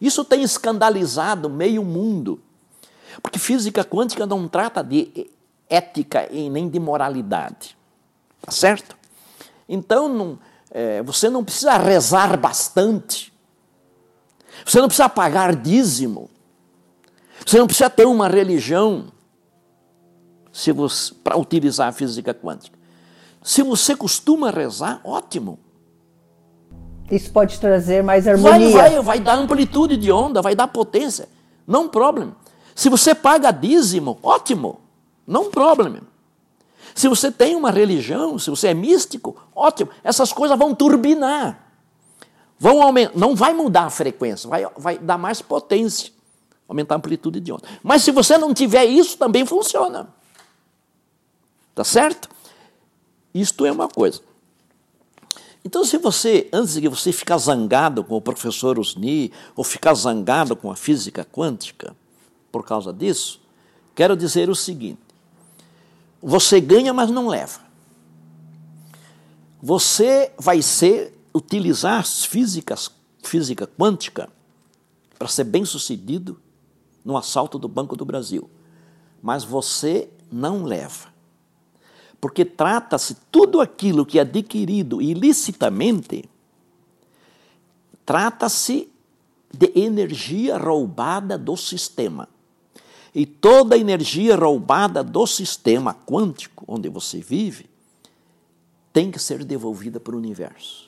Isso 0.00 0.24
tem 0.24 0.42
escandalizado 0.42 1.50
meio 1.50 1.82
mundo. 1.82 2.40
Porque 3.20 3.38
física 3.38 3.84
quântica 3.84 4.26
não 4.26 4.46
trata 4.46 4.82
de 4.82 5.28
ética 5.68 6.28
e 6.30 6.48
nem 6.48 6.68
de 6.68 6.78
moralidade. 6.78 7.76
Tá 8.40 8.52
certo? 8.52 8.96
Então, 9.68 10.08
não, 10.08 10.38
é, 10.70 11.02
você 11.02 11.28
não 11.28 11.42
precisa 11.42 11.76
rezar 11.76 12.36
bastante. 12.38 13.32
Você 14.64 14.80
não 14.80 14.88
precisa 14.88 15.08
pagar 15.08 15.54
dízimo. 15.54 16.30
Você 17.44 17.58
não 17.58 17.66
precisa 17.66 17.88
ter 17.88 18.06
uma 18.06 18.28
religião 18.28 19.06
se 20.52 20.72
você 20.72 21.14
para 21.22 21.36
utilizar 21.36 21.88
a 21.88 21.92
física 21.92 22.34
quântica. 22.34 22.78
Se 23.42 23.62
você 23.62 23.94
costuma 23.94 24.50
rezar, 24.50 25.00
ótimo. 25.04 25.58
Isso 27.10 27.30
pode 27.32 27.58
trazer 27.58 28.02
mais 28.02 28.26
harmonia. 28.26 28.70
Vai, 28.70 28.90
vai, 28.90 29.02
vai 29.02 29.20
dar 29.20 29.34
amplitude 29.34 29.96
de 29.96 30.12
onda, 30.12 30.42
vai 30.42 30.54
dar 30.54 30.68
potência. 30.68 31.28
Não 31.66 31.88
problema. 31.88 32.36
Se 32.74 32.88
você 32.88 33.14
paga 33.14 33.50
dízimo, 33.50 34.18
ótimo, 34.22 34.80
não 35.26 35.50
problema. 35.50 36.02
Se 36.94 37.08
você 37.08 37.30
tem 37.30 37.54
uma 37.54 37.70
religião, 37.70 38.38
se 38.38 38.50
você 38.50 38.68
é 38.68 38.74
místico, 38.74 39.36
ótimo, 39.54 39.90
essas 40.02 40.32
coisas 40.32 40.58
vão 40.58 40.74
turbinar. 40.74 41.67
Vão 42.58 42.82
aumentar, 42.82 43.16
não 43.16 43.36
vai 43.36 43.54
mudar 43.54 43.84
a 43.84 43.90
frequência, 43.90 44.48
vai, 44.48 44.66
vai 44.76 44.98
dar 44.98 45.16
mais 45.16 45.40
potência, 45.40 46.12
aumentar 46.66 46.96
a 46.96 46.98
amplitude 46.98 47.40
de 47.40 47.52
onda. 47.52 47.62
Mas 47.82 48.02
se 48.02 48.10
você 48.10 48.36
não 48.36 48.52
tiver 48.52 48.84
isso, 48.84 49.16
também 49.16 49.46
funciona. 49.46 50.08
Tá 51.74 51.84
certo? 51.84 52.28
Isto 53.32 53.64
é 53.64 53.70
uma 53.70 53.88
coisa. 53.88 54.20
Então, 55.64 55.84
se 55.84 55.98
você, 55.98 56.48
antes 56.52 56.74
de 56.74 56.88
você 56.88 57.12
ficar 57.12 57.38
zangado 57.38 58.02
com 58.02 58.16
o 58.16 58.20
professor 58.20 58.78
Usni, 58.78 59.32
ou 59.54 59.62
ficar 59.62 59.94
zangado 59.94 60.56
com 60.56 60.70
a 60.70 60.76
física 60.76 61.24
quântica, 61.24 61.94
por 62.50 62.64
causa 62.64 62.92
disso, 62.92 63.40
quero 63.94 64.16
dizer 64.16 64.48
o 64.48 64.54
seguinte: 64.54 65.00
você 66.22 66.60
ganha, 66.60 66.92
mas 66.92 67.10
não 67.10 67.28
leva. 67.28 67.60
Você 69.60 70.32
vai 70.38 70.62
ser 70.62 71.17
utilizar 71.34 72.00
as 72.00 72.24
físicas, 72.24 72.90
física 73.22 73.66
quântica 73.66 74.28
para 75.18 75.28
ser 75.28 75.44
bem 75.44 75.64
sucedido 75.64 76.40
no 77.04 77.16
assalto 77.16 77.58
do 77.58 77.68
Banco 77.68 77.96
do 77.96 78.04
Brasil. 78.04 78.48
Mas 79.22 79.44
você 79.44 80.08
não 80.30 80.64
leva. 80.64 81.08
Porque 82.20 82.44
trata-se 82.44 83.16
tudo 83.30 83.60
aquilo 83.60 84.04
que 84.04 84.18
é 84.18 84.22
adquirido 84.22 85.00
ilicitamente, 85.00 86.28
trata-se 88.04 88.90
de 89.52 89.72
energia 89.74 90.56
roubada 90.58 91.38
do 91.38 91.56
sistema. 91.56 92.28
E 93.14 93.24
toda 93.24 93.76
energia 93.76 94.36
roubada 94.36 95.02
do 95.02 95.26
sistema 95.26 95.94
quântico 95.94 96.64
onde 96.68 96.88
você 96.88 97.20
vive 97.20 97.66
tem 98.92 99.10
que 99.10 99.18
ser 99.18 99.44
devolvida 99.44 99.98
para 99.98 100.14
o 100.14 100.18
universo. 100.18 100.87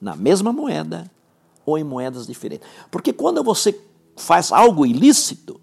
Na 0.00 0.14
mesma 0.14 0.52
moeda 0.52 1.10
ou 1.64 1.76
em 1.76 1.84
moedas 1.84 2.26
diferentes. 2.26 2.66
Porque 2.90 3.12
quando 3.12 3.42
você 3.42 3.78
faz 4.16 4.52
algo 4.52 4.86
ilícito, 4.86 5.60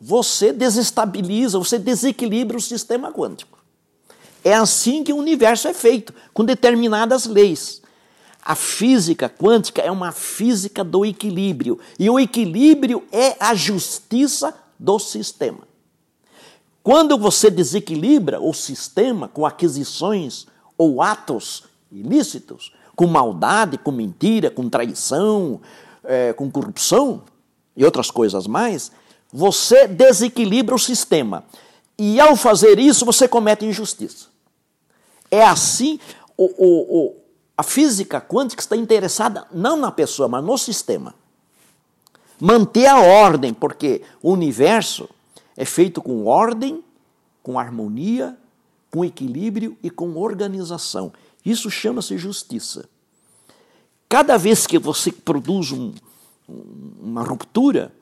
você 0.00 0.52
desestabiliza, 0.52 1.58
você 1.58 1.78
desequilibra 1.78 2.56
o 2.56 2.60
sistema 2.60 3.12
quântico. 3.12 3.58
É 4.42 4.54
assim 4.54 5.02
que 5.02 5.12
o 5.12 5.16
universo 5.16 5.68
é 5.68 5.72
feito, 5.72 6.12
com 6.32 6.44
determinadas 6.44 7.24
leis. 7.24 7.80
A 8.44 8.54
física 8.54 9.28
quântica 9.28 9.80
é 9.80 9.90
uma 9.90 10.12
física 10.12 10.84
do 10.84 11.04
equilíbrio. 11.04 11.78
E 11.98 12.10
o 12.10 12.20
equilíbrio 12.20 13.02
é 13.10 13.36
a 13.40 13.54
justiça 13.54 14.54
do 14.78 14.98
sistema. 14.98 15.66
Quando 16.82 17.16
você 17.16 17.50
desequilibra 17.50 18.38
o 18.38 18.52
sistema 18.52 19.26
com 19.26 19.46
aquisições 19.46 20.46
ou 20.76 21.00
atos 21.00 21.64
ilícitos, 21.90 22.70
com 22.94 23.06
maldade, 23.06 23.78
com 23.78 23.90
mentira, 23.90 24.50
com 24.50 24.68
traição, 24.68 25.60
é, 26.04 26.32
com 26.32 26.50
corrupção 26.50 27.22
e 27.76 27.84
outras 27.84 28.10
coisas 28.10 28.46
mais, 28.46 28.92
você 29.32 29.88
desequilibra 29.88 30.74
o 30.74 30.78
sistema. 30.78 31.44
E 31.98 32.20
ao 32.20 32.36
fazer 32.36 32.78
isso, 32.78 33.04
você 33.04 33.26
comete 33.26 33.64
injustiça. 33.64 34.26
É 35.30 35.44
assim 35.44 35.98
o, 36.36 36.44
o, 36.44 36.98
o 36.98 37.24
a 37.56 37.62
física 37.62 38.20
quântica 38.20 38.60
está 38.60 38.76
interessada 38.76 39.46
não 39.52 39.76
na 39.76 39.92
pessoa, 39.92 40.28
mas 40.28 40.44
no 40.44 40.58
sistema. 40.58 41.14
Manter 42.40 42.86
a 42.86 42.98
ordem, 42.98 43.54
porque 43.54 44.02
o 44.20 44.32
universo 44.32 45.08
é 45.56 45.64
feito 45.64 46.02
com 46.02 46.26
ordem, 46.26 46.82
com 47.42 47.58
harmonia, 47.58 48.36
com 48.90 49.04
equilíbrio 49.04 49.76
e 49.82 49.88
com 49.88 50.16
organização. 50.16 51.12
Isso 51.44 51.70
chama-se 51.70 52.16
justiça. 52.16 52.88
Cada 54.08 54.36
vez 54.36 54.66
que 54.66 54.78
você 54.78 55.12
produz 55.12 55.72
um, 55.72 55.92
uma 57.00 57.22
ruptura, 57.22 57.92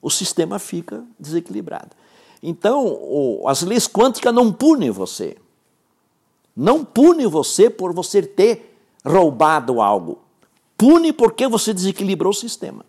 o 0.00 0.10
sistema 0.10 0.58
fica 0.58 1.04
desequilibrado. 1.18 1.90
Então, 2.42 3.42
as 3.46 3.62
leis 3.62 3.86
quânticas 3.86 4.34
não 4.34 4.52
punem 4.52 4.90
você. 4.90 5.36
Não 6.54 6.84
pune 6.84 7.26
você 7.26 7.70
por 7.70 7.92
você 7.94 8.22
ter 8.22 8.76
roubado 9.04 9.80
algo. 9.80 10.18
Pune 10.76 11.12
porque 11.12 11.46
você 11.46 11.72
desequilibrou 11.72 12.30
o 12.30 12.34
sistema. 12.34 12.84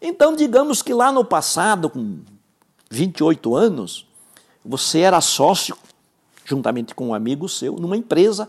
Então, 0.00 0.34
digamos 0.34 0.80
que 0.80 0.94
lá 0.94 1.12
no 1.12 1.24
passado, 1.24 1.90
com 1.90 2.20
28 2.88 3.54
anos, 3.54 4.06
você 4.64 5.00
era 5.00 5.20
sócio, 5.20 5.76
juntamente 6.44 6.94
com 6.94 7.08
um 7.08 7.14
amigo 7.14 7.48
seu, 7.48 7.76
numa 7.76 7.96
empresa, 7.96 8.48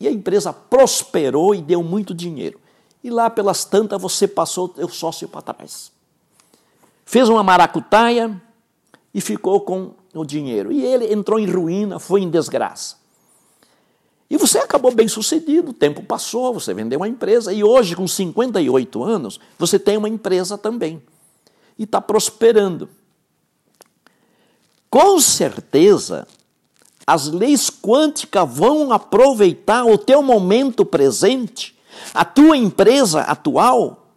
e 0.00 0.08
a 0.08 0.10
empresa 0.10 0.52
prosperou 0.52 1.54
e 1.54 1.60
deu 1.60 1.82
muito 1.82 2.14
dinheiro. 2.14 2.58
E 3.04 3.10
lá 3.10 3.28
pelas 3.28 3.64
tantas 3.64 4.00
você 4.00 4.26
passou 4.26 4.74
o 4.78 4.88
sócio 4.88 5.28
para 5.28 5.42
trás. 5.42 5.92
Fez 7.04 7.28
uma 7.28 7.42
maracutaia 7.42 8.40
e 9.12 9.20
ficou 9.20 9.60
com 9.60 9.92
o 10.14 10.24
dinheiro. 10.24 10.72
E 10.72 10.82
ele 10.82 11.12
entrou 11.12 11.38
em 11.38 11.46
ruína, 11.46 11.98
foi 11.98 12.22
em 12.22 12.30
desgraça. 12.30 12.96
E 14.30 14.36
você 14.36 14.58
acabou 14.58 14.94
bem 14.94 15.08
sucedido, 15.08 15.72
o 15.72 15.74
tempo 15.74 16.04
passou, 16.04 16.54
você 16.54 16.72
vendeu 16.72 17.00
uma 17.00 17.08
empresa, 17.08 17.52
e 17.52 17.64
hoje, 17.64 17.96
com 17.96 18.06
58 18.06 19.02
anos, 19.02 19.40
você 19.58 19.76
tem 19.76 19.96
uma 19.96 20.08
empresa 20.08 20.56
também. 20.56 21.02
E 21.76 21.82
está 21.82 22.00
prosperando. 22.00 22.88
Com 24.88 25.18
certeza, 25.18 26.28
as 27.10 27.26
leis 27.26 27.68
quânticas 27.68 28.48
vão 28.48 28.92
aproveitar 28.92 29.84
o 29.84 29.98
teu 29.98 30.22
momento 30.22 30.84
presente, 30.84 31.76
a 32.14 32.24
tua 32.24 32.56
empresa 32.56 33.22
atual, 33.22 34.12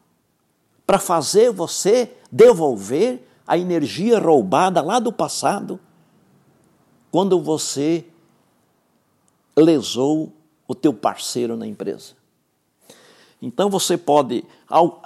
para 0.86 1.00
fazer 1.00 1.52
você 1.52 2.14
devolver 2.32 3.28
a 3.48 3.58
energia 3.58 4.20
roubada 4.20 4.80
lá 4.80 5.00
do 5.00 5.12
passado, 5.12 5.80
quando 7.10 7.42
você 7.42 8.06
lesou 9.58 10.32
o 10.68 10.76
teu 10.76 10.94
parceiro 10.94 11.58
na 11.58 11.66
empresa. 11.66 12.14
Então 13.42 13.72
você 13.72 13.98
pode, 13.98 14.46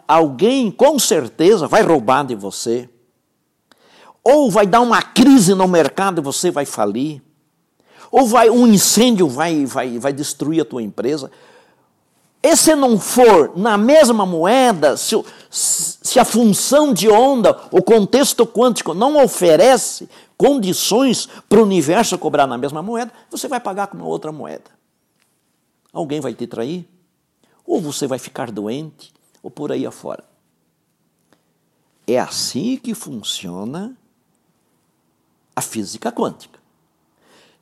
alguém 0.06 0.70
com 0.70 1.00
certeza 1.00 1.70
vai 1.70 1.84
roubar 1.84 2.26
de 2.26 2.36
você, 2.36 2.90
ou 4.22 4.52
vai 4.52 4.68
dar 4.68 4.82
uma 4.82 5.02
crise 5.02 5.54
no 5.54 5.70
mercado 5.70 6.20
e 6.20 6.22
você 6.22 6.52
vai 6.52 6.66
falir, 6.66 7.22
ou 8.12 8.26
vai 8.26 8.50
um 8.50 8.68
incêndio 8.68 9.28
vai, 9.28 9.66
vai, 9.66 10.00
vai 10.00 10.14
destruir 10.14 10.62
a 10.62 10.66
tua 10.66 10.82
empresa. 10.82 11.32
E 12.42 12.56
se 12.56 12.76
não 12.76 13.00
for 13.00 13.58
na 13.58 13.78
mesma 13.78 14.26
moeda, 14.26 14.96
se, 14.96 15.16
se 15.50 16.20
a 16.20 16.26
função 16.26 16.94
de 16.94 17.10
onda, 17.10 17.60
o 17.72 17.82
contexto 17.82 18.46
quântico 18.46 18.94
não 18.94 19.22
oferece 19.22 20.08
condições 20.38 21.28
para 21.50 21.60
o 21.60 21.64
universo 21.64 22.18
cobrar 22.18 22.46
na 22.46 22.58
mesma 22.58 22.82
moeda, 22.82 23.12
você 23.30 23.48
vai 23.48 23.60
pagar 23.60 23.88
com 23.88 23.98
uma 23.98 24.06
outra 24.06 24.32
moeda. 24.32 24.70
Alguém 25.92 26.22
vai 26.22 26.34
te 26.34 26.46
trair, 26.46 26.88
ou 27.66 27.82
você 27.82 28.06
vai 28.06 28.20
ficar 28.20 28.52
doente, 28.52 29.12
ou 29.42 29.50
por 29.50 29.72
aí 29.72 29.86
afora. 29.86 30.24
É 32.06 32.20
assim 32.20 32.78
que 32.78 32.94
funciona 32.94 33.98
a 35.56 35.62
física 35.62 36.12
quântica. 36.12 36.57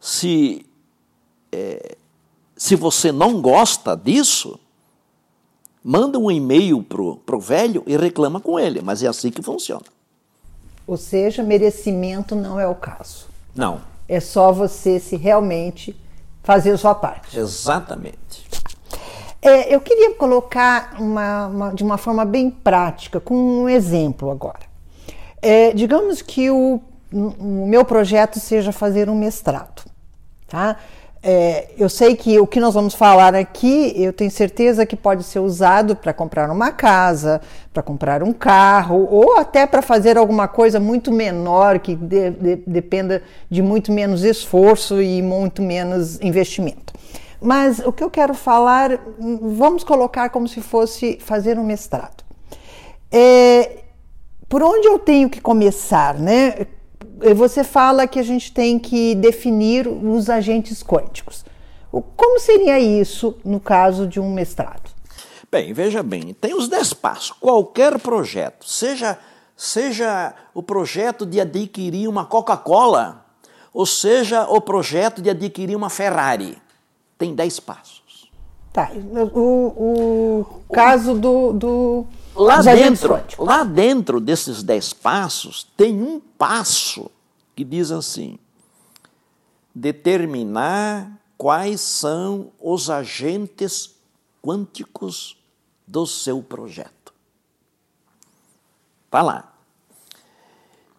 Se, 0.05 0.63
é, 1.51 1.95
se 2.55 2.75
você 2.75 3.11
não 3.11 3.41
gosta 3.41 3.97
disso, 3.97 4.59
manda 5.83 6.19
um 6.19 6.29
e-mail 6.29 6.83
pro, 6.83 7.17
pro 7.25 7.39
velho 7.39 7.81
e 7.87 7.97
reclama 7.97 8.39
com 8.39 8.59
ele, 8.59 8.83
mas 8.83 9.01
é 9.01 9.07
assim 9.07 9.31
que 9.31 9.41
funciona. 9.41 9.81
Ou 10.85 10.95
seja, 10.95 11.41
merecimento 11.41 12.35
não 12.35 12.59
é 12.59 12.67
o 12.67 12.75
caso. 12.75 13.25
Não. 13.55 13.81
É 14.07 14.19
só 14.19 14.51
você 14.51 14.99
se 14.99 15.15
realmente 15.15 15.99
fazer 16.43 16.73
a 16.73 16.77
sua 16.77 16.93
parte. 16.93 17.39
Exatamente. 17.39 18.47
É, 19.41 19.73
eu 19.73 19.81
queria 19.81 20.13
colocar 20.13 20.97
uma, 20.99 21.47
uma, 21.47 21.73
de 21.73 21.83
uma 21.83 21.97
forma 21.97 22.23
bem 22.23 22.51
prática, 22.51 23.19
com 23.19 23.33
um 23.33 23.67
exemplo 23.67 24.29
agora. 24.29 24.67
É, 25.41 25.73
digamos 25.73 26.21
que 26.21 26.51
o, 26.51 26.79
o 27.11 27.65
meu 27.65 27.83
projeto 27.83 28.39
seja 28.39 28.71
fazer 28.71 29.09
um 29.09 29.17
mestrado. 29.17 29.94
Tá? 30.55 30.77
É, 31.21 31.71
eu 31.77 31.89
sei 31.89 32.15
que 32.15 32.39
o 32.39 32.47
que 32.47 32.61
nós 32.61 32.73
vamos 32.73 32.93
falar 32.93 33.35
aqui, 33.35 33.91
eu 33.97 34.13
tenho 34.13 34.31
certeza 34.31 34.85
que 34.85 34.95
pode 34.95 35.25
ser 35.25 35.39
usado 35.39 35.97
para 35.97 36.13
comprar 36.13 36.49
uma 36.49 36.71
casa, 36.71 37.41
para 37.73 37.83
comprar 37.83 38.23
um 38.23 38.31
carro, 38.31 39.05
ou 39.11 39.37
até 39.37 39.67
para 39.67 39.81
fazer 39.81 40.17
alguma 40.17 40.47
coisa 40.47 40.79
muito 40.79 41.11
menor, 41.11 41.79
que 41.79 41.93
de, 41.93 42.29
de, 42.29 42.55
dependa 42.65 43.21
de 43.49 43.61
muito 43.61 43.91
menos 43.91 44.23
esforço 44.23 45.01
e 45.01 45.21
muito 45.21 45.61
menos 45.61 46.21
investimento. 46.21 46.93
Mas 47.41 47.79
o 47.79 47.91
que 47.91 48.03
eu 48.03 48.09
quero 48.09 48.33
falar, 48.33 48.91
vamos 49.41 49.83
colocar 49.83 50.29
como 50.29 50.47
se 50.47 50.61
fosse 50.61 51.17
fazer 51.19 51.59
um 51.59 51.65
mestrado. 51.65 52.23
É, 53.11 53.79
por 54.47 54.63
onde 54.63 54.87
eu 54.87 54.97
tenho 54.99 55.29
que 55.29 55.41
começar, 55.41 56.13
né? 56.17 56.65
Você 57.35 57.63
fala 57.63 58.07
que 58.07 58.19
a 58.19 58.23
gente 58.23 58.51
tem 58.51 58.77
que 58.77 59.15
definir 59.15 59.87
os 59.87 60.29
agentes 60.29 60.83
quânticos. 60.83 61.45
Como 62.15 62.39
seria 62.39 62.79
isso 62.79 63.37
no 63.43 63.59
caso 63.59 64.05
de 64.05 64.19
um 64.19 64.33
mestrado? 64.33 64.89
Bem, 65.51 65.71
veja 65.71 66.03
bem, 66.03 66.33
tem 66.33 66.53
os 66.53 66.67
dez 66.67 66.93
passos. 66.93 67.31
Qualquer 67.31 67.97
projeto, 67.99 68.67
seja, 68.67 69.17
seja 69.55 70.33
o 70.53 70.61
projeto 70.61 71.25
de 71.25 71.39
adquirir 71.39 72.09
uma 72.09 72.25
Coca-Cola, 72.25 73.25
ou 73.73 73.85
seja 73.85 74.45
o 74.49 74.59
projeto 74.59 75.21
de 75.21 75.29
adquirir 75.29 75.75
uma 75.75 75.89
Ferrari, 75.89 76.57
tem 77.17 77.33
dez 77.33 77.59
passos. 77.59 78.29
Tá, 78.73 78.91
o, 79.33 79.39
o 79.39 80.45
caso 80.73 81.13
do, 81.13 81.53
do 81.53 82.05
Lá 82.35 82.61
dentro, 82.61 83.23
lá 83.39 83.63
dentro 83.63 84.19
desses 84.19 84.61
dez 84.61 84.91
passos, 84.91 85.63
tem 85.77 86.01
um 86.01 86.19
passo 86.19 87.09
que 87.55 87.63
diz 87.63 87.91
assim: 87.91 88.37
determinar 89.73 91.17
quais 91.37 91.79
são 91.79 92.51
os 92.59 92.89
agentes 92.89 93.95
quânticos 94.41 95.37
do 95.87 96.05
seu 96.05 96.43
projeto. 96.43 97.13
Está 99.05 99.21
lá. 99.21 99.53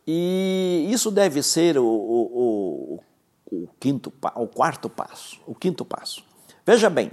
E 0.06 0.88
isso 0.90 1.10
deve 1.10 1.42
ser 1.42 1.76
o, 1.76 1.84
o, 1.84 3.00
o, 3.50 3.56
o, 3.56 3.68
quinto, 3.78 4.12
o 4.36 4.46
quarto 4.46 4.88
passo. 4.88 5.38
O 5.46 5.54
quinto 5.54 5.84
passo. 5.84 6.24
Veja 6.64 6.88
bem, 6.88 7.10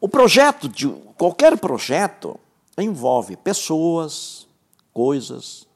o 0.00 0.08
projeto 0.08 0.68
de 0.68 0.88
qualquer 1.16 1.58
projeto 1.58 2.38
envolve 2.82 3.36
pessoas, 3.36 4.46
coisas, 4.92 5.66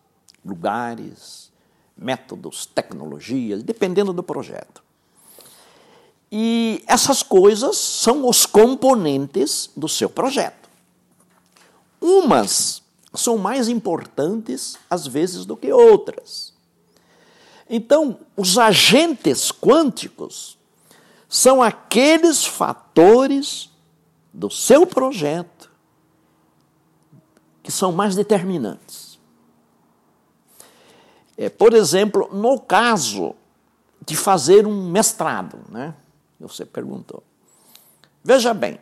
lugares, 0.44 1.50
métodos, 1.96 2.66
tecnologias, 2.66 3.62
dependendo 3.62 4.12
do 4.12 4.22
projeto. 4.22 4.82
E 6.32 6.82
essas 6.86 7.22
coisas 7.22 7.76
são 7.76 8.28
os 8.28 8.46
componentes 8.46 9.70
do 9.76 9.88
seu 9.88 10.08
projeto. 10.08 10.68
Umas 12.00 12.82
são 13.12 13.36
mais 13.36 13.68
importantes, 13.68 14.76
às 14.88 15.06
vezes, 15.06 15.44
do 15.44 15.56
que 15.56 15.72
outras. 15.72 16.54
Então, 17.68 18.18
os 18.36 18.58
agentes 18.58 19.50
quânticos 19.50 20.56
são 21.28 21.62
aqueles 21.62 22.44
fatores 22.44 23.70
do 24.32 24.50
seu 24.50 24.86
projeto 24.86 25.69
que 27.62 27.70
são 27.70 27.92
mais 27.92 28.14
determinantes. 28.14 29.18
É, 31.36 31.48
por 31.48 31.72
exemplo, 31.72 32.28
no 32.32 32.60
caso 32.60 33.34
de 34.04 34.16
fazer 34.16 34.66
um 34.66 34.90
mestrado, 34.90 35.58
né? 35.68 35.94
Você 36.38 36.64
perguntou. 36.64 37.22
Veja 38.22 38.52
bem, 38.52 38.78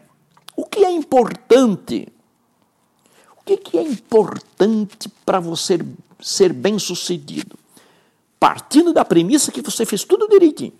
o 0.57 0.65
que 0.65 0.85
é 0.85 0.91
importante? 0.91 2.09
O 3.37 3.45
que, 3.45 3.57
que 3.57 3.79
é 3.79 3.83
importante 3.83 5.09
para 5.25 5.39
você 5.39 5.79
ser 6.21 6.53
bem 6.53 6.79
sucedido? 6.79 7.59
Partindo 8.39 8.93
da 8.93 9.05
premissa 9.05 9.53
que 9.53 9.63
você 9.63 9.87
fez 9.87 10.05
tudo 10.05 10.29
direitinho. 10.29 10.75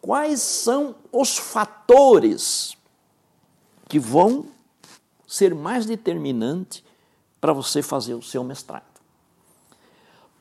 Quais 0.00 0.40
são 0.40 0.94
os 1.10 1.36
fatores 1.38 2.76
que 3.88 3.98
vão 3.98 4.46
ser 5.32 5.54
mais 5.54 5.86
determinante 5.86 6.84
para 7.40 7.54
você 7.54 7.80
fazer 7.80 8.12
o 8.12 8.22
seu 8.22 8.44
mestrado. 8.44 8.82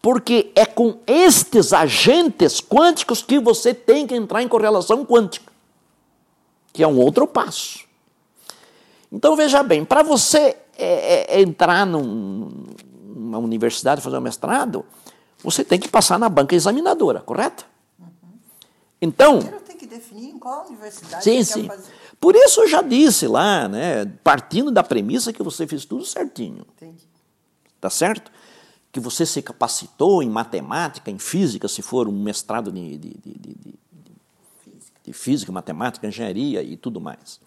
Porque 0.01 0.51
é 0.53 0.65
com 0.65 0.99
estes 1.07 1.71
agentes 1.71 2.59
quânticos 2.59 3.21
que 3.21 3.39
você 3.39 3.73
tem 3.73 4.05
que 4.05 4.13
entrar 4.13 4.43
em 4.43 4.49
correlação 4.49 5.05
quântica, 5.05 5.49
que 6.73 6.83
é 6.83 6.87
um 6.87 6.99
outro 6.99 7.25
passo. 7.25 7.85
Então 9.09 9.35
veja 9.37 9.63
bem, 9.63 9.85
para 9.85 10.03
você 10.03 10.57
é, 10.77 11.37
é, 11.37 11.41
entrar 11.41 11.85
num, 11.85 12.51
numa 13.15 13.37
universidade 13.37 14.01
fazer 14.01 14.17
um 14.17 14.21
mestrado, 14.21 14.85
você 15.41 15.63
tem 15.63 15.79
que 15.79 15.87
passar 15.87 16.19
na 16.19 16.27
banca 16.27 16.53
examinadora, 16.53 17.21
correto? 17.21 17.65
Uhum. 17.97 18.07
Então. 19.01 19.39
Definir 20.01 20.29
em 20.29 20.39
qual 20.39 20.65
universidade 20.65 21.23
sim, 21.23 21.43
sim. 21.43 21.67
Fazer. 21.67 21.93
Por 22.19 22.35
isso 22.35 22.61
eu 22.61 22.67
já 22.67 22.81
disse 22.81 23.27
lá, 23.27 23.67
né, 23.67 24.05
partindo 24.23 24.71
da 24.71 24.81
premissa 24.81 25.31
que 25.31 25.43
você 25.43 25.67
fez 25.67 25.85
tudo 25.85 26.03
certinho. 26.03 26.65
Entendi. 26.75 27.07
Tá 27.79 27.87
certo? 27.87 28.31
Que 28.91 28.99
você 28.99 29.27
se 29.27 29.43
capacitou 29.43 30.23
em 30.23 30.29
matemática, 30.29 31.11
em 31.11 31.19
física, 31.19 31.67
se 31.67 31.83
for 31.83 32.07
um 32.07 32.23
mestrado 32.23 32.71
de, 32.71 32.97
de, 32.97 33.09
de, 33.09 33.33
de, 33.35 33.73
de 35.03 35.13
física, 35.13 35.51
matemática, 35.51 36.07
engenharia 36.07 36.63
e 36.63 36.75
tudo 36.75 36.99
mais. 36.99 37.39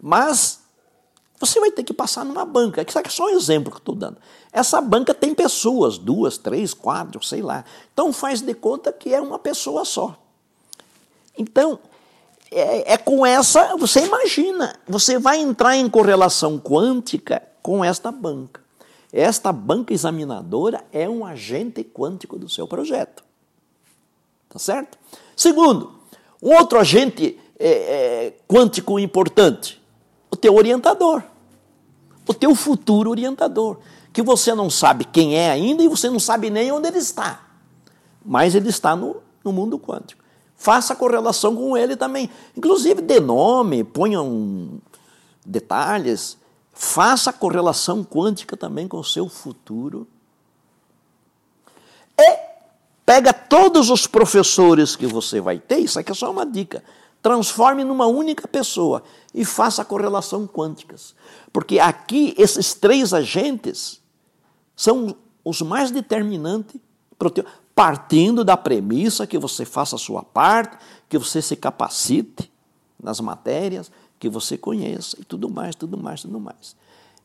Mas 0.00 0.60
você 1.38 1.60
vai 1.60 1.70
ter 1.70 1.84
que 1.84 1.94
passar 1.94 2.24
numa 2.24 2.44
banca. 2.44 2.84
Isso 2.86 2.98
aqui 2.98 3.08
é 3.08 3.12
só 3.12 3.26
um 3.26 3.30
exemplo 3.30 3.70
que 3.70 3.76
eu 3.76 3.80
estou 3.80 3.94
dando. 3.94 4.18
Essa 4.52 4.80
banca 4.80 5.14
tem 5.14 5.36
pessoas, 5.36 5.98
duas, 5.98 6.36
três, 6.36 6.74
quatro, 6.74 7.22
sei 7.24 7.42
lá. 7.42 7.64
Então 7.92 8.12
faz 8.12 8.42
de 8.42 8.54
conta 8.54 8.92
que 8.92 9.14
é 9.14 9.20
uma 9.20 9.38
pessoa 9.38 9.84
só. 9.84 10.19
Então, 11.36 11.78
é, 12.50 12.94
é 12.94 12.96
com 12.96 13.24
essa, 13.24 13.76
você 13.76 14.04
imagina, 14.04 14.78
você 14.86 15.18
vai 15.18 15.38
entrar 15.38 15.76
em 15.76 15.88
correlação 15.88 16.58
quântica 16.58 17.42
com 17.62 17.84
esta 17.84 18.10
banca. 18.10 18.60
Esta 19.12 19.52
banca 19.52 19.92
examinadora 19.92 20.84
é 20.92 21.08
um 21.08 21.24
agente 21.24 21.82
quântico 21.82 22.38
do 22.38 22.48
seu 22.48 22.66
projeto. 22.66 23.24
Tá 24.48 24.58
certo? 24.58 24.98
Segundo, 25.36 25.92
um 26.42 26.54
outro 26.54 26.78
agente 26.78 27.38
é, 27.58 27.68
é, 27.68 28.36
quântico 28.48 28.98
importante, 28.98 29.80
o 30.30 30.36
teu 30.36 30.54
orientador, 30.54 31.22
o 32.26 32.34
teu 32.34 32.54
futuro 32.54 33.10
orientador, 33.10 33.78
que 34.12 34.22
você 34.22 34.54
não 34.54 34.70
sabe 34.70 35.04
quem 35.04 35.36
é 35.36 35.50
ainda 35.50 35.82
e 35.82 35.88
você 35.88 36.08
não 36.08 36.18
sabe 36.18 36.50
nem 36.50 36.72
onde 36.72 36.88
ele 36.88 36.98
está, 36.98 37.48
mas 38.24 38.54
ele 38.54 38.68
está 38.68 38.96
no, 38.96 39.16
no 39.44 39.52
mundo 39.52 39.78
quântico. 39.78 40.19
Faça 40.60 40.94
correlação 40.94 41.56
com 41.56 41.74
ele 41.74 41.96
também. 41.96 42.28
Inclusive, 42.54 43.00
dê 43.00 43.18
nome, 43.18 43.82
ponham 43.82 44.78
detalhes. 45.44 46.36
Faça 46.70 47.32
correlação 47.32 48.04
quântica 48.04 48.58
também 48.58 48.86
com 48.86 48.98
o 48.98 49.04
seu 49.04 49.26
futuro. 49.26 50.06
E 52.18 52.38
pega 53.06 53.32
todos 53.32 53.88
os 53.88 54.06
professores 54.06 54.94
que 54.94 55.06
você 55.06 55.40
vai 55.40 55.58
ter, 55.58 55.78
isso 55.78 55.98
aqui 55.98 56.12
é 56.12 56.14
só 56.14 56.30
uma 56.30 56.44
dica. 56.44 56.84
Transforme 57.22 57.82
numa 57.82 58.06
única 58.06 58.46
pessoa 58.46 59.02
e 59.32 59.46
faça 59.46 59.82
correlação 59.82 60.46
quânticas. 60.46 61.14
Porque 61.54 61.78
aqui, 61.78 62.34
esses 62.36 62.74
três 62.74 63.14
agentes 63.14 63.98
são 64.76 65.16
os 65.42 65.62
mais 65.62 65.90
determinantes 65.90 66.78
partindo 67.80 68.44
da 68.44 68.58
premissa 68.58 69.26
que 69.26 69.38
você 69.38 69.64
faça 69.64 69.96
a 69.96 69.98
sua 69.98 70.22
parte, 70.22 70.76
que 71.08 71.16
você 71.16 71.40
se 71.40 71.56
capacite 71.56 72.52
nas 73.02 73.20
matérias, 73.20 73.90
que 74.18 74.28
você 74.28 74.58
conheça 74.58 75.16
e 75.18 75.24
tudo 75.24 75.48
mais, 75.48 75.74
tudo 75.74 75.96
mais, 75.96 76.20
tudo 76.20 76.38
mais. 76.38 76.76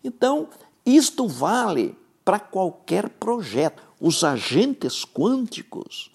Então, 0.01 0.47
isto 0.85 1.27
vale 1.27 1.93
para 2.23 2.39
qualquer 2.39 3.09
projeto. 3.09 3.83
Os 3.99 4.23
agentes 4.23 5.03
quânticos, 5.03 6.09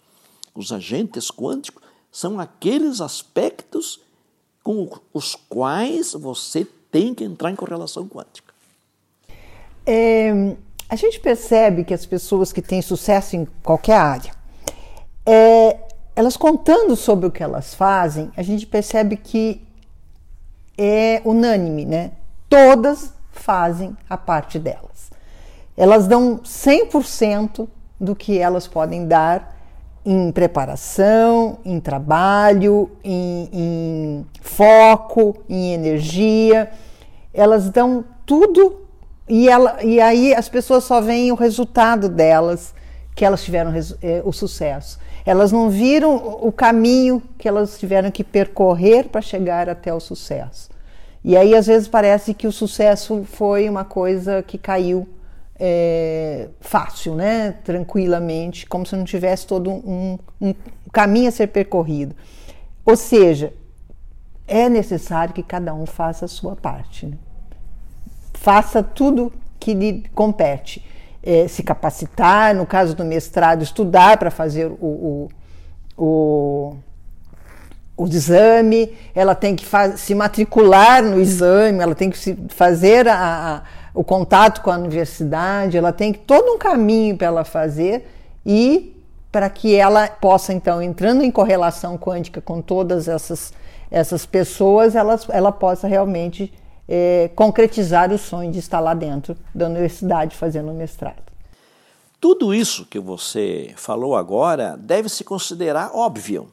os 0.55 0.72
agentes 0.72 1.31
quânticos 1.31 1.83
são 2.11 2.40
aqueles 2.40 3.03
aspectos 3.03 4.00
com 4.62 4.88
os 5.12 5.35
quais 5.35 6.14
você 6.14 6.66
tem 6.90 7.14
que 7.14 7.24
entrar 7.24 7.50
em 7.50 7.57
correlação 7.57 8.09
quântica. 8.09 8.55
É, 9.85 10.57
a 10.90 10.96
gente 10.96 11.20
percebe 11.20 11.85
que 11.85 11.94
as 11.94 12.05
pessoas 12.05 12.53
que 12.53 12.61
têm 12.61 12.83
sucesso 12.83 13.37
em 13.37 13.46
qualquer 13.62 13.96
área, 13.96 14.33
é, 15.24 15.76
elas 16.16 16.37
contando 16.37 16.96
sobre 16.96 17.26
o 17.26 17.31
que 17.31 17.44
elas 17.44 17.74
fazem, 17.74 18.33
a 18.37 18.42
gente 18.42 18.66
percebe 18.66 19.16
que 19.16 19.64
é 20.76 21.22
unânime, 21.24 21.85
né? 21.85 22.11
Todas 22.48 23.12
fazem 23.31 23.96
a 24.09 24.16
parte 24.16 24.59
delas. 24.59 25.12
Elas 25.76 26.09
dão 26.09 26.38
100% 26.38 27.68
do 28.00 28.16
que 28.16 28.38
elas 28.38 28.66
podem 28.66 29.07
dar 29.07 29.57
em 30.05 30.33
preparação, 30.33 31.59
em 31.64 31.79
trabalho, 31.79 32.90
em, 33.05 33.48
em 33.53 34.26
foco, 34.40 35.37
em 35.48 35.72
energia. 35.72 36.68
Elas 37.33 37.70
dão 37.70 38.05
tudo 38.26 38.89
e, 39.31 39.49
ela, 39.49 39.83
e 39.85 40.01
aí 40.01 40.35
as 40.35 40.49
pessoas 40.49 40.83
só 40.83 41.01
veem 41.01 41.31
o 41.31 41.37
resultado 41.37 42.09
delas, 42.09 42.75
que 43.14 43.25
elas 43.25 43.45
tiveram 43.45 43.73
é, 44.03 44.23
o 44.25 44.33
sucesso. 44.33 44.99
Elas 45.25 45.53
não 45.53 45.71
viram 45.71 46.16
o 46.16 46.51
caminho 46.51 47.23
que 47.38 47.47
elas 47.47 47.79
tiveram 47.79 48.11
que 48.11 48.25
percorrer 48.25 49.09
para 49.09 49.21
chegar 49.21 49.69
até 49.69 49.95
o 49.95 50.01
sucesso. 50.01 50.69
E 51.23 51.37
aí, 51.37 51.55
às 51.55 51.69
vezes, 51.69 51.87
parece 51.87 52.35
que 52.35 52.49
o 52.49 52.53
sucesso 52.53 53.25
foi 53.25 53.69
uma 53.69 53.85
coisa 53.85 54.43
que 54.43 54.59
caiu 54.59 55.07
é, 55.59 56.49
fácil, 56.61 57.14
né? 57.14 57.53
tranquilamente, 57.62 58.66
como 58.66 58.85
se 58.85 58.97
não 58.97 59.05
tivesse 59.05 59.47
todo 59.47 59.71
um, 59.71 60.19
um 60.40 60.53
caminho 60.90 61.29
a 61.29 61.33
ser 61.33 61.49
percorrido. 61.49 62.16
Ou 62.85 62.97
seja, 62.97 63.53
é 64.49 64.69
necessário 64.69 65.33
que 65.33 65.43
cada 65.43 65.73
um 65.73 65.87
faça 65.87 66.25
a 66.25 66.29
sua 66.29 66.57
parte. 66.57 67.07
Né? 67.07 67.16
Faça 68.40 68.83
tudo 68.83 69.31
que 69.59 69.74
lhe 69.74 70.05
compete. 70.14 70.85
É, 71.22 71.46
se 71.46 71.62
capacitar, 71.62 72.55
no 72.55 72.64
caso 72.64 72.94
do 72.94 73.05
mestrado, 73.05 73.62
estudar 73.62 74.16
para 74.16 74.31
fazer 74.31 74.66
o, 74.66 74.79
o, 74.81 75.29
o, 75.98 76.76
o, 77.94 78.07
exame, 78.07 78.96
ela 79.14 79.35
tem 79.35 79.55
que 79.55 79.66
se 79.98 80.14
matricular 80.14 81.03
no 81.03 81.20
exame, 81.20 81.81
ela 81.81 81.94
tem 81.94 82.09
que 82.09 82.38
fazer 82.48 83.07
a, 83.07 83.16
a, 83.18 83.62
o 83.92 84.03
contato 84.03 84.62
com 84.62 84.70
a 84.70 84.79
universidade, 84.79 85.76
ela 85.76 85.92
tem 85.92 86.14
todo 86.14 86.55
um 86.55 86.59
caminho 86.59 87.18
para 87.18 87.26
ela 87.26 87.44
fazer 87.44 88.09
e 88.46 88.96
para 89.31 89.50
que 89.50 89.76
ela 89.76 90.09
possa, 90.09 90.55
então, 90.55 90.81
entrando 90.81 91.22
em 91.22 91.31
correlação 91.31 91.98
quântica 91.98 92.40
com 92.40 92.62
todas 92.62 93.07
essas, 93.07 93.53
essas 93.90 94.24
pessoas, 94.24 94.96
ela, 94.96 95.20
ela 95.29 95.53
possa 95.53 95.87
realmente 95.87 96.50
é, 96.92 97.31
concretizar 97.37 98.12
o 98.12 98.18
sonho 98.18 98.50
de 98.50 98.59
estar 98.59 98.81
lá 98.81 98.92
dentro 98.94 99.37
da 99.55 99.66
universidade 99.66 100.37
fazendo 100.37 100.72
o 100.72 100.74
mestrado. 100.74 101.22
Tudo 102.20 102.53
isso 102.53 102.85
que 102.85 102.98
você 102.98 103.72
falou 103.76 104.16
agora 104.16 104.76
deve 104.76 105.09
se 105.09 105.22
considerar 105.22 105.92
óbvio, 105.94 106.50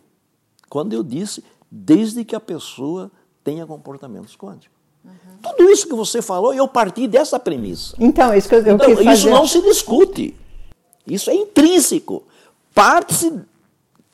quando 0.69 0.93
eu 0.93 1.01
disse 1.01 1.43
desde 1.69 2.23
que 2.23 2.35
a 2.35 2.39
pessoa 2.39 3.11
tenha 3.43 3.65
comportamentos 3.65 4.35
quânticos. 4.35 4.77
Uhum. 5.03 5.11
Tudo 5.41 5.69
isso 5.71 5.87
que 5.87 5.95
você 5.95 6.21
falou, 6.21 6.53
eu 6.53 6.67
parti 6.67 7.07
dessa 7.07 7.39
premissa. 7.39 7.95
Então, 7.99 8.33
isso 8.33 8.47
que 8.47 8.55
eu, 8.55 8.65
eu 8.65 8.75
então, 8.75 8.91
Isso 8.91 9.03
fazer... 9.03 9.29
não 9.29 9.47
se 9.47 9.61
discute. 9.61 10.35
Isso 11.05 11.29
é 11.29 11.33
intrínseco. 11.33 12.23
Parte-se 12.73 13.33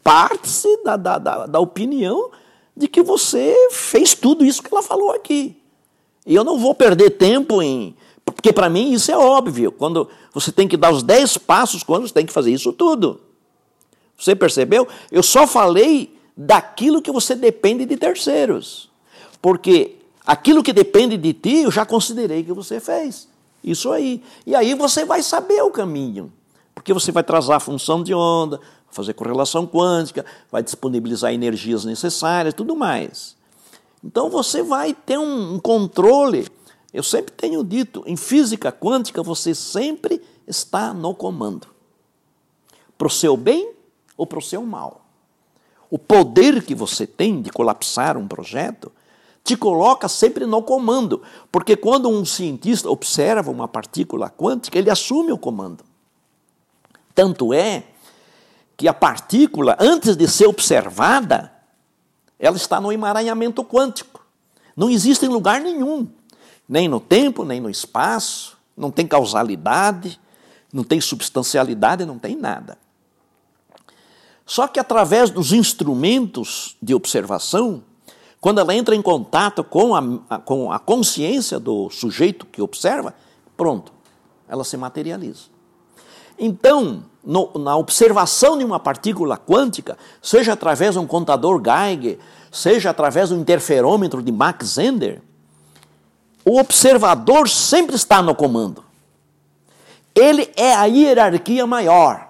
parte 0.04 0.68
da, 0.84 0.96
da, 0.98 1.18
da, 1.18 1.46
da 1.48 1.60
opinião 1.60 2.32
de 2.76 2.88
que 2.88 3.02
você 3.02 3.70
fez 3.72 4.14
tudo 4.14 4.44
isso 4.44 4.62
que 4.62 4.74
ela 4.74 4.84
falou 4.84 5.12
aqui. 5.12 5.63
E 6.26 6.36
eu 6.36 6.44
não 6.44 6.58
vou 6.58 6.74
perder 6.74 7.12
tempo 7.12 7.62
em. 7.62 7.96
Porque 8.24 8.54
para 8.54 8.70
mim 8.70 8.94
isso 8.94 9.12
é 9.12 9.18
óbvio. 9.18 9.72
Quando 9.72 10.10
você 10.34 10.52
tem 10.52 10.68
que 10.68 10.78
dar 10.78 10.92
os 10.92 11.04
10 11.04 11.38
passos, 11.40 11.84
quando 11.84 12.08
você 12.08 12.14
tem 12.14 12.26
que 12.26 12.34
fazer 12.34 12.52
isso 12.52 12.72
tudo. 12.72 13.20
Você 14.18 14.36
percebeu? 14.36 14.88
Eu 15.12 15.22
só 15.22 15.46
falei 15.46 16.16
daquilo 16.36 17.02
que 17.02 17.12
você 17.12 17.36
depende 17.36 17.86
de 17.86 17.98
terceiros. 17.98 18.90
Porque 19.42 19.96
aquilo 20.26 20.64
que 20.64 20.72
depende 20.72 21.18
de 21.18 21.34
ti, 21.34 21.64
eu 21.64 21.72
já 21.72 21.86
considerei 21.86 22.44
que 22.44 22.54
você 22.54 22.80
fez. 22.80 23.28
Isso 23.64 23.92
aí. 23.92 24.24
E 24.46 24.56
aí 24.56 24.74
você 24.74 25.04
vai 25.04 25.22
saber 25.22 25.62
o 25.62 25.72
caminho. 25.72 26.32
Porque 26.74 26.94
você 26.94 27.12
vai 27.12 27.24
trazer 27.24 27.54
a 27.54 27.60
função 27.60 28.02
de 28.02 28.14
onda, 28.14 28.60
fazer 28.90 29.14
correlação 29.14 29.68
quântica, 29.68 30.26
vai 30.52 30.64
disponibilizar 30.64 31.34
energias 31.34 31.86
necessárias, 31.86 32.54
tudo 32.54 32.76
mais. 32.76 33.36
Então 34.04 34.30
você 34.30 34.62
vai 34.62 34.94
ter 34.94 35.18
um 35.18 35.58
controle. 35.60 36.48
Eu 36.94 37.02
sempre 37.02 37.32
tenho 37.32 37.64
dito, 37.64 38.04
em 38.06 38.18
física 38.18 38.72
quântica 38.72 39.24
você 39.24 39.56
sempre 39.56 40.22
está 40.46 40.94
no 40.94 41.16
comando. 41.16 41.68
Para 42.98 43.08
o 43.08 43.10
seu 43.10 43.38
bem 43.38 43.74
ou 44.18 44.28
para 44.28 44.40
o 44.40 44.42
seu 44.42 44.64
mal. 44.64 45.06
O 45.90 45.98
poder 45.98 46.64
que 46.64 46.76
você 46.76 47.08
tem 47.08 47.42
de 47.42 47.50
colapsar 47.50 48.18
um 48.18 48.28
projeto 48.28 48.92
te 49.44 49.56
coloca 49.58 50.08
sempre 50.08 50.46
no 50.46 50.64
comando, 50.64 51.22
porque 51.52 51.76
quando 51.76 52.10
um 52.10 52.24
cientista 52.24 52.90
observa 52.90 53.52
uma 53.52 53.68
partícula 53.68 54.30
quântica, 54.30 54.78
ele 54.78 54.90
assume 54.90 55.32
o 55.32 55.38
comando. 55.38 55.84
Tanto 57.14 57.54
é 57.54 57.84
que 58.78 58.88
a 58.88 58.94
partícula, 58.94 59.76
antes 59.80 60.16
de 60.16 60.28
ser 60.28 60.48
observada, 60.48 61.53
ela 62.46 62.58
está 62.58 62.82
no 62.82 62.92
emaranhamento 62.92 63.64
quântico. 63.64 64.26
Não 64.76 64.90
existe 64.90 65.26
em 65.26 65.30
lugar 65.30 65.62
nenhum, 65.62 66.10
nem 66.68 66.90
no 66.90 67.00
tempo, 67.00 67.46
nem 67.46 67.62
no 67.62 67.70
espaço, 67.70 68.58
não 68.76 68.92
tem 68.92 69.08
causalidade, 69.08 70.20
não 70.74 70.84
tem 70.84 71.00
substancialidade, 71.00 72.06
não 72.06 72.20
tem 72.20 72.36
nada. 72.36 72.78
Só 74.46 74.68
que 74.68 74.78
através 74.78 75.30
dos 75.30 75.54
instrumentos 75.54 76.76
de 76.82 76.94
observação, 76.94 77.82
quando 78.42 78.60
ela 78.60 78.76
entra 78.76 78.94
em 78.94 79.02
contato 79.02 79.64
com 79.64 79.96
a, 79.96 80.40
com 80.40 80.70
a 80.70 80.80
consciência 80.80 81.58
do 81.58 81.90
sujeito 81.90 82.46
que 82.48 82.62
observa, 82.62 83.16
pronto, 83.56 83.94
ela 84.50 84.66
se 84.66 84.76
materializa. 84.76 85.44
Então, 86.38 87.06
no, 87.24 87.52
na 87.58 87.78
observação 87.78 88.58
de 88.58 88.66
uma 88.66 88.80
partícula 88.80 89.38
quântica, 89.38 89.98
seja 90.22 90.54
através 90.54 90.94
de 90.94 91.00
um 91.00 91.08
contador 91.08 91.62
Geiger, 91.64 92.20
seja 92.52 92.90
através 92.90 93.30
do 93.30 93.36
interferômetro 93.36 94.22
de 94.22 94.32
Mach 94.32 94.64
Zehnder, 94.64 95.22
o 96.46 96.60
observador 96.60 97.48
sempre 97.48 97.96
está 97.96 98.22
no 98.22 98.36
comando. 98.36 98.84
Ele 100.14 100.52
é 100.56 100.76
a 100.76 100.86
hierarquia 100.86 101.66
maior. 101.66 102.28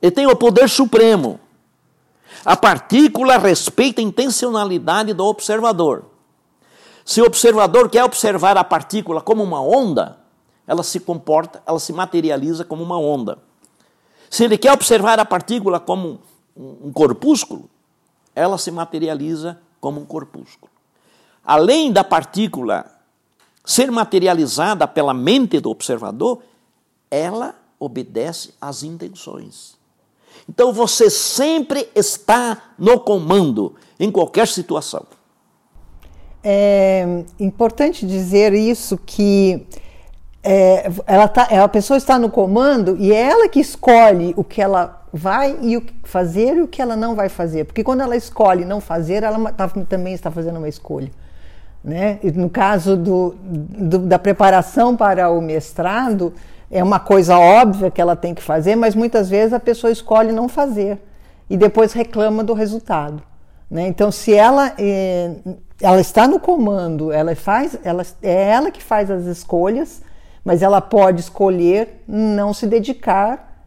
Ele 0.00 0.12
tem 0.12 0.26
o 0.26 0.36
poder 0.36 0.68
supremo. 0.68 1.40
A 2.44 2.56
partícula 2.56 3.38
respeita 3.38 4.00
a 4.00 4.04
intencionalidade 4.04 5.12
do 5.12 5.24
observador. 5.24 6.04
Se 7.04 7.22
o 7.22 7.24
observador 7.24 7.88
quer 7.88 8.04
observar 8.04 8.56
a 8.58 8.62
partícula 8.62 9.20
como 9.20 9.42
uma 9.42 9.60
onda, 9.60 10.18
ela 10.66 10.82
se 10.82 11.00
comporta, 11.00 11.62
ela 11.66 11.80
se 11.80 11.92
materializa 11.92 12.64
como 12.64 12.82
uma 12.84 12.98
onda. 12.98 13.38
Se 14.30 14.44
ele 14.44 14.58
quer 14.58 14.72
observar 14.72 15.18
a 15.18 15.24
partícula 15.24 15.80
como 15.80 16.20
um 16.56 16.92
corpúsculo, 16.92 17.68
ela 18.34 18.58
se 18.58 18.70
materializa 18.70 19.60
como 19.80 20.00
um 20.00 20.04
corpúsculo. 20.04 20.70
Além 21.44 21.92
da 21.92 22.04
partícula 22.04 22.84
ser 23.64 23.90
materializada 23.90 24.86
pela 24.86 25.14
mente 25.14 25.60
do 25.60 25.70
observador, 25.70 26.42
ela 27.10 27.54
obedece 27.78 28.54
às 28.60 28.82
intenções. 28.82 29.76
Então 30.48 30.72
você 30.72 31.10
sempre 31.10 31.88
está 31.94 32.72
no 32.78 32.98
comando 32.98 33.74
em 34.00 34.10
qualquer 34.10 34.48
situação. 34.48 35.06
É 36.42 37.24
importante 37.38 38.06
dizer 38.06 38.54
isso 38.54 38.96
que 38.96 39.66
é, 40.42 40.90
ela 41.06 41.28
tá, 41.28 41.42
a 41.42 41.68
pessoa 41.68 41.96
está 41.96 42.18
no 42.18 42.30
comando 42.30 42.96
e 42.98 43.12
é 43.12 43.22
ela 43.22 43.48
que 43.48 43.60
escolhe 43.60 44.32
o 44.36 44.44
que 44.44 44.62
ela 44.62 45.06
vai 45.12 45.56
e 45.62 45.76
o 45.76 45.82
fazer 46.04 46.56
e 46.56 46.62
o 46.62 46.68
que 46.68 46.80
ela 46.80 46.96
não 46.96 47.14
vai 47.14 47.28
fazer. 47.28 47.64
Porque 47.64 47.82
quando 47.82 48.00
ela 48.00 48.16
escolhe 48.16 48.64
não 48.64 48.80
fazer, 48.80 49.22
ela 49.22 49.52
tá, 49.52 49.68
também 49.88 50.14
está 50.14 50.30
fazendo 50.30 50.58
uma 50.58 50.68
escolha. 50.68 51.10
Né? 51.82 52.18
E 52.22 52.30
no 52.30 52.50
caso 52.50 52.96
do, 52.96 53.34
do, 53.40 53.98
da 53.98 54.18
preparação 54.18 54.96
para 54.96 55.30
o 55.30 55.40
mestrado, 55.40 56.34
é 56.70 56.82
uma 56.82 57.00
coisa 57.00 57.38
óbvia 57.38 57.90
que 57.90 58.00
ela 58.00 58.14
tem 58.14 58.34
que 58.34 58.42
fazer, 58.42 58.76
mas 58.76 58.94
muitas 58.94 59.28
vezes 59.28 59.52
a 59.52 59.60
pessoa 59.60 59.90
escolhe 59.90 60.32
não 60.32 60.48
fazer 60.48 61.00
e 61.48 61.56
depois 61.56 61.92
reclama 61.92 62.44
do 62.44 62.52
resultado. 62.52 63.22
Né? 63.70 63.86
Então, 63.86 64.10
se 64.10 64.34
ela, 64.34 64.72
é, 64.78 65.36
ela 65.80 66.00
está 66.00 66.26
no 66.26 66.38
comando, 66.38 67.12
ela 67.12 67.34
faz, 67.34 67.78
ela, 67.84 68.04
é 68.22 68.50
ela 68.50 68.70
que 68.70 68.82
faz 68.82 69.10
as 69.10 69.24
escolhas, 69.24 70.02
mas 70.44 70.62
ela 70.62 70.80
pode 70.80 71.20
escolher 71.20 72.02
não 72.06 72.52
se 72.52 72.66
dedicar 72.66 73.66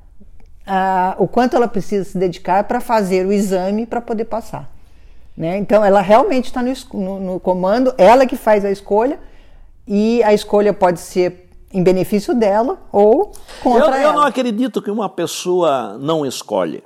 a, 0.66 1.16
o 1.18 1.28
quanto 1.28 1.56
ela 1.56 1.68
precisa 1.68 2.04
se 2.04 2.18
dedicar 2.18 2.64
para 2.64 2.80
fazer 2.80 3.26
o 3.26 3.32
exame 3.32 3.86
para 3.86 4.02
poder 4.02 4.26
passar. 4.26 4.70
Né? 5.36 5.58
Então, 5.58 5.84
ela 5.84 6.02
realmente 6.02 6.46
está 6.46 6.62
no, 6.62 6.74
no, 6.94 7.20
no 7.20 7.40
comando, 7.40 7.94
ela 7.98 8.26
que 8.26 8.36
faz 8.36 8.64
a 8.64 8.72
escolha, 8.72 9.20
e 9.88 10.22
a 10.24 10.34
escolha 10.34 10.74
pode 10.74 11.00
ser 11.00 11.50
em 11.74 11.82
benefício 11.82 12.34
dela 12.34 12.78
ou 12.92 13.32
contra 13.64 13.88
eu, 13.88 13.94
ela. 13.94 14.04
Eu 14.04 14.14
não 14.14 14.24
acredito 14.24 14.82
que 14.82 14.92
uma 14.92 15.10
pessoa 15.10 15.98
não 16.00 16.26
escolhe. 16.26 16.84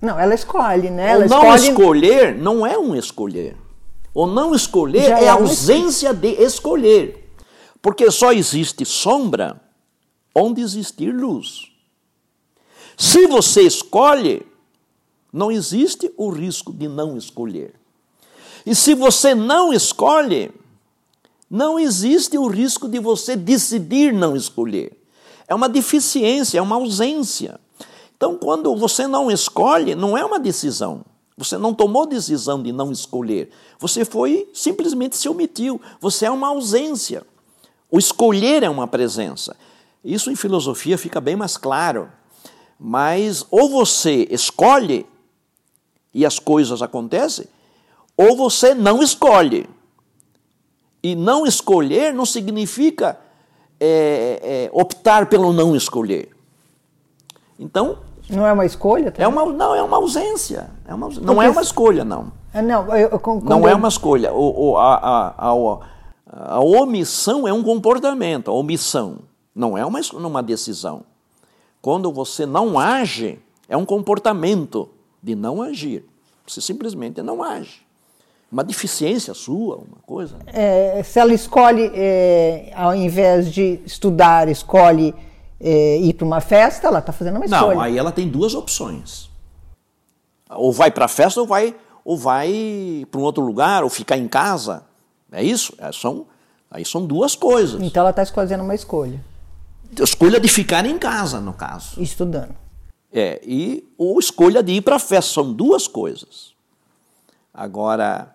Não, 0.00 0.18
ela 0.20 0.34
escolhe, 0.34 0.90
né? 0.90 1.12
Ela 1.12 1.26
não 1.26 1.54
escolher 1.54 2.34
não 2.34 2.66
é 2.66 2.78
um 2.78 2.94
escolher. 2.94 3.56
O 4.12 4.26
não 4.26 4.54
escolher 4.54 5.10
é, 5.10 5.24
é 5.24 5.28
ausência 5.28 6.12
de 6.12 6.28
escolher. 6.42 7.23
Porque 7.84 8.10
só 8.10 8.32
existe 8.32 8.82
sombra 8.86 9.60
onde 10.34 10.62
existir 10.62 11.14
luz. 11.14 11.70
Se 12.96 13.26
você 13.26 13.60
escolhe, 13.60 14.46
não 15.30 15.52
existe 15.52 16.10
o 16.16 16.30
risco 16.30 16.72
de 16.72 16.88
não 16.88 17.18
escolher. 17.18 17.74
E 18.64 18.74
se 18.74 18.94
você 18.94 19.34
não 19.34 19.70
escolhe, 19.70 20.50
não 21.50 21.78
existe 21.78 22.38
o 22.38 22.46
risco 22.46 22.88
de 22.88 22.98
você 22.98 23.36
decidir 23.36 24.14
não 24.14 24.34
escolher. 24.34 24.98
É 25.46 25.54
uma 25.54 25.68
deficiência, 25.68 26.56
é 26.56 26.62
uma 26.62 26.76
ausência. 26.76 27.60
Então, 28.16 28.38
quando 28.38 28.74
você 28.74 29.06
não 29.06 29.30
escolhe, 29.30 29.94
não 29.94 30.16
é 30.16 30.24
uma 30.24 30.40
decisão. 30.40 31.04
Você 31.36 31.58
não 31.58 31.74
tomou 31.74 32.06
decisão 32.06 32.62
de 32.62 32.72
não 32.72 32.90
escolher. 32.90 33.50
Você 33.78 34.06
foi 34.06 34.48
simplesmente 34.54 35.18
se 35.18 35.28
omitiu. 35.28 35.78
Você 36.00 36.24
é 36.24 36.30
uma 36.30 36.48
ausência. 36.48 37.26
O 37.94 37.98
escolher 37.98 38.64
é 38.64 38.68
uma 38.68 38.88
presença. 38.88 39.54
Isso 40.04 40.28
em 40.28 40.34
filosofia 40.34 40.98
fica 40.98 41.20
bem 41.20 41.36
mais 41.36 41.56
claro. 41.56 42.08
Mas 42.76 43.46
ou 43.52 43.70
você 43.70 44.26
escolhe 44.32 45.06
e 46.12 46.26
as 46.26 46.40
coisas 46.40 46.82
acontecem, 46.82 47.46
ou 48.16 48.36
você 48.36 48.74
não 48.74 49.00
escolhe 49.00 49.70
e 51.04 51.14
não 51.14 51.46
escolher 51.46 52.12
não 52.12 52.26
significa 52.26 53.16
é, 53.78 54.40
é, 54.42 54.70
optar 54.72 55.26
pelo 55.26 55.52
não 55.52 55.76
escolher. 55.76 56.30
Então. 57.56 57.98
Não 58.28 58.44
é 58.44 58.52
uma 58.52 58.66
escolha? 58.66 59.12
Também? 59.12 59.24
É 59.24 59.28
uma, 59.28 59.52
não, 59.52 59.72
é 59.72 59.82
uma 59.84 59.98
ausência. 59.98 60.68
É 60.84 60.92
uma, 60.92 61.10
não 61.10 61.40
é 61.40 61.48
uma 61.48 61.62
escolha, 61.62 62.04
não. 62.04 62.32
É, 62.52 62.60
não, 62.60 62.88
eu, 62.96 63.08
eu, 63.10 63.40
não 63.44 63.68
é 63.68 63.72
uma 63.72 63.86
escolha. 63.86 64.32
O, 64.32 64.70
o, 64.70 64.78
a, 64.78 64.94
a, 64.96 65.48
a, 65.48 65.93
a, 66.36 66.60
omissão 66.60 67.46
é 67.46 67.52
um 67.52 67.62
comportamento, 67.62 68.50
a 68.50 68.54
omissão 68.54 69.20
não 69.54 69.78
é 69.78 69.84
uma, 69.86 70.00
uma 70.14 70.42
decisão. 70.42 71.04
Quando 71.80 72.12
você 72.12 72.44
não 72.44 72.78
age, 72.78 73.38
é 73.68 73.76
um 73.76 73.84
comportamento 73.84 74.88
de 75.22 75.34
não 75.34 75.62
agir. 75.62 76.04
Você 76.46 76.60
simplesmente 76.60 77.22
não 77.22 77.42
age 77.42 77.84
uma 78.54 78.62
deficiência 78.62 79.34
sua, 79.34 79.78
uma 79.78 79.98
coisa. 80.06 80.36
É, 80.46 81.02
se 81.02 81.18
ela 81.18 81.34
escolhe, 81.34 81.90
é, 81.92 82.72
ao 82.76 82.94
invés 82.94 83.52
de 83.52 83.80
estudar, 83.84 84.48
escolhe 84.48 85.12
é, 85.60 85.98
ir 85.98 86.14
para 86.14 86.24
uma 86.24 86.40
festa, 86.40 86.86
ela 86.86 87.00
está 87.00 87.12
fazendo 87.12 87.34
uma 87.34 87.46
escolha. 87.46 87.74
Não, 87.74 87.80
aí 87.80 87.98
ela 87.98 88.12
tem 88.12 88.28
duas 88.28 88.54
opções. 88.54 89.28
Ou 90.48 90.72
vai 90.72 90.88
para 90.92 91.06
a 91.06 91.08
festa 91.08 91.40
ou 91.40 91.48
vai, 91.48 91.74
ou 92.04 92.16
vai 92.16 93.04
para 93.10 93.20
um 93.20 93.24
outro 93.24 93.44
lugar, 93.44 93.82
ou 93.82 93.90
ficar 93.90 94.16
em 94.16 94.28
casa. 94.28 94.84
É 95.34 95.42
isso? 95.42 95.74
É, 95.78 95.90
são, 95.90 96.26
aí 96.70 96.84
são 96.84 97.04
duas 97.04 97.34
coisas. 97.34 97.82
Então 97.82 98.02
ela 98.02 98.10
está 98.10 98.24
fazendo 98.26 98.62
uma 98.62 98.74
escolha. 98.74 99.22
Escolha 100.00 100.38
de 100.38 100.48
ficar 100.48 100.86
em 100.86 100.98
casa, 100.98 101.40
no 101.40 101.52
caso. 101.52 102.00
Estudando. 102.00 102.54
É, 103.12 103.40
e 103.44 103.86
ou 103.98 104.18
escolha 104.18 104.62
de 104.62 104.72
ir 104.72 104.82
para 104.82 104.96
a 104.96 105.00
festa. 105.00 105.32
São 105.32 105.52
duas 105.52 105.88
coisas. 105.88 106.54
Agora, 107.52 108.34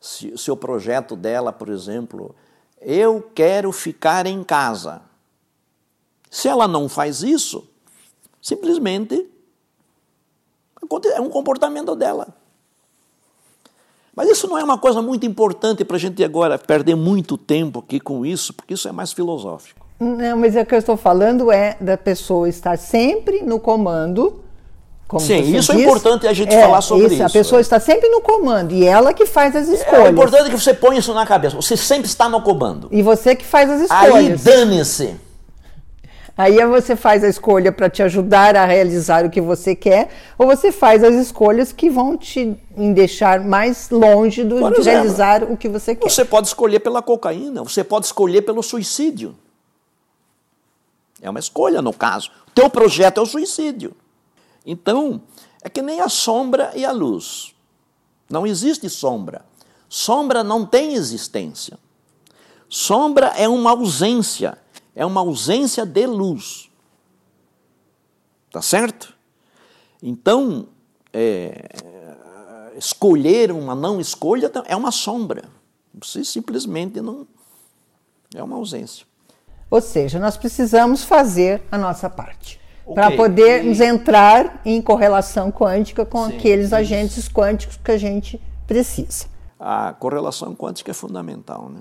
se, 0.00 0.36
se 0.36 0.50
o 0.50 0.56
projeto 0.56 1.16
dela, 1.16 1.52
por 1.52 1.68
exemplo, 1.68 2.34
eu 2.80 3.30
quero 3.34 3.72
ficar 3.72 4.26
em 4.26 4.42
casa. 4.44 5.02
Se 6.30 6.46
ela 6.46 6.68
não 6.68 6.88
faz 6.88 7.22
isso, 7.22 7.68
simplesmente 8.40 9.28
é 11.14 11.20
um 11.20 11.28
comportamento 11.28 11.94
dela. 11.96 12.28
Mas 14.18 14.30
isso 14.30 14.48
não 14.48 14.58
é 14.58 14.64
uma 14.64 14.76
coisa 14.76 15.00
muito 15.00 15.24
importante 15.24 15.84
para 15.84 15.96
a 15.96 16.00
gente 16.00 16.24
agora 16.24 16.58
perder 16.58 16.96
muito 16.96 17.38
tempo 17.38 17.78
aqui 17.78 18.00
com 18.00 18.26
isso, 18.26 18.52
porque 18.52 18.74
isso 18.74 18.88
é 18.88 18.90
mais 18.90 19.12
filosófico. 19.12 19.86
Não, 20.00 20.36
mas 20.36 20.56
o 20.56 20.64
que 20.64 20.74
eu 20.74 20.78
estou 20.80 20.96
falando 20.96 21.52
é 21.52 21.76
da 21.80 21.96
pessoa 21.96 22.48
estar 22.48 22.76
sempre 22.76 23.42
no 23.42 23.60
comando 23.60 24.42
como 25.06 25.24
Sim, 25.24 25.38
isso 25.56 25.70
é 25.70 25.76
diz, 25.76 25.84
é 25.84 25.88
importante 25.88 26.26
a 26.26 26.32
gente 26.32 26.52
é, 26.52 26.60
falar 26.60 26.80
sobre 26.80 27.06
isso. 27.06 27.14
isso 27.14 27.22
a 27.22 27.30
pessoa 27.30 27.60
é. 27.60 27.62
está 27.62 27.78
sempre 27.78 28.08
no 28.08 28.20
comando 28.20 28.74
e 28.74 28.84
ela 28.84 29.14
que 29.14 29.24
faz 29.24 29.54
as 29.54 29.68
escolhas. 29.68 30.06
É 30.06 30.10
importante 30.10 30.50
que 30.50 30.58
você 30.60 30.74
ponha 30.74 30.98
isso 30.98 31.14
na 31.14 31.24
cabeça. 31.24 31.54
Você 31.54 31.76
sempre 31.76 32.08
está 32.08 32.28
no 32.28 32.42
comando. 32.42 32.88
E 32.90 33.00
você 33.02 33.36
que 33.36 33.44
faz 33.44 33.70
as 33.70 33.82
escolhas. 33.82 34.14
Aí 34.14 34.36
dane-se. 34.36 35.14
Aí 36.38 36.64
você 36.66 36.94
faz 36.94 37.24
a 37.24 37.28
escolha 37.28 37.72
para 37.72 37.90
te 37.90 38.00
ajudar 38.00 38.54
a 38.54 38.64
realizar 38.64 39.26
o 39.26 39.30
que 39.30 39.40
você 39.40 39.74
quer, 39.74 40.08
ou 40.38 40.46
você 40.46 40.70
faz 40.70 41.02
as 41.02 41.16
escolhas 41.16 41.72
que 41.72 41.90
vão 41.90 42.16
te 42.16 42.56
deixar 42.94 43.40
mais 43.40 43.90
longe 43.90 44.44
do, 44.44 44.58
exemplo, 44.58 44.74
de 44.76 44.88
realizar 44.88 45.42
o 45.42 45.56
que 45.56 45.68
você 45.68 45.96
quer. 45.96 46.08
Você 46.08 46.24
pode 46.24 46.46
escolher 46.46 46.78
pela 46.78 47.02
cocaína, 47.02 47.64
você 47.64 47.82
pode 47.82 48.06
escolher 48.06 48.42
pelo 48.42 48.62
suicídio. 48.62 49.34
É 51.20 51.28
uma 51.28 51.40
escolha, 51.40 51.82
no 51.82 51.92
caso. 51.92 52.30
O 52.46 52.52
teu 52.52 52.70
projeto 52.70 53.18
é 53.18 53.20
o 53.20 53.26
suicídio. 53.26 53.96
Então, 54.64 55.20
é 55.60 55.68
que 55.68 55.82
nem 55.82 56.00
a 56.00 56.08
sombra 56.08 56.70
e 56.76 56.84
a 56.84 56.92
luz. 56.92 57.52
Não 58.30 58.46
existe 58.46 58.88
sombra. 58.88 59.44
Sombra 59.88 60.44
não 60.44 60.64
tem 60.64 60.94
existência. 60.94 61.76
Sombra 62.68 63.32
é 63.36 63.48
uma 63.48 63.70
ausência, 63.70 64.56
é 64.98 65.06
uma 65.06 65.20
ausência 65.20 65.86
de 65.86 66.04
luz. 66.06 66.68
Tá 68.50 68.60
certo? 68.60 69.14
Então, 70.02 70.66
é, 71.12 71.68
escolher 72.76 73.52
uma 73.52 73.76
não 73.76 74.00
escolha 74.00 74.50
é 74.66 74.74
uma 74.74 74.90
sombra. 74.90 75.44
Você 75.94 76.24
simplesmente 76.24 77.00
não. 77.00 77.28
É 78.34 78.42
uma 78.42 78.56
ausência. 78.56 79.06
Ou 79.70 79.80
seja, 79.80 80.18
nós 80.18 80.36
precisamos 80.36 81.04
fazer 81.04 81.62
a 81.70 81.78
nossa 81.78 82.10
parte. 82.10 82.60
Okay. 82.84 82.94
Para 82.94 83.16
podermos 83.16 83.78
e... 83.78 83.84
entrar 83.84 84.60
em 84.64 84.82
correlação 84.82 85.52
quântica 85.52 86.04
com 86.04 86.26
Sim, 86.26 86.36
aqueles 86.36 86.66
isso. 86.66 86.74
agentes 86.74 87.28
quânticos 87.28 87.76
que 87.76 87.92
a 87.92 87.98
gente 87.98 88.42
precisa. 88.66 89.26
A 89.60 89.92
correlação 89.92 90.56
quântica 90.56 90.90
é 90.90 90.94
fundamental. 90.94 91.68
Né? 91.68 91.80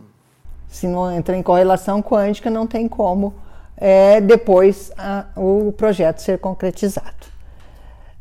Se 0.68 0.88
não 0.88 1.12
entra 1.12 1.36
em 1.36 1.44
correlação 1.44 2.02
quântica, 2.02 2.50
não 2.50 2.68
tem 2.68 2.88
como 2.88 3.34
é, 3.78 4.20
depois 4.20 4.92
a, 4.98 5.26
o 5.36 5.72
projeto 5.72 6.20
ser 6.20 6.40
concretizado. 6.40 7.28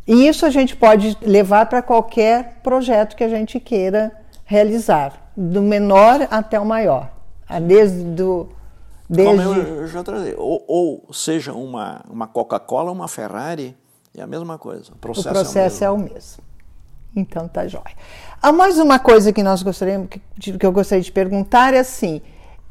E 0.07 0.29
isso 0.29 0.47
a 0.47 0.51
gente 0.51 0.77
pode 0.77 1.17
levar 1.21 1.67
para 1.67 1.83
qualquer 1.83 2.61
projeto 2.63 3.17
que 3.17 3.25
a 3.25 3.29
gente 3.29 3.59
queira 3.59 4.13
realizar, 4.45 5.31
do 5.37 5.61
menor 5.61 6.29
até 6.31 6.61
o 6.61 6.65
maior. 6.65 7.11
Desde 7.63 8.05
do, 8.05 8.49
desde... 9.09 9.45
Como 9.45 9.53
eu 9.55 9.89
já 9.89 10.05
trazei, 10.05 10.35
ou, 10.37 10.65
ou 10.69 11.13
seja 11.13 11.53
uma, 11.53 12.03
uma 12.09 12.27
Coca-Cola 12.27 12.93
uma 12.93 13.09
Ferrari, 13.09 13.77
é 14.17 14.23
a 14.23 14.27
mesma 14.27 14.59
coisa. 14.59 14.93
O 14.93 14.97
processo, 14.97 15.29
o 15.29 15.33
processo 15.33 15.85
é, 15.85 15.91
o 15.91 15.97
mesmo. 15.97 16.09
É 16.09 16.13
o 16.13 16.15
mesmo. 16.15 16.45
Então 17.17 17.49
tá 17.49 17.67
jóia. 17.67 17.97
Há 18.41 18.53
mais 18.53 18.79
uma 18.79 18.99
coisa 18.99 19.33
que 19.33 19.43
nós 19.43 19.63
gostaríamos, 19.63 20.09
que, 20.09 20.21
que 20.59 20.67
eu 20.67 20.73
gostaria 20.73 21.03
de 21.03 21.11
perguntar 21.11 21.75
é 21.75 21.79
assim, 21.79 22.21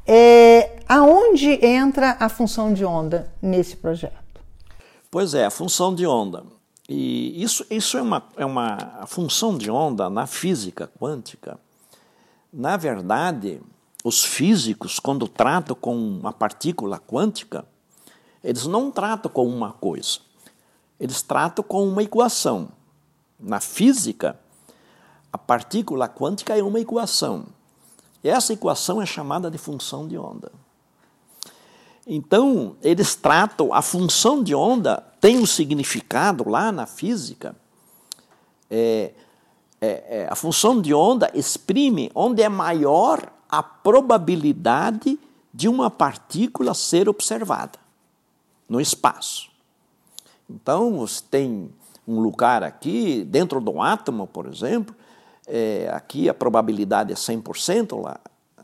é, 0.07 0.83
aonde 0.87 1.65
entra 1.65 2.17
a 2.19 2.29
função 2.29 2.73
de 2.73 2.85
onda 2.85 3.31
nesse 3.41 3.75
projeto? 3.75 4.13
Pois 5.09 5.33
é, 5.33 5.45
a 5.45 5.49
função 5.49 5.95
de 5.95 6.05
onda. 6.05 6.43
E 6.87 7.41
isso, 7.41 7.65
isso 7.69 7.97
é, 7.97 8.01
uma, 8.01 8.23
é 8.37 8.45
uma 8.45 9.05
função 9.07 9.57
de 9.57 9.71
onda 9.71 10.09
na 10.09 10.27
física 10.27 10.89
quântica. 10.99 11.59
Na 12.53 12.77
verdade, 12.77 13.59
os 14.03 14.23
físicos, 14.23 14.99
quando 14.99 15.27
tratam 15.27 15.75
com 15.75 15.95
uma 15.95 16.31
partícula 16.31 16.99
quântica, 16.99 17.65
eles 18.43 18.67
não 18.67 18.91
tratam 18.91 19.31
com 19.31 19.47
uma 19.47 19.73
coisa, 19.73 20.19
eles 20.99 21.23
tratam 21.23 21.63
com 21.63 21.87
uma 21.87 22.03
equação. 22.03 22.69
Na 23.39 23.59
física, 23.59 24.39
a 25.33 25.37
partícula 25.37 26.07
quântica 26.07 26.55
é 26.55 26.61
uma 26.61 26.79
equação. 26.79 27.47
Essa 28.27 28.53
equação 28.53 29.01
é 29.01 29.05
chamada 29.05 29.51
de 29.51 29.57
função 29.57 30.07
de 30.07 30.17
onda. 30.17 30.51
Então, 32.07 32.75
eles 32.81 33.15
tratam 33.15 33.73
a 33.73 33.81
função 33.81 34.43
de 34.43 34.53
onda, 34.53 35.03
tem 35.19 35.37
um 35.37 35.45
significado 35.45 36.47
lá 36.47 36.71
na 36.71 36.85
física. 36.85 37.55
É, 38.69 39.11
é, 39.81 39.87
é, 39.87 40.27
a 40.29 40.35
função 40.35 40.81
de 40.81 40.93
onda 40.93 41.29
exprime 41.33 42.11
onde 42.13 42.41
é 42.41 42.49
maior 42.49 43.31
a 43.49 43.61
probabilidade 43.61 45.19
de 45.53 45.67
uma 45.67 45.89
partícula 45.89 46.73
ser 46.73 47.07
observada 47.09 47.79
no 48.67 48.79
espaço. 48.81 49.49
Então, 50.49 50.97
você 50.97 51.23
tem 51.29 51.71
um 52.07 52.19
lugar 52.19 52.63
aqui, 52.63 53.23
dentro 53.23 53.59
do 53.59 53.81
átomo, 53.81 54.27
por 54.27 54.47
exemplo, 54.47 54.95
é, 55.47 55.89
aqui 55.93 56.29
a 56.29 56.33
probabilidade 56.33 57.11
é 57.11 57.15
100%, 57.15 58.01
lá. 58.01 58.19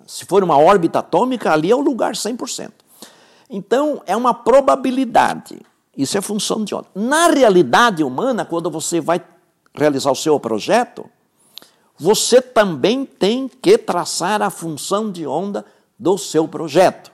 se 0.06 0.26
for 0.26 0.44
uma 0.44 0.58
órbita 0.58 1.00
atômica, 1.00 1.52
ali 1.52 1.72
é 1.72 1.76
o 1.76 1.82
lugar 1.82 2.14
100%. 2.14 2.72
Então, 3.50 4.02
é 4.06 4.16
uma 4.16 4.34
probabilidade. 4.34 5.60
Isso 5.96 6.18
é 6.18 6.22
função 6.22 6.64
de 6.64 6.74
onda. 6.74 6.88
Na 6.96 7.28
realidade 7.28 8.04
humana, 8.04 8.46
quando 8.46 8.72
você 8.72 9.02
vai 9.02 9.22
realizar 9.74 10.12
o 10.12 10.16
seu 10.16 10.40
projeto, 10.40 11.06
você 11.98 12.42
também 12.42 13.06
tem 13.06 13.48
que 13.48 13.78
traçar 13.78 14.42
a 14.42 14.50
função 14.50 15.12
de 15.12 15.28
onda 15.28 15.66
do 16.00 16.18
seu 16.18 16.48
projeto. 16.48 17.12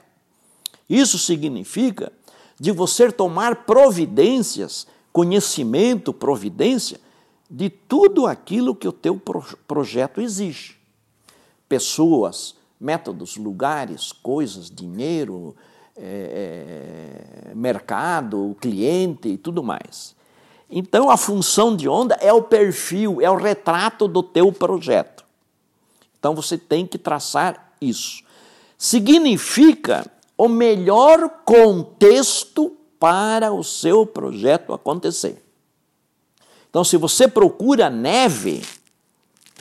Isso 0.88 1.18
significa 1.18 2.10
de 2.58 2.72
você 2.72 3.12
tomar 3.12 3.64
providências, 3.64 4.86
conhecimento, 5.12 6.12
providência 6.12 6.98
de 7.50 7.70
tudo 7.70 8.26
aquilo 8.26 8.74
que 8.74 8.86
o 8.86 8.92
teu 8.92 9.20
projeto 9.66 10.20
exige. 10.20 10.76
Pessoas, 11.68 12.54
métodos, 12.78 13.36
lugares, 13.36 14.12
coisas, 14.12 14.70
dinheiro, 14.70 15.56
é, 15.96 17.50
é, 17.50 17.54
mercado, 17.54 18.56
cliente 18.60 19.28
e 19.28 19.36
tudo 19.38 19.62
mais. 19.62 20.14
Então 20.70 21.10
a 21.10 21.16
função 21.16 21.74
de 21.74 21.88
onda 21.88 22.14
é 22.20 22.32
o 22.32 22.42
perfil, 22.42 23.20
é 23.20 23.30
o 23.30 23.36
retrato 23.36 24.06
do 24.06 24.22
teu 24.22 24.52
projeto. 24.52 25.24
Então 26.18 26.34
você 26.34 26.58
tem 26.58 26.86
que 26.86 26.98
traçar 26.98 27.72
isso. 27.80 28.22
Significa 28.76 30.10
o 30.36 30.48
melhor 30.48 31.28
contexto 31.44 32.76
para 32.98 33.52
o 33.52 33.64
seu 33.64 34.04
projeto 34.04 34.72
acontecer. 34.72 35.42
Então, 36.70 36.84
se 36.84 36.96
você 36.96 37.26
procura 37.26 37.88
neve, 37.88 38.62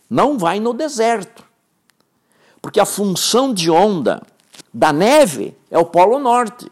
não 0.10 0.38
vai 0.38 0.60
no 0.60 0.74
deserto. 0.74 1.44
Porque 2.62 2.80
a 2.80 2.86
função 2.86 3.54
de 3.54 3.70
onda 3.70 4.22
da 4.74 4.92
neve 4.92 5.56
é 5.72 5.78
o 5.78 5.86
Polo 5.86 6.20
Norte. 6.20 6.70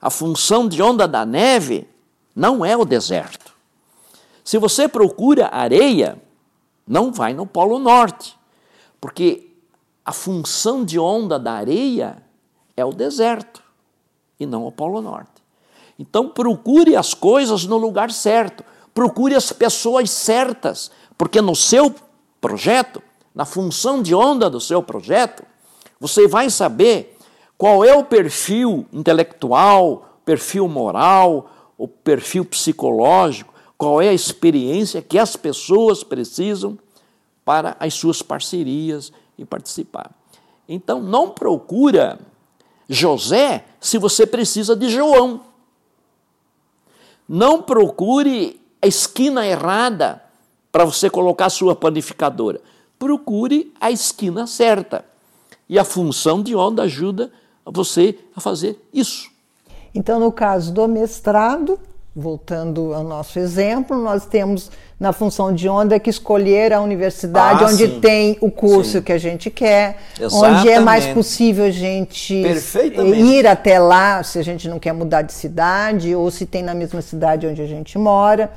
A 0.00 0.10
função 0.10 0.68
de 0.68 0.82
onda 0.82 1.06
da 1.06 1.24
neve 1.24 1.88
não 2.34 2.64
é 2.64 2.76
o 2.76 2.84
deserto. 2.84 3.52
Se 4.42 4.58
você 4.58 4.88
procura 4.88 5.48
areia, 5.52 6.20
não 6.86 7.12
vai 7.12 7.34
no 7.34 7.46
Polo 7.46 7.78
Norte, 7.78 8.36
porque 9.00 9.48
a 10.04 10.12
função 10.12 10.84
de 10.84 10.98
onda 10.98 11.38
da 11.38 11.52
areia 11.52 12.22
é 12.76 12.84
o 12.84 12.92
deserto 12.92 13.62
e 14.40 14.46
não 14.46 14.66
o 14.66 14.72
Polo 14.72 15.00
Norte. 15.00 15.40
Então 15.98 16.30
procure 16.30 16.96
as 16.96 17.12
coisas 17.12 17.66
no 17.66 17.76
lugar 17.76 18.10
certo, 18.10 18.64
procure 18.94 19.34
as 19.34 19.52
pessoas 19.52 20.10
certas, 20.10 20.90
porque 21.16 21.40
no 21.40 21.54
seu 21.54 21.94
projeto, 22.40 23.02
na 23.34 23.44
função 23.44 24.02
de 24.02 24.14
onda 24.14 24.50
do 24.50 24.60
seu 24.60 24.82
projeto, 24.82 25.44
você 25.98 26.26
vai 26.26 26.50
saber 26.50 27.16
qual 27.56 27.84
é 27.84 27.94
o 27.94 28.04
perfil 28.04 28.86
intelectual, 28.92 30.18
perfil 30.24 30.66
moral, 30.66 31.50
o 31.76 31.86
perfil 31.86 32.44
psicológico, 32.44 33.52
qual 33.76 34.00
é 34.00 34.08
a 34.08 34.14
experiência 34.14 35.02
que 35.02 35.18
as 35.18 35.36
pessoas 35.36 36.04
precisam 36.04 36.78
para 37.44 37.76
as 37.80 37.94
suas 37.94 38.22
parcerias 38.22 39.12
e 39.38 39.44
participar. 39.44 40.10
Então, 40.68 41.00
não 41.00 41.30
procura 41.30 42.18
José 42.88 43.64
se 43.80 43.98
você 43.98 44.26
precisa 44.26 44.76
de 44.76 44.88
João. 44.88 45.40
Não 47.28 47.62
procure 47.62 48.59
a 48.82 48.86
esquina 48.86 49.46
errada 49.46 50.22
para 50.72 50.84
você 50.84 51.10
colocar 51.10 51.46
a 51.46 51.50
sua 51.50 51.74
panificadora. 51.74 52.60
Procure 52.98 53.72
a 53.80 53.90
esquina 53.90 54.46
certa. 54.46 55.04
E 55.68 55.78
a 55.78 55.84
função 55.84 56.42
de 56.42 56.54
onda 56.54 56.82
ajuda 56.82 57.30
você 57.64 58.18
a 58.34 58.40
fazer 58.40 58.78
isso. 58.92 59.30
Então, 59.94 60.20
no 60.20 60.32
caso 60.32 60.72
do 60.72 60.86
mestrado, 60.86 61.78
voltando 62.14 62.92
ao 62.92 63.04
nosso 63.04 63.38
exemplo, 63.38 63.96
nós 63.96 64.26
temos 64.26 64.70
na 64.98 65.12
função 65.12 65.54
de 65.54 65.68
onda 65.68 65.98
que 65.98 66.10
escolher 66.10 66.72
a 66.72 66.80
universidade 66.80 67.64
ah, 67.64 67.68
onde 67.68 67.86
sim. 67.86 68.00
tem 68.00 68.36
o 68.40 68.50
curso 68.50 68.98
sim. 68.98 69.02
que 69.02 69.12
a 69.12 69.18
gente 69.18 69.50
quer, 69.50 69.98
Exatamente. 70.20 70.60
onde 70.60 70.68
é 70.68 70.80
mais 70.80 71.06
possível 71.06 71.64
a 71.64 71.70
gente 71.70 72.34
ir 72.34 73.46
até 73.46 73.78
lá, 73.78 74.22
se 74.22 74.38
a 74.38 74.42
gente 74.42 74.68
não 74.68 74.78
quer 74.78 74.92
mudar 74.92 75.22
de 75.22 75.32
cidade 75.32 76.14
ou 76.14 76.30
se 76.30 76.44
tem 76.46 76.62
na 76.62 76.74
mesma 76.74 77.00
cidade 77.00 77.46
onde 77.46 77.62
a 77.62 77.66
gente 77.66 77.96
mora. 77.96 78.52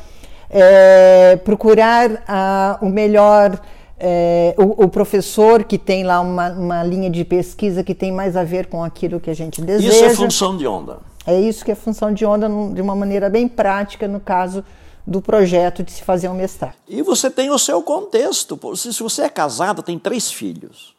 É, 0.56 1.36
procurar 1.38 2.24
ah, 2.28 2.78
o 2.82 2.88
melhor 2.88 3.60
é, 4.06 4.54
o, 4.58 4.84
o, 4.84 4.90
professor 4.90 5.64
que 5.64 5.78
tem 5.78 6.04
lá 6.04 6.20
uma, 6.20 6.52
uma, 6.52 6.84
linha 6.84 7.10
de 7.10 7.24
pesquisa 7.24 7.84
que 7.84 7.96
tem 7.96 8.12
mais 8.12 8.36
a 8.36 8.44
ver 8.44 8.68
com 8.68 8.84
aquilo 8.84 9.20
que 9.20 9.30
a 9.30 9.34
gente 9.34 9.62
deseja. 9.62 9.96
Isso 9.96 10.04
é 10.04 10.10
função 10.14 10.58
de 10.58 10.68
onda. 10.68 11.00
É 11.26 11.40
isso 11.40 11.64
que 11.64 11.72
é 11.72 11.76
função 11.76 12.14
de 12.14 12.26
onda 12.26 12.50
de 12.74 12.82
uma 12.82 12.96
maneira 12.96 13.30
bem 13.30 13.48
prática 13.48 14.08
no 14.08 14.20
caso 14.20 14.64
do 15.08 15.22
projeto 15.22 15.84
de 15.84 15.92
se 15.92 16.04
fazer 16.04 16.28
um 16.28 16.34
mestrado. 16.34 16.76
E 16.88 17.02
você 17.02 17.32
tem 17.32 17.50
o 17.50 17.58
seu 17.58 17.82
contexto. 17.82 18.60
Se 18.76 19.02
você 19.02 19.24
é 19.24 19.30
casado, 19.30 19.82
tem 19.82 19.98
três 19.98 20.32
filhos. 20.32 20.94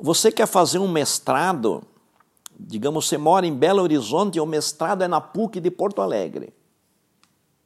Você 0.00 0.30
quer 0.30 0.46
fazer 0.46 0.78
um 0.78 0.88
mestrado, 0.88 1.82
digamos, 2.58 3.08
você 3.08 3.18
mora 3.18 3.46
em 3.46 3.54
Belo 3.54 3.82
Horizonte 3.82 4.36
e 4.36 4.40
o 4.40 4.46
mestrado 4.46 5.02
é 5.02 5.08
na 5.08 5.20
PUC 5.20 5.60
de 5.60 5.70
Porto 5.70 6.00
Alegre. 6.00 6.52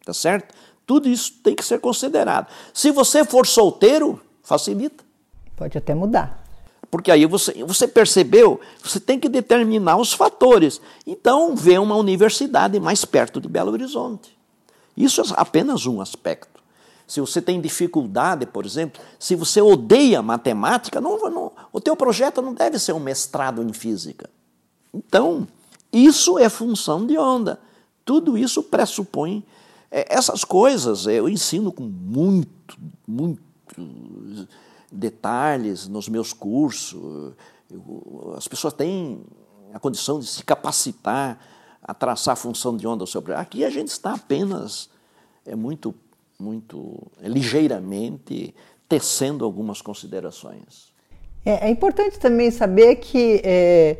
Tá 0.05 0.12
certo? 0.12 0.55
Tudo 0.86 1.09
isso 1.09 1.34
tem 1.42 1.55
que 1.55 1.64
ser 1.64 1.80
considerado. 1.80 2.48
Se 2.74 2.90
você 2.90 3.24
for 3.24 3.46
solteiro, 3.46 4.20
facilita. 4.42 5.05
Pode 5.57 5.78
até 5.78 5.94
mudar. 5.94 6.42
Porque 6.90 7.11
aí 7.11 7.24
você, 7.24 7.64
você 7.64 7.88
percebeu, 7.88 8.61
você 8.82 9.00
tem 9.00 9.18
que 9.18 9.28
determinar 9.28 9.96
os 9.96 10.12
fatores. 10.12 10.80
Então, 11.07 11.57
vê 11.57 11.78
uma 11.78 11.96
universidade 11.96 12.78
mais 12.78 13.05
perto 13.05 13.40
de 13.40 13.48
Belo 13.48 13.72
Horizonte. 13.72 14.36
Isso 14.94 15.22
é 15.22 15.24
apenas 15.36 15.86
um 15.86 16.03
aspecto. 16.03 16.61
se 17.07 17.20
você 17.20 17.40
tem 17.40 17.61
dificuldade, 17.61 18.44
por 18.44 18.66
exemplo, 18.66 19.00
se 19.18 19.34
você 19.34 19.62
odeia 19.62 20.20
matemática, 20.20 21.00
não, 21.00 21.18
não, 21.30 21.53
o 21.72 21.80
teu 21.80 21.96
projeto 21.96 22.42
não 22.42 22.53
deve 22.53 22.78
ser 22.78 22.92
um 22.92 23.00
mestrado 23.00 23.62
em 23.62 23.72
física. 23.72 24.28
Então, 24.92 25.48
isso 25.90 26.38
é 26.38 26.48
função 26.48 27.07
de 27.07 27.16
onda. 27.16 27.59
Tudo 28.05 28.36
isso 28.36 28.62
pressupõe 28.62 29.42
essas 29.93 30.45
coisas. 30.45 31.07
Eu 31.07 31.28
ensino 31.28 31.70
com 31.70 31.84
muito, 31.84 32.78
muito 33.07 33.43
detalhes 34.90 35.86
nos 35.86 36.09
meus 36.09 36.32
cursos. 36.32 37.34
Eu, 37.70 38.34
as 38.36 38.49
pessoas 38.49 38.72
têm 38.72 39.22
a 39.72 39.78
condição 39.78 40.18
de 40.18 40.26
se 40.26 40.43
capacitar 40.43 41.38
a 41.82 41.93
traçar 41.93 42.34
a 42.34 42.36
função 42.36 42.76
de 42.76 42.86
onda 42.86 43.05
sobre. 43.07 43.34
Aqui 43.34 43.64
a 43.64 43.70
gente 43.70 43.88
está 43.88 44.14
apenas 44.14 44.88
é 45.45 45.57
muito 45.57 45.95
muito 46.38 47.11
ligeiramente 47.20 48.55
tecendo 48.88 49.45
algumas 49.45 49.80
considerações. 49.80 50.93
É, 51.45 51.68
é 51.68 51.70
importante 51.70 52.18
também 52.18 52.51
saber 52.51 52.97
que 52.97 53.40
é, 53.45 53.99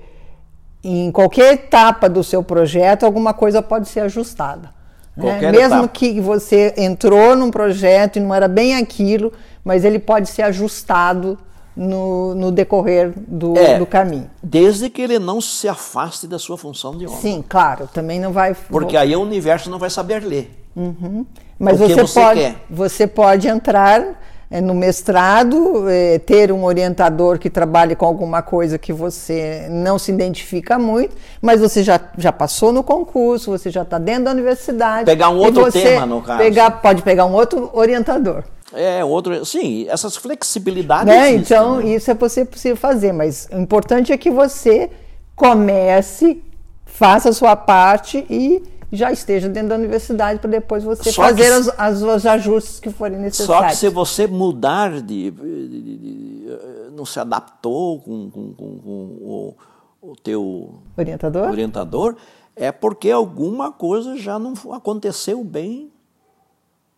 em 0.83 1.11
qualquer 1.13 1.55
etapa 1.55 2.09
do 2.09 2.25
seu 2.25 2.43
projeto 2.43 3.05
alguma 3.05 3.33
coisa 3.33 3.63
pode 3.63 3.89
ser 3.89 4.01
ajustada. 4.01 4.75
Né? 5.17 5.53
Mesmo 5.53 5.85
etapa. 5.85 5.89
que 5.89 6.21
você 6.21 6.75
entrou 6.77 7.37
num 7.37 7.51
projeto 7.51 8.17
e 8.17 8.21
não 8.21 8.35
era 8.35 8.49
bem 8.49 8.77
aquilo, 8.77 9.33
mas 9.65 9.85
ele 9.85 9.99
pode 9.99 10.29
ser 10.29 10.43
ajustado 10.43 11.39
no, 11.77 12.35
no 12.35 12.51
decorrer 12.51 13.13
do, 13.17 13.57
é, 13.57 13.79
do, 13.79 13.87
caminho. 13.87 14.31
Desde 14.43 14.89
que 14.91 15.03
ele 15.03 15.19
não 15.19 15.41
se 15.41 15.69
afaste 15.69 16.27
da 16.27 16.39
sua 16.39 16.57
função 16.57 16.97
de 16.97 17.07
homem. 17.07 17.21
Sim, 17.21 17.45
claro, 17.47 17.89
também 17.93 18.21
não 18.21 18.33
vai. 18.33 18.55
Porque 18.55 18.97
aí 18.97 19.15
o 19.15 19.21
universo 19.21 19.71
não 19.71 19.79
vai 19.79 19.91
saber 19.91 20.23
ler. 20.23 20.65
Uhum. 20.75 21.27
Mas 21.59 21.79
você, 21.79 21.95
você, 21.95 22.21
pode, 22.21 22.41
quer. 22.41 22.57
você 22.69 23.07
pode 23.07 23.49
entrar 23.49 24.21
no 24.61 24.75
mestrado, 24.75 25.89
é, 25.89 26.19
ter 26.19 26.53
um 26.53 26.65
orientador 26.65 27.39
que 27.39 27.49
trabalhe 27.49 27.97
com 27.97 28.05
alguma 28.05 28.43
coisa 28.43 28.79
que 28.79 28.93
você 28.93 29.67
não 29.71 29.99
se 29.99 30.13
identifica 30.13 30.79
muito, 30.79 31.17
mas 31.41 31.61
você 31.61 31.83
já, 31.83 31.99
já 32.19 32.31
passou 32.31 32.73
no 32.73 32.83
concurso, 32.83 33.51
você 33.51 33.71
já 33.71 33.83
está 33.83 33.99
dentro 33.99 34.25
da 34.25 34.31
universidade. 34.33 35.07
Pegar 35.07 35.31
um 35.31 35.39
outro 35.39 35.71
tema, 35.73 36.05
no 36.05 36.21
caso. 36.21 36.39
Pegar, 36.39 36.71
pode 36.71 37.03
pegar 37.03 37.25
um 37.25 37.33
outro 37.33 37.71
orientador. 37.73 38.45
É, 38.75 39.05
outro. 39.05 39.45
Sim, 39.45 39.87
essas 39.89 40.17
flexibilidades. 40.17 41.07
Né? 41.07 41.33
Existem, 41.33 41.57
então, 41.57 41.77
né? 41.77 41.95
isso 41.95 42.11
é 42.11 42.15
possível 42.15 42.77
fazer, 42.77 43.13
mas 43.13 43.49
o 43.53 43.59
importante 43.59 44.13
é 44.13 44.17
que 44.17 44.31
você 44.31 44.91
comece, 45.37 46.43
faça 46.85 47.29
a 47.31 47.33
sua 47.33 47.57
parte 47.57 48.27
e 48.31 48.63
já 48.93 49.11
esteja 49.11 49.49
dentro 49.49 49.71
da 49.71 49.75
universidade 49.77 50.39
para 50.39 50.51
depois 50.51 50.85
você 50.85 51.11
só 51.11 51.23
fazer 51.23 51.51
que, 51.51 51.71
os, 51.71 52.03
os, 52.03 52.27
ajustes 52.27 52.79
que 52.79 52.91
forem 52.91 53.19
necessários. 53.19 53.65
Só 53.65 53.69
que 53.69 53.77
se 53.77 53.89
você 53.89 54.27
mudar 54.27 55.01
de, 55.01 55.31
de, 55.31 55.69
de, 55.69 55.97
de 55.99 56.47
não 56.95 57.07
se 57.07 57.19
adaptou 57.19 58.01
com, 58.01 58.31
com, 58.31 58.53
com, 58.53 58.79
com 58.79 58.93
o, 59.21 59.55
o, 60.03 60.17
teu 60.17 60.75
orientador? 60.97 61.49
orientador, 61.49 62.17
é 62.55 62.71
porque 62.71 63.11
alguma 63.11 63.73
coisa 63.73 64.17
já 64.17 64.39
não 64.39 64.53
aconteceu 64.73 65.43
bem 65.43 65.91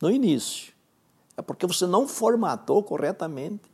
no 0.03 0.11
início. 0.11 0.72
É 1.36 1.42
porque 1.42 1.66
você 1.66 1.86
não 1.86 2.09
formatou 2.09 2.82
corretamente 2.82 3.74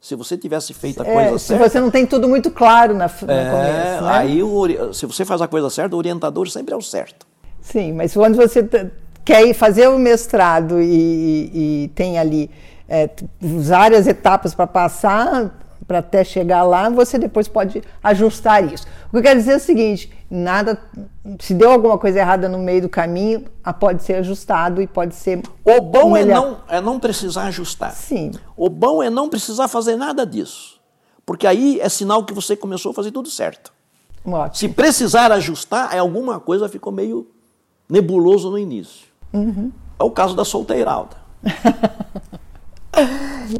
se 0.00 0.14
você 0.14 0.36
tivesse 0.38 0.72
feito 0.72 1.02
a 1.02 1.06
é, 1.06 1.12
coisa 1.12 1.38
se 1.38 1.46
certa. 1.46 1.64
Se 1.64 1.70
você 1.70 1.80
não 1.80 1.90
tem 1.90 2.06
tudo 2.06 2.26
muito 2.26 2.50
claro 2.50 2.94
na, 2.94 3.06
no 3.06 3.32
é, 3.32 3.50
começo. 3.50 4.04
Né? 4.04 4.10
Aí, 4.10 4.42
o, 4.42 4.94
se 4.94 5.04
você 5.04 5.24
faz 5.24 5.42
a 5.42 5.48
coisa 5.48 5.68
certa, 5.68 5.94
o 5.94 5.98
orientador 5.98 6.48
sempre 6.48 6.72
é 6.72 6.76
o 6.76 6.80
certo. 6.80 7.26
Sim, 7.60 7.92
mas 7.92 8.14
quando 8.14 8.36
você 8.36 8.66
quer 9.24 9.46
ir 9.46 9.52
fazer 9.52 9.88
o 9.88 9.98
mestrado 9.98 10.80
e, 10.80 11.84
e 11.84 11.88
tem 11.94 12.18
ali 12.18 12.50
é, 12.88 13.10
várias 13.40 14.06
etapas 14.06 14.54
para 14.54 14.66
passar, 14.66 15.54
para 15.90 15.98
até 15.98 16.22
chegar 16.22 16.62
lá, 16.62 16.88
você 16.88 17.18
depois 17.18 17.48
pode 17.48 17.82
ajustar 18.00 18.72
isso. 18.72 18.86
O 19.08 19.10
que 19.10 19.16
eu 19.16 19.22
quero 19.22 19.40
dizer 19.40 19.54
é 19.54 19.56
o 19.56 19.60
seguinte: 19.60 20.08
nada, 20.30 20.80
se 21.40 21.52
deu 21.52 21.68
alguma 21.68 21.98
coisa 21.98 22.20
errada 22.20 22.48
no 22.48 22.58
meio 22.58 22.82
do 22.82 22.88
caminho, 22.88 23.46
pode 23.80 24.04
ser 24.04 24.14
ajustado 24.14 24.80
e 24.80 24.86
pode 24.86 25.16
ser. 25.16 25.42
O 25.64 25.80
bom 25.80 26.16
é 26.16 26.24
não, 26.24 26.58
é 26.68 26.80
não 26.80 27.00
precisar 27.00 27.46
ajustar. 27.46 27.90
Sim. 27.90 28.30
O 28.56 28.68
bom 28.68 29.02
é 29.02 29.10
não 29.10 29.28
precisar 29.28 29.66
fazer 29.66 29.96
nada 29.96 30.24
disso, 30.24 30.80
porque 31.26 31.44
aí 31.44 31.80
é 31.80 31.88
sinal 31.88 32.22
que 32.24 32.32
você 32.32 32.54
começou 32.54 32.92
a 32.92 32.94
fazer 32.94 33.10
tudo 33.10 33.28
certo. 33.28 33.72
Ótimo. 34.24 34.54
Se 34.54 34.68
precisar 34.68 35.32
ajustar, 35.32 35.92
é 35.92 35.98
alguma 35.98 36.38
coisa 36.38 36.68
ficou 36.68 36.92
meio 36.92 37.26
nebuloso 37.88 38.48
no 38.48 38.58
início. 38.58 39.08
Uhum. 39.32 39.72
É 39.98 40.04
o 40.04 40.10
caso 40.12 40.36
da 40.36 40.44
solteiralda. 40.44 41.16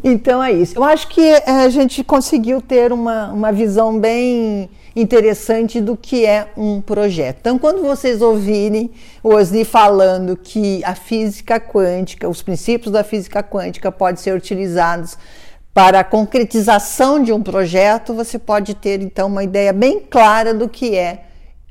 Então 0.05 0.43
é 0.43 0.53
isso. 0.53 0.78
Eu 0.78 0.85
acho 0.85 1.09
que 1.09 1.20
eh, 1.20 1.43
a 1.47 1.68
gente 1.68 2.05
conseguiu 2.05 2.61
ter 2.62 2.93
uma, 2.93 3.33
uma 3.33 3.53
visão 3.53 3.99
bem 3.99 4.70
interessante 4.95 5.81
do 5.81 5.97
que 5.97 6.26
é 6.26 6.49
um 6.57 6.81
projeto. 6.81 7.39
Então, 7.41 7.59
quando 7.59 7.83
vocês 7.83 8.20
ouvirem 8.22 8.91
o 9.22 9.35
Osni 9.35 9.64
falando 9.64 10.37
que 10.37 10.83
a 10.85 10.95
física 10.95 11.61
quântica, 11.61 12.28
os 12.28 12.43
princípios 12.43 12.93
da 12.93 13.05
física 13.05 13.43
quântica 13.43 13.91
podem 13.91 14.16
ser 14.16 14.35
utilizados 14.35 15.16
para 15.72 16.01
a 16.01 16.05
concretização 16.05 17.22
de 17.22 17.33
um 17.33 17.43
projeto, 17.43 18.12
você 18.12 18.39
pode 18.39 18.74
ter 18.74 19.01
então 19.01 19.28
uma 19.28 19.45
ideia 19.45 19.72
bem 19.72 20.01
clara 20.01 20.53
do 20.53 20.68
que 20.68 20.97
é 20.97 21.24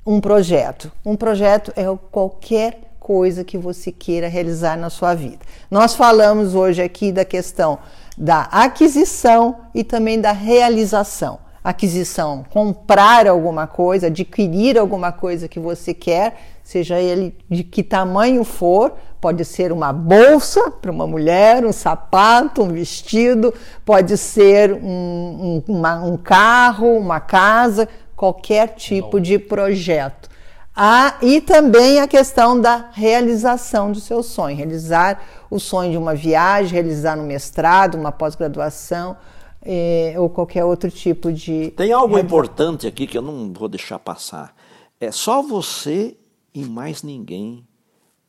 um 0.05 0.21
projeto. 0.21 0.91
Um 1.05 1.15
projeto 1.15 1.73
é 1.75 1.83
qualquer 2.11 2.88
coisa 3.09 3.43
que 3.43 3.57
você 3.57 3.91
queira 3.91 4.27
realizar 4.27 4.77
na 4.77 4.87
sua 4.87 5.15
vida. 5.15 5.39
Nós 5.71 5.95
falamos 5.95 6.53
hoje 6.53 6.79
aqui 6.79 7.11
da 7.11 7.25
questão 7.25 7.79
da 8.15 8.41
aquisição 8.51 9.61
e 9.73 9.83
também 9.83 10.21
da 10.21 10.31
realização. 10.31 11.39
Aquisição, 11.63 12.45
comprar 12.51 13.27
alguma 13.27 13.65
coisa, 13.65 14.05
adquirir 14.05 14.77
alguma 14.77 15.11
coisa 15.11 15.47
que 15.47 15.59
você 15.59 15.91
quer, 15.91 16.39
seja 16.63 16.99
ele 16.99 17.35
de 17.49 17.63
que 17.63 17.81
tamanho 17.81 18.43
for, 18.43 18.93
pode 19.19 19.43
ser 19.43 19.71
uma 19.71 19.91
bolsa 19.91 20.69
para 20.69 20.91
uma 20.91 21.07
mulher, 21.07 21.65
um 21.65 21.73
sapato, 21.73 22.61
um 22.61 22.67
vestido, 22.67 23.51
pode 23.83 24.15
ser 24.19 24.71
um, 24.71 24.83
um, 24.87 25.63
uma, 25.67 26.03
um 26.03 26.15
carro, 26.15 26.95
uma 26.95 27.19
casa, 27.19 27.89
qualquer 28.15 28.75
tipo 28.75 29.19
de 29.19 29.39
projeto. 29.39 30.29
Ah, 30.75 31.17
e 31.21 31.41
também 31.41 31.99
a 31.99 32.07
questão 32.07 32.59
da 32.59 32.89
realização 32.93 33.91
do 33.91 33.99
seu 33.99 34.23
sonho, 34.23 34.55
realizar 34.55 35.21
o 35.49 35.59
sonho 35.59 35.91
de 35.91 35.97
uma 35.97 36.15
viagem, 36.15 36.73
realizar 36.73 37.17
um 37.17 37.25
mestrado, 37.25 37.95
uma 37.95 38.11
pós-graduação 38.11 39.17
eh, 39.61 40.13
ou 40.17 40.29
qualquer 40.29 40.63
outro 40.63 40.89
tipo 40.89 41.33
de. 41.33 41.71
Tem 41.71 41.91
algo 41.91 42.17
importante 42.17 42.87
aqui 42.87 43.05
que 43.07 43.17
eu 43.17 43.21
não 43.21 43.51
vou 43.51 43.67
deixar 43.67 43.99
passar. 43.99 44.55
É 44.99 45.11
só 45.11 45.41
você 45.41 46.15
e 46.53 46.63
mais 46.65 47.03
ninguém 47.03 47.65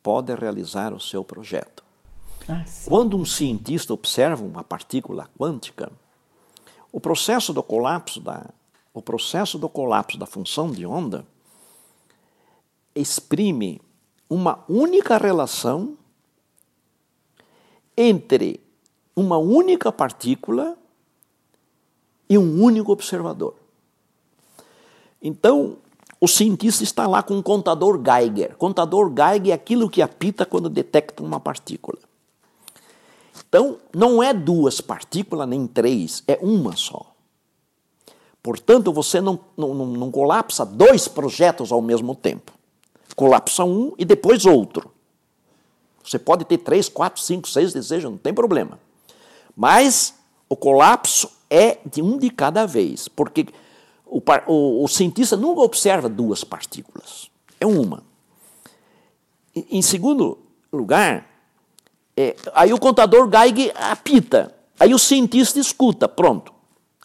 pode 0.02 0.34
realizar 0.34 0.92
o 0.92 1.00
seu 1.00 1.22
projeto. 1.22 1.84
Ah, 2.48 2.64
Quando 2.86 3.16
um 3.16 3.24
cientista 3.24 3.92
observa 3.92 4.42
uma 4.42 4.64
partícula 4.64 5.28
quântica, 5.38 5.92
o 6.90 6.98
processo 6.98 7.52
do 7.52 7.62
colapso 7.62 8.20
da, 8.20 8.46
o 8.92 9.00
processo 9.00 9.58
do 9.58 9.68
colapso 9.68 10.18
da 10.18 10.26
função 10.26 10.70
de 10.70 10.84
onda 10.84 11.24
exprime 12.94 13.80
uma 14.28 14.64
única 14.68 15.16
relação 15.16 15.96
entre 17.96 18.60
uma 19.14 19.36
única 19.36 19.92
partícula 19.92 20.76
e 22.28 22.38
um 22.38 22.62
único 22.62 22.92
observador. 22.92 23.54
Então, 25.20 25.76
o 26.20 26.28
cientista 26.28 26.84
está 26.84 27.06
lá 27.06 27.22
com 27.22 27.34
um 27.34 27.42
contador 27.42 28.00
Geiger. 28.02 28.56
Contador 28.56 29.12
Geiger 29.14 29.50
é 29.50 29.52
aquilo 29.52 29.90
que 29.90 30.00
apita 30.00 30.46
quando 30.46 30.70
detecta 30.70 31.22
uma 31.22 31.40
partícula. 31.40 31.98
Então, 33.48 33.78
não 33.92 34.22
é 34.22 34.32
duas 34.32 34.80
partículas 34.80 35.48
nem 35.48 35.66
três, 35.66 36.22
é 36.26 36.38
uma 36.40 36.76
só. 36.76 37.12
Portanto, 38.42 38.92
você 38.92 39.20
não, 39.20 39.38
não, 39.56 39.74
não 39.74 40.10
colapsa 40.10 40.64
dois 40.64 41.08
projetos 41.08 41.72
ao 41.72 41.82
mesmo 41.82 42.14
tempo 42.14 42.59
colapsa 43.14 43.64
um 43.64 43.94
e 43.98 44.04
depois 44.04 44.46
outro. 44.46 44.92
Você 46.02 46.18
pode 46.18 46.44
ter 46.44 46.58
três, 46.58 46.88
quatro, 46.88 47.20
cinco, 47.20 47.48
seis 47.48 47.72
desejos, 47.72 48.10
não 48.10 48.18
tem 48.18 48.32
problema. 48.32 48.78
Mas 49.56 50.14
o 50.48 50.56
colapso 50.56 51.30
é 51.48 51.78
de 51.84 52.02
um 52.02 52.18
de 52.18 52.30
cada 52.30 52.66
vez, 52.66 53.08
porque 53.08 53.46
o, 54.06 54.20
o, 54.46 54.84
o 54.84 54.88
cientista 54.88 55.36
nunca 55.36 55.60
observa 55.60 56.08
duas 56.08 56.42
partículas, 56.42 57.30
é 57.60 57.66
uma. 57.66 58.02
Em 59.54 59.82
segundo 59.82 60.38
lugar, 60.72 61.28
é, 62.16 62.36
aí 62.54 62.72
o 62.72 62.78
contador 62.78 63.28
Geiger 63.30 63.72
apita, 63.76 64.54
aí 64.78 64.94
o 64.94 64.98
cientista 64.98 65.58
escuta, 65.58 66.08
pronto. 66.08 66.52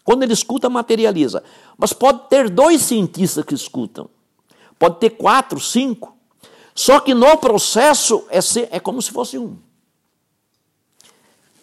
Quando 0.04 0.22
ele 0.22 0.32
escuta, 0.32 0.70
materializa. 0.70 1.42
Mas 1.76 1.92
pode 1.92 2.28
ter 2.28 2.48
dois 2.48 2.82
cientistas 2.82 3.44
que 3.44 3.54
escutam. 3.54 4.08
Pode 4.78 4.98
ter 4.98 5.10
quatro, 5.10 5.58
cinco. 5.60 6.16
Só 6.74 7.00
que 7.00 7.14
no 7.14 7.36
processo 7.38 8.24
é, 8.28 8.40
ser, 8.40 8.68
é 8.70 8.78
como 8.78 9.00
se 9.00 9.10
fosse 9.10 9.38
um. 9.38 9.56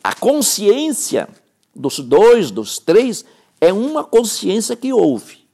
a 0.03 0.13
consciência 0.13 1.29
dos 1.75 1.99
dois, 1.99 2.51
dos 2.51 2.79
três, 2.79 3.23
é 3.61 3.71
uma 3.71 4.03
consciência 4.03 4.75
que 4.75 4.91
ouve. 4.91 5.47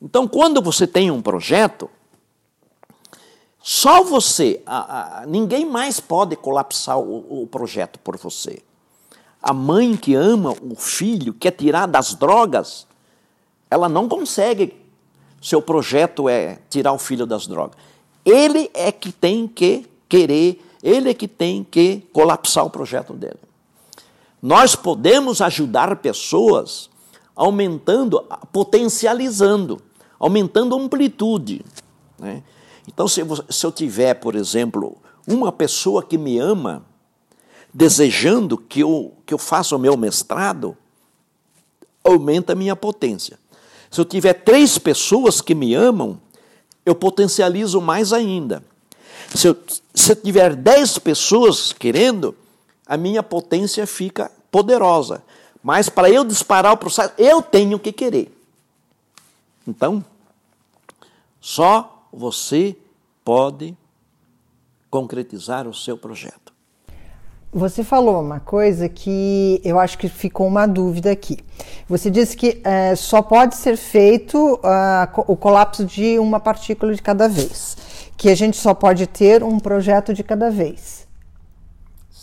Então, 0.00 0.26
quando 0.26 0.60
você 0.60 0.86
tem 0.86 1.10
um 1.10 1.22
projeto, 1.22 1.88
só 3.62 4.02
você, 4.02 4.60
a, 4.66 5.20
a, 5.20 5.26
ninguém 5.26 5.64
mais 5.64 6.00
pode 6.00 6.34
colapsar 6.34 6.98
o, 6.98 7.42
o 7.42 7.46
projeto 7.46 8.00
por 8.00 8.16
você. 8.16 8.60
A 9.40 9.52
mãe 9.52 9.96
que 9.96 10.14
ama 10.14 10.52
o 10.60 10.74
filho, 10.74 11.32
quer 11.32 11.52
tirar 11.52 11.86
das 11.86 12.14
drogas, 12.14 12.86
ela 13.70 13.88
não 13.88 14.08
consegue. 14.08 14.81
Seu 15.42 15.60
projeto 15.60 16.28
é 16.28 16.60
tirar 16.70 16.92
o 16.92 16.98
filho 16.98 17.26
das 17.26 17.48
drogas. 17.48 17.76
Ele 18.24 18.70
é 18.72 18.92
que 18.92 19.10
tem 19.10 19.48
que 19.48 19.84
querer, 20.08 20.64
ele 20.80 21.10
é 21.10 21.14
que 21.14 21.26
tem 21.26 21.64
que 21.68 22.06
colapsar 22.12 22.64
o 22.64 22.70
projeto 22.70 23.12
dele. 23.12 23.40
Nós 24.40 24.76
podemos 24.76 25.40
ajudar 25.40 25.96
pessoas 25.96 26.88
aumentando, 27.34 28.24
potencializando, 28.52 29.80
aumentando 30.16 30.76
a 30.76 30.80
amplitude. 30.80 31.64
Né? 32.18 32.44
Então, 32.86 33.08
se, 33.08 33.20
eu 33.64 33.72
tiver, 33.72 34.14
por 34.14 34.36
exemplo, 34.36 34.96
uma 35.26 35.50
pessoa 35.50 36.04
que 36.04 36.16
me 36.16 36.38
ama, 36.38 36.84
desejando 37.74 38.56
que 38.56 38.80
eu, 38.80 39.12
que 39.26 39.34
eu 39.34 39.38
faça 39.38 39.74
o 39.74 39.78
meu 39.78 39.96
mestrado, 39.96 40.76
aumenta 42.04 42.52
a 42.52 42.56
minha 42.56 42.76
potência. 42.76 43.41
Se 43.92 44.00
eu 44.00 44.06
tiver 44.06 44.32
três 44.32 44.78
pessoas 44.78 45.42
que 45.42 45.54
me 45.54 45.74
amam, 45.74 46.18
eu 46.84 46.94
potencializo 46.94 47.78
mais 47.78 48.10
ainda. 48.10 48.64
Se 49.34 49.46
eu, 49.46 49.56
se 49.94 50.12
eu 50.12 50.16
tiver 50.16 50.56
dez 50.56 50.98
pessoas 50.98 51.74
querendo, 51.74 52.34
a 52.86 52.96
minha 52.96 53.22
potência 53.22 53.86
fica 53.86 54.32
poderosa. 54.50 55.22
Mas 55.62 55.90
para 55.90 56.08
eu 56.08 56.24
disparar 56.24 56.72
o 56.72 56.76
processo, 56.78 57.12
eu 57.18 57.42
tenho 57.42 57.78
que 57.78 57.92
querer. 57.92 58.34
Então, 59.68 60.02
só 61.38 62.06
você 62.10 62.74
pode 63.22 63.76
concretizar 64.90 65.68
o 65.68 65.74
seu 65.74 65.98
projeto. 65.98 66.41
Você 67.54 67.84
falou 67.84 68.18
uma 68.22 68.40
coisa 68.40 68.88
que 68.88 69.60
eu 69.62 69.78
acho 69.78 69.98
que 69.98 70.08
ficou 70.08 70.46
uma 70.46 70.66
dúvida 70.66 71.10
aqui. 71.10 71.36
Você 71.86 72.10
disse 72.10 72.34
que 72.34 72.62
é, 72.64 72.96
só 72.96 73.20
pode 73.20 73.56
ser 73.56 73.76
feito 73.76 74.54
uh, 74.54 75.24
o 75.26 75.36
colapso 75.36 75.84
de 75.84 76.18
uma 76.18 76.40
partícula 76.40 76.94
de 76.94 77.02
cada 77.02 77.28
vez, 77.28 77.76
que 78.16 78.30
a 78.30 78.34
gente 78.34 78.56
só 78.56 78.72
pode 78.72 79.06
ter 79.06 79.44
um 79.44 79.60
projeto 79.60 80.14
de 80.14 80.24
cada 80.24 80.50
vez. 80.50 81.06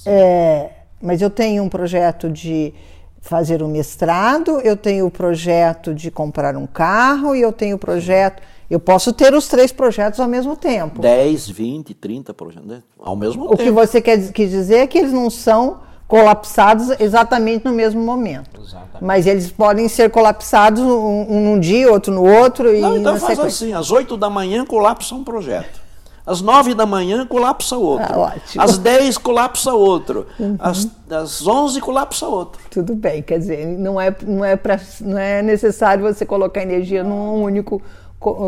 É, 0.03 0.71
mas 0.99 1.21
eu 1.21 1.29
tenho 1.29 1.63
um 1.63 1.69
projeto 1.69 2.27
de 2.27 2.73
fazer 3.21 3.61
um 3.61 3.67
mestrado, 3.67 4.59
eu 4.61 4.75
tenho 4.75 5.05
o 5.05 5.11
projeto 5.11 5.93
de 5.93 6.09
comprar 6.09 6.57
um 6.57 6.65
carro 6.65 7.35
e 7.35 7.41
eu 7.41 7.53
tenho 7.53 7.75
o 7.75 7.79
projeto. 7.79 8.41
Eu 8.69 8.79
posso 8.79 9.11
ter 9.11 9.33
os 9.33 9.47
três 9.47 9.71
projetos 9.71 10.19
ao 10.19 10.27
mesmo 10.27 10.55
tempo. 10.55 11.01
10, 11.01 11.49
20, 11.49 11.93
30 11.95 12.33
projetos 12.33 12.67
né? 12.67 12.83
ao 12.99 13.15
mesmo 13.15 13.45
o 13.45 13.49
tempo. 13.49 13.61
O 13.61 13.65
que 13.65 13.71
você 13.71 13.99
quer, 13.99 14.31
quer 14.31 14.47
dizer 14.47 14.77
é 14.77 14.87
que 14.87 14.99
eles 14.99 15.11
não 15.11 15.29
são 15.29 15.79
colapsados 16.07 16.89
exatamente 16.99 17.65
no 17.65 17.73
mesmo 17.73 18.01
momento. 18.01 18.61
Exatamente. 18.61 19.03
Mas 19.03 19.25
eles 19.25 19.51
podem 19.51 19.87
ser 19.87 20.09
colapsados 20.11 20.81
um, 20.81 21.25
um 21.29 21.43
num 21.45 21.59
dia, 21.59 21.91
outro 21.91 22.13
no 22.13 22.23
outro. 22.23 22.71
Não, 22.79 22.97
então 22.97 23.17
faz 23.17 23.37
sequência. 23.37 23.67
assim, 23.67 23.73
às 23.73 23.91
8 23.91 24.15
da 24.17 24.29
manhã 24.29 24.65
colapsa 24.65 25.15
um 25.15 25.23
projeto. 25.23 25.79
Às 26.25 26.41
nove 26.41 26.75
da 26.75 26.85
manhã 26.85 27.25
colapsa 27.25 27.75
outro. 27.75 28.21
Ah, 28.21 28.35
Às 28.59 28.77
dez 28.77 29.17
colapsa 29.17 29.73
outro. 29.73 30.27
Uhum. 30.39 30.57
Às, 30.59 30.87
às 31.09 31.47
onze 31.47 31.81
colapsa 31.81 32.27
outro. 32.27 32.61
Tudo 32.69 32.93
bem, 32.93 33.23
quer 33.23 33.39
dizer, 33.39 33.65
não 33.65 33.99
é, 33.99 34.15
não 34.21 34.45
é, 34.45 34.55
pra, 34.55 34.79
não 35.01 35.17
é 35.17 35.41
necessário 35.41 36.03
você 36.03 36.27
colocar 36.27 36.61
energia 36.61 37.03
num 37.03 37.41
único 37.41 37.81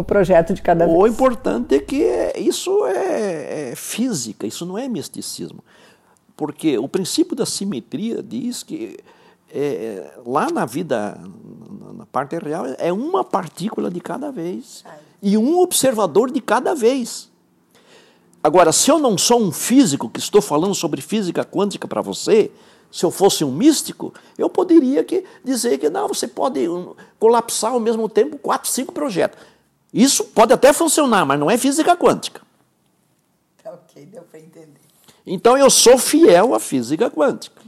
projeto 0.05 0.53
de 0.53 0.61
cada 0.61 0.85
vez. 0.85 0.97
O 0.97 1.07
importante 1.07 1.75
é 1.75 1.79
que 1.79 2.03
isso 2.35 2.85
é, 2.85 3.71
é 3.71 3.75
física, 3.75 4.45
isso 4.45 4.65
não 4.65 4.77
é 4.77 4.87
misticismo. 4.87 5.63
Porque 6.35 6.77
o 6.77 6.87
princípio 6.87 7.35
da 7.35 7.45
simetria 7.45 8.21
diz 8.21 8.63
que 8.63 8.97
é, 9.53 10.11
lá 10.25 10.49
na 10.49 10.65
vida, 10.65 11.19
na 11.95 12.05
parte 12.05 12.37
real, 12.37 12.65
é 12.77 12.91
uma 12.91 13.23
partícula 13.23 13.89
de 13.89 13.99
cada 13.99 14.31
vez 14.31 14.83
e 15.21 15.37
um 15.37 15.59
observador 15.59 16.31
de 16.31 16.41
cada 16.41 16.73
vez. 16.73 17.29
Agora, 18.43 18.71
se 18.71 18.89
eu 18.89 18.97
não 18.97 19.17
sou 19.17 19.39
um 19.39 19.51
físico 19.51 20.09
que 20.09 20.19
estou 20.19 20.41
falando 20.41 20.73
sobre 20.73 20.99
física 20.99 21.45
quântica 21.45 21.87
para 21.87 22.01
você, 22.01 22.49
se 22.91 23.05
eu 23.05 23.11
fosse 23.11 23.43
um 23.43 23.51
místico, 23.51 24.13
eu 24.37 24.49
poderia 24.49 25.03
que 25.03 25.23
dizer 25.43 25.77
que 25.77 25.89
não, 25.89 26.07
você 26.07 26.27
pode 26.27 26.67
colapsar 27.19 27.73
ao 27.73 27.79
mesmo 27.79 28.09
tempo 28.09 28.37
quatro, 28.37 28.69
cinco 28.69 28.91
projetos. 28.91 29.39
Isso 29.93 30.23
pode 30.25 30.53
até 30.53 30.71
funcionar, 30.71 31.25
mas 31.25 31.39
não 31.39 31.49
é 31.49 31.57
física 31.57 31.95
quântica. 31.95 32.41
Tá 33.61 33.71
ok, 33.73 34.05
deu 34.05 34.23
para 34.23 34.39
entender. 34.39 34.81
Então 35.25 35.57
eu 35.57 35.69
sou 35.69 35.97
fiel 35.97 36.55
à 36.55 36.59
física 36.59 37.09
quântica. 37.09 37.61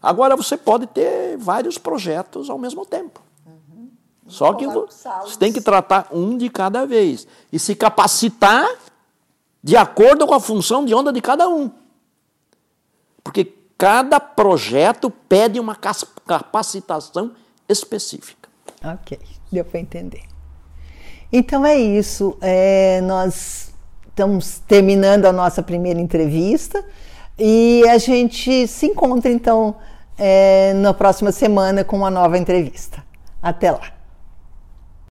Agora 0.00 0.36
você 0.36 0.56
pode 0.56 0.86
ter 0.86 1.36
vários 1.38 1.78
projetos 1.78 2.50
ao 2.50 2.58
mesmo 2.58 2.84
tempo. 2.84 3.20
Uhum. 3.46 3.88
Só 4.26 4.52
que 4.52 4.66
você 4.66 5.38
tem 5.38 5.52
que 5.52 5.60
tratar 5.60 6.08
um 6.12 6.36
de 6.36 6.50
cada 6.50 6.86
vez 6.86 7.26
e 7.52 7.58
se 7.58 7.74
capacitar 7.74 8.68
de 9.62 9.76
acordo 9.76 10.26
com 10.26 10.34
a 10.34 10.40
função 10.40 10.84
de 10.84 10.94
onda 10.94 11.10
de 11.10 11.22
cada 11.22 11.48
um. 11.48 11.70
Porque 13.22 13.54
cada 13.78 14.20
projeto 14.20 15.10
pede 15.10 15.58
uma 15.58 15.74
capacitação 15.74 17.32
específica. 17.66 18.48
Ok, 18.84 19.18
deu 19.50 19.64
para 19.64 19.80
entender. 19.80 20.33
Então 21.36 21.66
é 21.66 21.76
isso. 21.76 22.38
É, 22.40 23.00
nós 23.00 23.74
estamos 24.06 24.60
terminando 24.68 25.26
a 25.26 25.32
nossa 25.32 25.64
primeira 25.64 26.00
entrevista 26.00 26.84
e 27.36 27.82
a 27.88 27.98
gente 27.98 28.68
se 28.68 28.86
encontra 28.86 29.32
então 29.32 29.74
é, 30.16 30.72
na 30.74 30.94
próxima 30.94 31.32
semana 31.32 31.82
com 31.82 31.96
uma 31.96 32.08
nova 32.08 32.38
entrevista. 32.38 33.02
Até 33.42 33.72
lá. 33.72 33.80